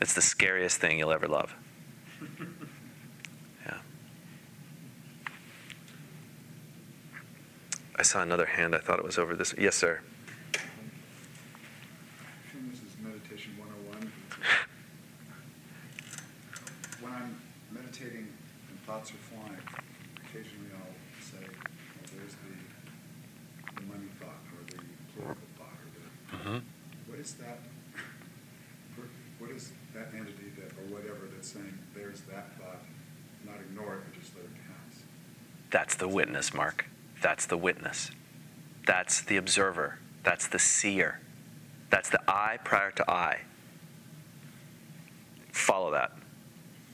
It's 0.00 0.14
the 0.14 0.22
scariest 0.22 0.80
thing 0.80 0.98
you'll 0.98 1.12
ever 1.12 1.26
love. 1.26 1.54
Yeah. 3.66 3.78
I 7.96 8.02
saw 8.02 8.22
another 8.22 8.46
hand. 8.46 8.74
I 8.74 8.78
thought 8.78 8.98
it 8.98 9.04
was 9.04 9.18
over 9.18 9.34
this. 9.34 9.54
Yes, 9.58 9.74
sir. 9.74 10.00
This 12.70 12.80
is 12.82 12.96
meditation 13.02 13.52
101. 13.58 14.12
When 17.00 17.12
I'm 17.12 17.40
meditating 17.72 18.28
and 18.70 18.80
thoughts 18.86 19.10
are 19.10 19.22
flying, 19.34 19.58
occasionally 20.22 20.70
I'll 20.74 20.94
say, 21.22 21.42
well, 21.42 22.06
there's 22.14 22.34
the, 22.34 23.80
the 23.80 23.86
money 23.86 24.06
thought 24.20 24.42
or 24.54 24.62
the 24.66 24.78
political 25.14 25.48
thought 25.58 25.78
or 25.82 25.90
the, 25.94 26.06
Mm-hmm. 26.36 26.58
What 27.18 27.26
is 27.26 27.34
that? 27.34 27.58
What 29.40 29.50
is 29.50 29.72
that 29.92 30.14
entity 30.14 30.52
that, 30.56 30.70
or 30.78 30.94
whatever 30.94 31.26
that's 31.32 31.48
saying, 31.50 31.76
there's 31.92 32.20
that 32.22 32.56
thought, 32.60 32.78
not 33.44 33.56
ignore 33.56 33.94
it, 33.94 34.00
but 34.04 34.20
just 34.20 34.36
let 34.36 34.44
it 34.44 34.52
pass? 34.54 35.02
That's 35.70 35.96
the 35.96 36.06
witness, 36.06 36.54
Mark. 36.54 36.86
That's 37.20 37.46
the 37.46 37.56
witness. 37.56 38.12
That's 38.86 39.20
the 39.20 39.36
observer. 39.36 39.98
That's 40.22 40.46
the 40.46 40.60
seer. 40.60 41.18
That's 41.90 42.08
the 42.08 42.20
I 42.28 42.58
prior 42.62 42.92
to 42.92 43.10
I. 43.10 43.40
Follow 45.50 45.90
that, 45.90 46.12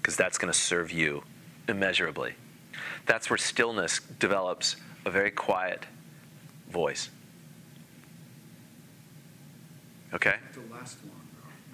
because 0.01 0.17
that's 0.17 0.39
going 0.39 0.51
to 0.51 0.59
serve 0.59 0.91
you 0.91 1.23
immeasurably. 1.69 2.33
That's 3.05 3.29
where 3.29 3.37
stillness 3.37 4.01
develops 4.19 4.77
a 5.05 5.11
very 5.11 5.31
quiet 5.31 5.85
voice. 6.71 7.11
Okay? 10.15 10.37
To 10.55 10.63
last 10.73 10.99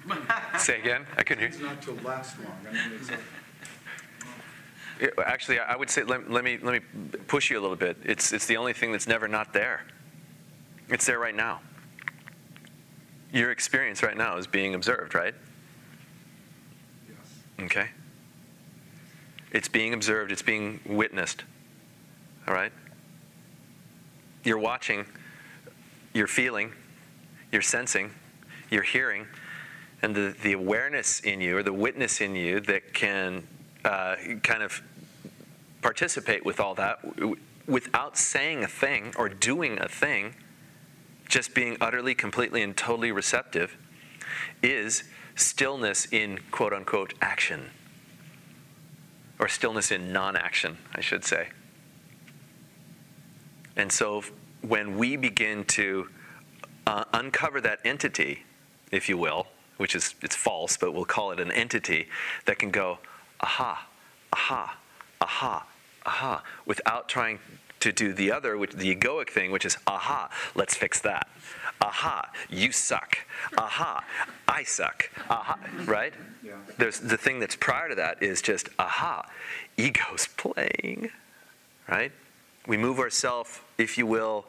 long, 0.09 0.19
though. 0.53 0.59
Say 0.59 0.81
again? 0.81 1.07
I 1.17 1.23
couldn't 1.23 1.45
It's 1.45 1.59
hear. 1.59 1.67
not 1.67 1.83
to 1.83 1.93
last 1.93 2.39
long. 2.39 2.57
I 2.69 2.73
mean, 2.73 2.99
it's 3.01 3.11
a, 3.11 3.19
Actually, 5.27 5.59
I 5.59 5.77
would 5.77 5.89
say 5.89 6.03
let, 6.03 6.31
let 6.31 6.45
me 6.45 6.59
let 6.61 6.75
me 6.75 6.81
push 7.27 7.51
you 7.51 7.59
a 7.59 7.63
little 7.63 7.77
bit. 7.77 7.97
It's 8.05 8.33
it's 8.35 8.45
the 8.47 8.59
only 8.59 8.75
thing 8.75 8.93
that's 8.93 9.07
never 9.07 9.29
not 9.29 9.55
there. 9.55 9.83
It's 10.91 11.07
there 11.07 11.19
right 11.19 11.35
now. 11.35 11.61
Your 13.33 13.51
experience 13.51 14.03
right 14.03 14.17
now 14.17 14.37
is 14.37 14.47
being 14.47 14.75
observed, 14.75 15.15
right? 15.15 15.35
yes. 17.09 17.65
Okay. 17.67 17.89
It's 19.53 19.69
being 19.69 19.95
observed, 19.95 20.33
it's 20.33 20.43
being 20.43 20.81
witnessed. 20.85 21.45
All 22.47 22.53
right? 22.55 22.73
You're 24.45 24.59
watching, 24.59 25.07
you're 26.13 26.27
feeling, 26.27 26.73
you're 27.53 27.63
sensing, 27.63 28.11
you're 28.71 28.83
hearing, 28.83 29.27
and 30.03 30.15
the, 30.15 30.35
the 30.43 30.53
awareness 30.53 31.21
in 31.21 31.41
you 31.41 31.59
or 31.59 31.63
the 31.63 31.73
witness 31.73 32.21
in 32.21 32.35
you 32.35 32.61
that 32.61 32.95
can 32.95 33.47
uh, 33.85 34.17
kind 34.43 34.63
of 34.63 34.83
participate 35.83 36.45
with 36.45 36.61
all 36.61 36.75
that 36.75 37.01
without 37.67 38.19
saying 38.19 38.65
a 38.65 38.69
thing 38.69 39.15
or 39.17 39.29
doing 39.29 39.79
a 39.81 39.89
thing, 39.89 40.35
just 41.29 41.55
being 41.55 41.77
utterly, 41.81 42.15
completely, 42.15 42.63
and 42.63 42.77
totally 42.77 43.13
receptive, 43.13 43.77
is 44.63 45.05
stillness 45.37 46.07
in 46.11 46.39
quote 46.51 46.73
unquote 46.73 47.15
action. 47.23 47.71
Or 49.39 49.49
stillness 49.49 49.91
in 49.91 50.13
non 50.13 50.37
action, 50.37 50.77
I 50.95 51.01
should 51.01 51.25
say. 51.25 51.49
And 53.77 53.91
so 53.91 54.23
when 54.61 54.99
we 54.99 55.17
begin 55.17 55.65
to 55.65 56.09
uh, 56.87 57.05
uncover 57.15 57.61
that 57.63 57.79
entity, 57.85 58.43
if 58.91 59.09
you 59.09 59.17
will, 59.17 59.47
which 59.77 59.95
is 59.95 60.15
it's 60.23 60.37
false, 60.37 60.77
but 60.77 60.93
we'll 60.93 61.05
call 61.05 61.31
it 61.31 61.41
an 61.41 61.51
entity 61.53 62.09
that 62.47 62.59
can 62.59 62.71
go, 62.71 62.99
aha, 63.41 63.87
aha, 64.33 64.77
aha, 65.21 65.67
aha, 66.05 66.43
without 66.67 67.09
trying 67.09 67.39
to 67.81 67.93
do 67.93 68.13
the 68.13 68.31
other, 68.31 68.59
which 68.59 68.73
the 68.73 68.95
egoic 68.95 69.31
thing, 69.31 69.51
which 69.51 69.65
is 69.65 69.77
aha, 69.87 70.31
let's 70.55 70.75
fix 70.75 71.01
that. 71.01 71.29
Aha, 71.81 72.31
you 72.51 72.73
suck. 72.73 73.19
Aha, 73.57 74.05
I 74.47 74.65
suck. 74.65 75.11
Aha, 75.31 75.59
right? 75.87 76.13
Yeah. 76.43 76.53
There's 76.77 77.01
the 77.01 77.17
thing 77.17 77.41
that's 77.41 77.57
prior 77.57 77.89
to 77.89 77.95
that 77.95 78.23
is 78.23 78.43
just 78.43 78.69
aha, 78.79 79.27
ego's 79.79 80.29
playing, 80.37 81.11
right? 81.89 82.13
We 82.67 82.77
move 82.77 82.99
ourselves, 82.99 83.61
if 83.79 83.97
you 83.97 84.07
will, 84.07 84.45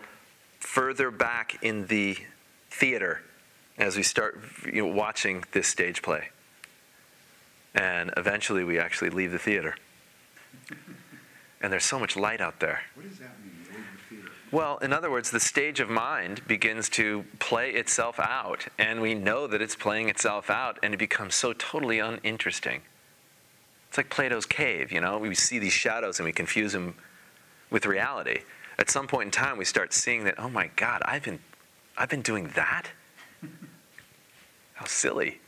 further 0.59 1.09
back 1.09 1.57
in 1.61 1.87
the 1.87 2.17
theater 2.69 3.21
as 3.81 3.97
we 3.97 4.03
start 4.03 4.39
you 4.71 4.85
know, 4.85 4.93
watching 4.93 5.43
this 5.53 5.67
stage 5.67 6.01
play. 6.01 6.29
And 7.73 8.13
eventually 8.15 8.63
we 8.63 8.77
actually 8.77 9.09
leave 9.09 9.31
the 9.31 9.39
theater. 9.39 9.75
And 11.61 11.73
there's 11.73 11.85
so 11.85 11.99
much 11.99 12.15
light 12.15 12.41
out 12.41 12.59
there. 12.59 12.81
What 12.93 13.09
does 13.09 13.17
that 13.17 13.31
mean, 13.43 13.53
leave 13.65 13.85
the 14.09 14.15
theater? 14.15 14.31
Well, 14.51 14.77
in 14.77 14.93
other 14.93 15.09
words, 15.09 15.31
the 15.31 15.39
stage 15.39 15.79
of 15.79 15.89
mind 15.89 16.45
begins 16.47 16.89
to 16.89 17.25
play 17.39 17.71
itself 17.71 18.19
out, 18.19 18.67
and 18.77 19.01
we 19.01 19.15
know 19.15 19.47
that 19.47 19.61
it's 19.61 19.75
playing 19.75 20.09
itself 20.09 20.49
out, 20.49 20.77
and 20.83 20.93
it 20.93 20.97
becomes 20.97 21.33
so 21.33 21.53
totally 21.53 21.99
uninteresting. 21.99 22.81
It's 23.89 23.97
like 23.97 24.09
Plato's 24.09 24.45
cave, 24.45 24.91
you 24.91 25.01
know? 25.01 25.17
We 25.17 25.33
see 25.33 25.57
these 25.59 25.73
shadows 25.73 26.19
and 26.19 26.25
we 26.25 26.31
confuse 26.31 26.73
them 26.73 26.95
with 27.69 27.85
reality. 27.85 28.41
At 28.77 28.89
some 28.89 29.07
point 29.07 29.25
in 29.25 29.31
time, 29.31 29.57
we 29.57 29.65
start 29.65 29.91
seeing 29.91 30.23
that, 30.25 30.35
oh 30.37 30.49
my 30.49 30.69
God, 30.75 31.01
I've 31.05 31.23
been, 31.23 31.39
I've 31.97 32.09
been 32.09 32.21
doing 32.21 32.51
that? 32.55 32.87
How 34.81 34.87
silly. 34.87 35.39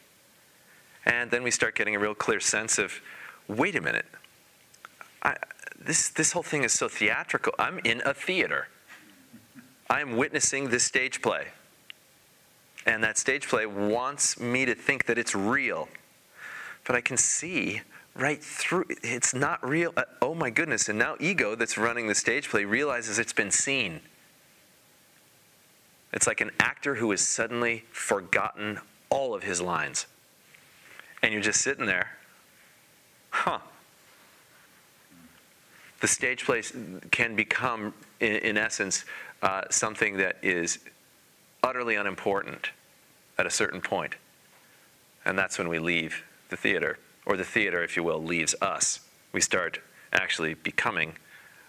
And 1.07 1.31
then 1.31 1.41
we 1.41 1.49
start 1.49 1.73
getting 1.73 1.95
a 1.95 1.99
real 1.99 2.13
clear 2.13 2.39
sense 2.39 2.77
of, 2.77 3.01
wait 3.47 3.75
a 3.75 3.81
minute, 3.81 4.05
I, 5.23 5.38
this, 5.75 6.09
this 6.09 6.34
whole 6.34 6.43
thing 6.43 6.63
is 6.63 6.71
so 6.71 6.88
theatrical. 6.88 7.51
I'm 7.57 7.79
in 7.79 8.03
a 8.05 8.13
theater. 8.13 8.67
I'm 9.89 10.17
witnessing 10.17 10.69
this 10.69 10.84
stage 10.84 11.23
play. 11.23 11.47
And 12.86 13.03
that 13.03 13.17
stage 13.17 13.47
play 13.47 13.65
wants 13.65 14.39
me 14.39 14.65
to 14.65 14.75
think 14.75 15.07
that 15.07 15.17
it's 15.17 15.34
real. 15.34 15.89
But 16.86 16.95
I 16.95 17.01
can 17.01 17.17
see 17.17 17.81
right 18.13 18.43
through 18.43 18.86
it's 19.01 19.34
not 19.34 19.67
real. 19.67 19.93
Uh, 19.97 20.03
oh 20.21 20.36
my 20.36 20.51
goodness. 20.51 20.89
And 20.89 20.99
now 20.99 21.15
ego 21.19 21.55
that's 21.55 21.75
running 21.75 22.05
the 22.07 22.13
stage 22.13 22.49
play 22.49 22.65
realizes 22.65 23.17
it's 23.17 23.34
been 23.34 23.49
seen. 23.49 24.01
It's 26.11 26.27
like 26.27 26.39
an 26.39 26.51
actor 26.59 26.93
who 26.93 27.09
has 27.09 27.21
suddenly 27.21 27.86
forgotten 27.91 28.79
all 29.14 29.34
of 29.34 29.43
his 29.43 29.61
lines. 29.61 30.07
And 31.22 31.32
you're 31.32 31.41
just 31.41 31.61
sitting 31.61 31.86
there. 31.86 32.18
Huh 33.30 33.59
the 36.03 36.07
stage 36.09 36.43
play 36.43 36.61
can 37.11 37.34
become, 37.34 37.93
in, 38.20 38.36
in 38.36 38.57
essence, 38.57 39.05
uh, 39.41 39.61
something 39.70 40.18
that 40.18 40.36
is 40.41 40.80
utterly 41.64 41.95
unimportant 41.95 42.72
at 43.38 43.45
a 43.45 43.49
certain 43.49 43.80
point. 43.80 44.16
And 45.24 45.39
that's 45.39 45.57
when 45.57 45.70
we 45.70 45.80
leave 45.80 46.26
the 46.49 46.57
theater, 46.57 46.99
or 47.26 47.38
the 47.38 47.45
theater, 47.45 47.82
if 47.86 47.95
you 47.95 48.03
will, 48.03 48.22
leaves 48.22 48.53
us. 48.61 48.99
We 49.32 49.39
start 49.39 49.80
actually 50.11 50.55
becoming 50.55 51.14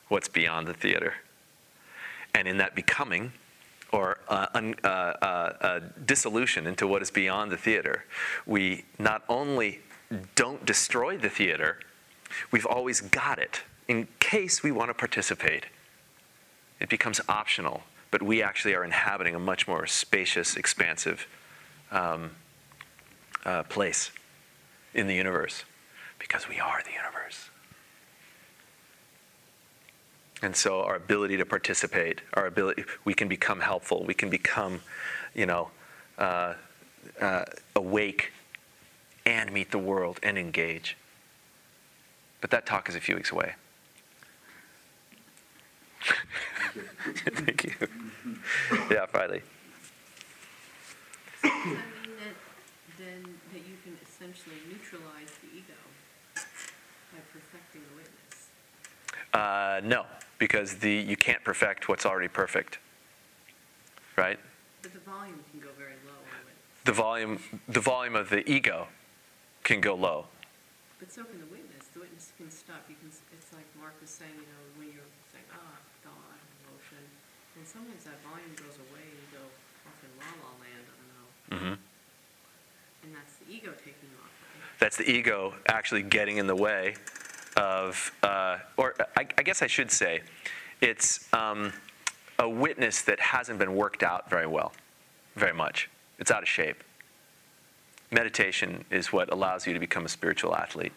what's 0.08 0.26
beyond 0.26 0.66
the 0.66 0.74
theater. 0.74 1.14
And 2.34 2.48
in 2.48 2.56
that 2.56 2.74
becoming, 2.74 3.34
or 3.94 4.18
uh, 4.28 4.46
un, 4.54 4.74
uh, 4.82 4.88
uh, 4.88 5.80
dissolution 6.04 6.66
into 6.66 6.84
what 6.84 7.00
is 7.00 7.12
beyond 7.12 7.52
the 7.52 7.56
theater, 7.56 8.04
we 8.44 8.84
not 8.98 9.22
only 9.28 9.78
don't 10.34 10.66
destroy 10.66 11.16
the 11.16 11.28
theater, 11.28 11.78
we've 12.50 12.66
always 12.66 13.00
got 13.00 13.38
it 13.38 13.62
in 13.86 14.08
case 14.18 14.64
we 14.64 14.72
want 14.72 14.90
to 14.90 14.94
participate. 14.94 15.66
It 16.80 16.88
becomes 16.88 17.20
optional, 17.28 17.84
but 18.10 18.20
we 18.20 18.42
actually 18.42 18.74
are 18.74 18.82
inhabiting 18.82 19.36
a 19.36 19.38
much 19.38 19.68
more 19.68 19.86
spacious, 19.86 20.56
expansive 20.56 21.28
um, 21.92 22.32
uh, 23.44 23.62
place 23.62 24.10
in 24.92 25.06
the 25.06 25.14
universe 25.14 25.64
because 26.18 26.48
we 26.48 26.58
are 26.58 26.82
the 26.82 26.90
universe. 26.90 27.48
And 30.44 30.54
so 30.54 30.82
our 30.82 30.96
ability 30.96 31.38
to 31.38 31.46
participate, 31.46 32.20
our 32.34 32.44
ability, 32.44 32.84
we 33.06 33.14
can 33.14 33.28
become 33.28 33.60
helpful, 33.60 34.04
we 34.04 34.12
can 34.12 34.28
become, 34.28 34.82
you 35.34 35.46
know, 35.46 35.70
uh, 36.18 36.52
uh, 37.18 37.44
awake 37.74 38.30
and 39.24 39.50
meet 39.50 39.70
the 39.70 39.78
world 39.78 40.20
and 40.22 40.36
engage. 40.36 40.98
But 42.42 42.50
that 42.50 42.66
talk 42.66 42.90
is 42.90 42.94
a 42.94 43.00
few 43.00 43.16
weeks 43.16 43.32
away. 43.32 43.54
Thank 47.24 47.64
you. 47.64 47.72
Yeah, 48.90 49.06
Friday. 49.06 49.40
Does 51.42 51.52
that 51.52 51.64
mean 51.64 51.78
that, 52.18 52.36
then, 52.98 53.22
that 53.50 53.60
you 53.60 53.78
can 53.82 53.96
essentially 54.06 54.56
neutralize 54.70 55.30
the 55.40 55.48
ego 55.56 55.72
by 56.34 57.20
perfecting 57.32 57.80
the 57.88 57.96
witness? 57.96 58.50
Uh, 59.32 59.80
no, 59.82 60.04
because 60.44 60.84
the 60.84 60.92
you 60.92 61.16
can't 61.16 61.42
perfect 61.42 61.88
what's 61.88 62.04
already 62.04 62.28
perfect. 62.28 62.78
Right? 64.14 64.38
But 64.82 64.92
the 64.92 65.00
volume 65.00 65.40
can 65.50 65.60
go 65.60 65.72
very 65.78 65.96
low 66.06 66.20
the 66.84 66.92
volume, 66.92 67.40
the 67.66 67.80
volume 67.80 68.14
of 68.14 68.28
the 68.28 68.44
ego, 68.48 68.88
can 69.62 69.80
go 69.80 69.94
low. 69.94 70.26
But 71.00 71.10
so 71.10 71.24
can 71.24 71.40
the 71.40 71.48
witness. 71.48 71.88
The 71.94 72.00
witness 72.00 72.32
can 72.36 72.50
stop. 72.50 72.84
You 72.88 72.96
can, 73.00 73.08
it's 73.08 73.52
like 73.56 73.64
Mark 73.80 73.96
was 74.00 74.10
saying, 74.10 74.36
you 74.36 74.48
know, 74.52 74.62
when 74.76 74.88
you're 74.92 75.08
saying, 75.32 75.48
ah, 75.52 75.80
thought, 76.04 76.40
emotion, 76.68 77.00
and 77.56 77.64
sometimes 77.66 78.04
that 78.04 78.20
volume 78.20 78.52
goes 78.60 78.76
away 78.76 79.00
and 79.00 79.16
you 79.16 79.28
go 79.32 79.44
off 79.88 79.98
in 80.04 80.12
la 80.20 80.28
la 80.44 80.52
land, 80.60 80.84
I 80.84 80.94
don't 81.00 81.12
know. 81.16 81.26
hmm 81.56 81.80
And 83.00 83.10
that's 83.16 83.40
the 83.40 83.48
ego 83.48 83.72
taking 83.80 84.12
off, 84.20 84.28
right? 84.28 84.76
That's 84.78 84.96
the 85.00 85.08
ego 85.08 85.54
actually 85.66 86.02
getting 86.02 86.36
in 86.36 86.46
the 86.46 86.56
way 86.56 86.96
of, 87.56 88.12
uh, 88.22 88.58
or 88.76 88.94
I, 89.16 89.26
I 89.38 89.42
guess 89.42 89.62
I 89.62 89.66
should 89.66 89.90
say, 89.90 90.22
it's 90.80 91.32
um, 91.32 91.72
a 92.38 92.48
witness 92.48 93.02
that 93.02 93.20
hasn't 93.20 93.58
been 93.58 93.74
worked 93.74 94.02
out 94.02 94.28
very 94.28 94.46
well, 94.46 94.72
very 95.36 95.54
much. 95.54 95.88
It's 96.18 96.30
out 96.30 96.42
of 96.42 96.48
shape. 96.48 96.82
Meditation 98.10 98.84
is 98.90 99.12
what 99.12 99.32
allows 99.32 99.66
you 99.66 99.72
to 99.72 99.80
become 99.80 100.04
a 100.04 100.08
spiritual 100.08 100.54
athlete. 100.54 100.92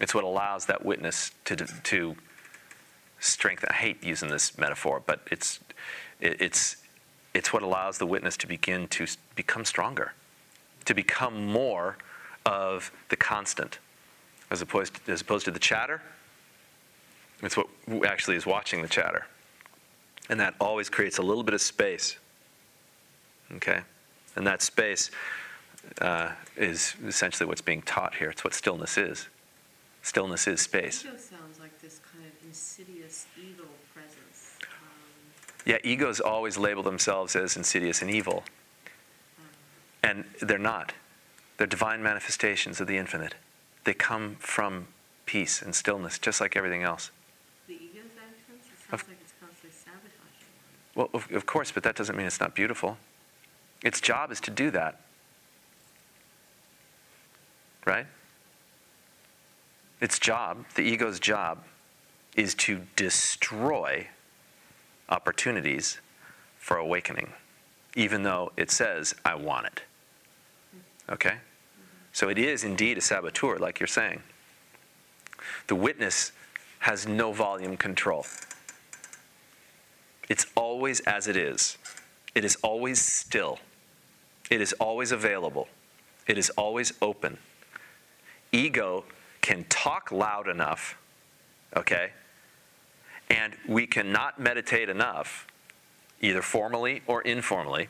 It's 0.00 0.14
what 0.14 0.24
allows 0.24 0.66
that 0.66 0.84
witness 0.84 1.32
to, 1.46 1.56
to 1.56 2.16
strengthen. 3.18 3.68
I 3.70 3.74
hate 3.74 4.04
using 4.04 4.28
this 4.28 4.56
metaphor, 4.56 5.02
but 5.04 5.20
it's, 5.30 5.58
it's, 6.20 6.76
it's 7.34 7.52
what 7.52 7.62
allows 7.62 7.98
the 7.98 8.06
witness 8.06 8.36
to 8.38 8.46
begin 8.46 8.86
to 8.88 9.06
become 9.34 9.64
stronger, 9.64 10.12
to 10.84 10.94
become 10.94 11.46
more 11.46 11.96
of 12.46 12.92
the 13.08 13.16
constant, 13.16 13.78
as 14.50 14.62
opposed 14.62 14.94
to, 14.94 15.12
as 15.12 15.20
opposed 15.20 15.44
to 15.44 15.50
the 15.50 15.58
chatter. 15.58 16.02
It's 17.42 17.56
what 17.56 17.68
actually 18.04 18.36
is 18.36 18.46
watching 18.46 18.82
the 18.82 18.88
chatter. 18.88 19.26
And 20.28 20.40
that 20.40 20.54
always 20.60 20.88
creates 20.88 21.18
a 21.18 21.22
little 21.22 21.42
bit 21.42 21.54
of 21.54 21.60
space. 21.60 22.18
Okay? 23.54 23.80
And 24.36 24.46
that 24.46 24.60
space 24.62 25.10
uh, 26.00 26.32
is 26.56 26.94
essentially 27.06 27.46
what's 27.46 27.60
being 27.60 27.82
taught 27.82 28.16
here. 28.16 28.30
It's 28.30 28.44
what 28.44 28.54
stillness 28.54 28.98
is. 28.98 29.28
Stillness 30.02 30.46
is 30.46 30.60
space. 30.60 31.04
Ego 31.04 31.16
sounds 31.16 31.60
like 31.60 31.80
this 31.80 32.00
kind 32.12 32.24
of 32.24 32.46
insidious 32.46 33.26
evil 33.38 33.66
presence. 33.94 34.56
Um, 34.62 34.68
Yeah, 35.64 35.78
egos 35.82 36.20
always 36.20 36.56
label 36.56 36.82
themselves 36.82 37.36
as 37.36 37.56
insidious 37.56 38.02
and 38.02 38.10
evil. 38.10 38.44
And 40.02 40.24
they're 40.40 40.58
not. 40.58 40.92
They're 41.56 41.66
divine 41.66 42.02
manifestations 42.02 42.80
of 42.80 42.86
the 42.86 42.96
infinite. 42.96 43.34
They 43.88 43.94
come 43.94 44.36
from 44.38 44.88
peace 45.24 45.62
and 45.62 45.74
stillness, 45.74 46.18
just 46.18 46.42
like 46.42 46.56
everything 46.56 46.82
else. 46.82 47.10
The 47.66 47.72
ego's 47.72 48.02
actions, 48.18 48.66
it 48.66 48.92
Of- 48.92 49.08
like 49.08 49.16
it's 49.22 49.32
constantly 49.40 49.70
sabotaging. 49.70 50.20
Well, 50.94 51.08
of, 51.14 51.32
of 51.32 51.46
course, 51.46 51.72
but 51.72 51.84
that 51.84 51.96
doesn't 51.96 52.14
mean 52.14 52.26
it's 52.26 52.38
not 52.38 52.54
beautiful. 52.54 52.98
Its 53.82 54.02
job 54.02 54.30
is 54.30 54.40
to 54.42 54.50
do 54.50 54.70
that. 54.72 55.00
Right? 57.86 58.04
Its 60.02 60.18
job, 60.18 60.66
the 60.74 60.82
ego's 60.82 61.18
job, 61.18 61.64
is 62.36 62.54
to 62.56 62.82
destroy 62.94 64.08
opportunities 65.08 65.96
for 66.58 66.76
awakening, 66.76 67.32
even 67.96 68.22
though 68.22 68.52
it 68.54 68.70
says, 68.70 69.14
I 69.24 69.34
want 69.36 69.64
it. 69.64 69.82
Mm. 70.76 71.14
Okay? 71.14 71.36
So 72.12 72.28
it 72.28 72.38
is 72.38 72.64
indeed 72.64 72.98
a 72.98 73.00
saboteur, 73.00 73.58
like 73.58 73.80
you're 73.80 73.86
saying. 73.86 74.22
The 75.68 75.74
witness 75.74 76.32
has 76.80 77.06
no 77.06 77.32
volume 77.32 77.76
control. 77.76 78.26
It's 80.28 80.46
always 80.54 81.00
as 81.00 81.26
it 81.26 81.36
is. 81.36 81.78
It 82.34 82.44
is 82.44 82.56
always 82.62 83.00
still. 83.00 83.58
It 84.50 84.60
is 84.60 84.72
always 84.74 85.12
available. 85.12 85.68
It 86.26 86.38
is 86.38 86.50
always 86.50 86.92
open. 87.00 87.38
Ego 88.52 89.04
can 89.40 89.64
talk 89.68 90.12
loud 90.12 90.48
enough, 90.48 90.96
okay? 91.76 92.12
And 93.30 93.54
we 93.66 93.86
cannot 93.86 94.38
meditate 94.38 94.88
enough, 94.88 95.46
either 96.20 96.42
formally 96.42 97.02
or 97.06 97.22
informally, 97.22 97.88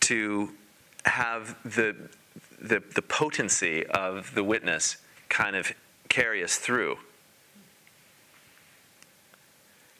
to 0.00 0.50
have 1.04 1.56
the, 1.64 1.96
the, 2.60 2.82
the 2.94 3.02
potency 3.02 3.86
of 3.86 4.34
the 4.34 4.44
witness 4.44 4.96
kind 5.28 5.56
of 5.56 5.72
carry 6.08 6.42
us 6.42 6.56
through. 6.56 6.96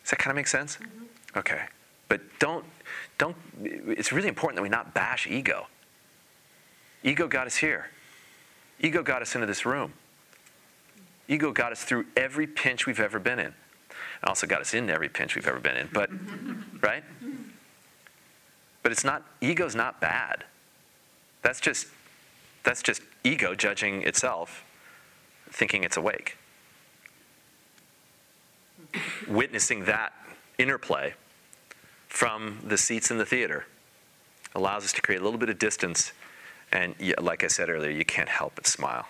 Does 0.02 0.10
that 0.10 0.18
kind 0.18 0.30
of 0.30 0.36
make 0.36 0.46
sense? 0.46 0.76
Mm-hmm. 0.76 1.38
Okay. 1.38 1.62
But 2.08 2.20
don't, 2.38 2.64
don't, 3.18 3.36
it's 3.62 4.12
really 4.12 4.28
important 4.28 4.56
that 4.56 4.62
we 4.62 4.68
not 4.68 4.94
bash 4.94 5.26
ego. 5.26 5.66
Ego 7.02 7.26
got 7.28 7.46
us 7.46 7.56
here. 7.56 7.90
Ego 8.80 9.02
got 9.02 9.22
us 9.22 9.34
into 9.34 9.46
this 9.46 9.66
room. 9.66 9.92
Ego 11.28 11.50
got 11.50 11.72
us 11.72 11.82
through 11.82 12.06
every 12.16 12.46
pinch 12.46 12.86
we've 12.86 13.00
ever 13.00 13.18
been 13.18 13.38
in. 13.38 13.46
And 13.46 14.28
also 14.28 14.46
got 14.46 14.60
us 14.60 14.74
in 14.74 14.88
every 14.88 15.08
pinch 15.08 15.34
we've 15.34 15.46
ever 15.46 15.60
been 15.60 15.76
in. 15.76 15.88
But, 15.92 16.10
right? 16.80 17.02
But 18.82 18.92
it's 18.92 19.04
not, 19.04 19.24
ego's 19.40 19.74
not 19.74 20.00
bad. 20.00 20.44
That's 21.42 21.60
just, 21.60 21.88
that's 22.66 22.82
just 22.82 23.00
ego 23.22 23.54
judging 23.54 24.02
itself, 24.02 24.64
thinking 25.50 25.84
it's 25.84 25.96
awake. 25.96 26.36
Witnessing 29.28 29.84
that 29.84 30.12
interplay 30.58 31.14
from 32.08 32.58
the 32.64 32.76
seats 32.76 33.10
in 33.10 33.18
the 33.18 33.24
theater 33.24 33.66
allows 34.54 34.84
us 34.84 34.92
to 34.94 35.00
create 35.00 35.20
a 35.20 35.24
little 35.24 35.38
bit 35.38 35.48
of 35.48 35.60
distance. 35.60 36.12
And 36.72 36.96
like 37.20 37.44
I 37.44 37.46
said 37.46 37.68
earlier, 37.70 37.90
you 37.90 38.04
can't 38.04 38.28
help 38.28 38.56
but 38.56 38.66
smile. 38.66 39.06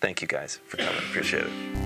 Thank 0.00 0.20
you 0.20 0.26
guys 0.26 0.58
for 0.66 0.78
coming. 0.78 0.98
Appreciate 0.98 1.44
it. 1.44 1.85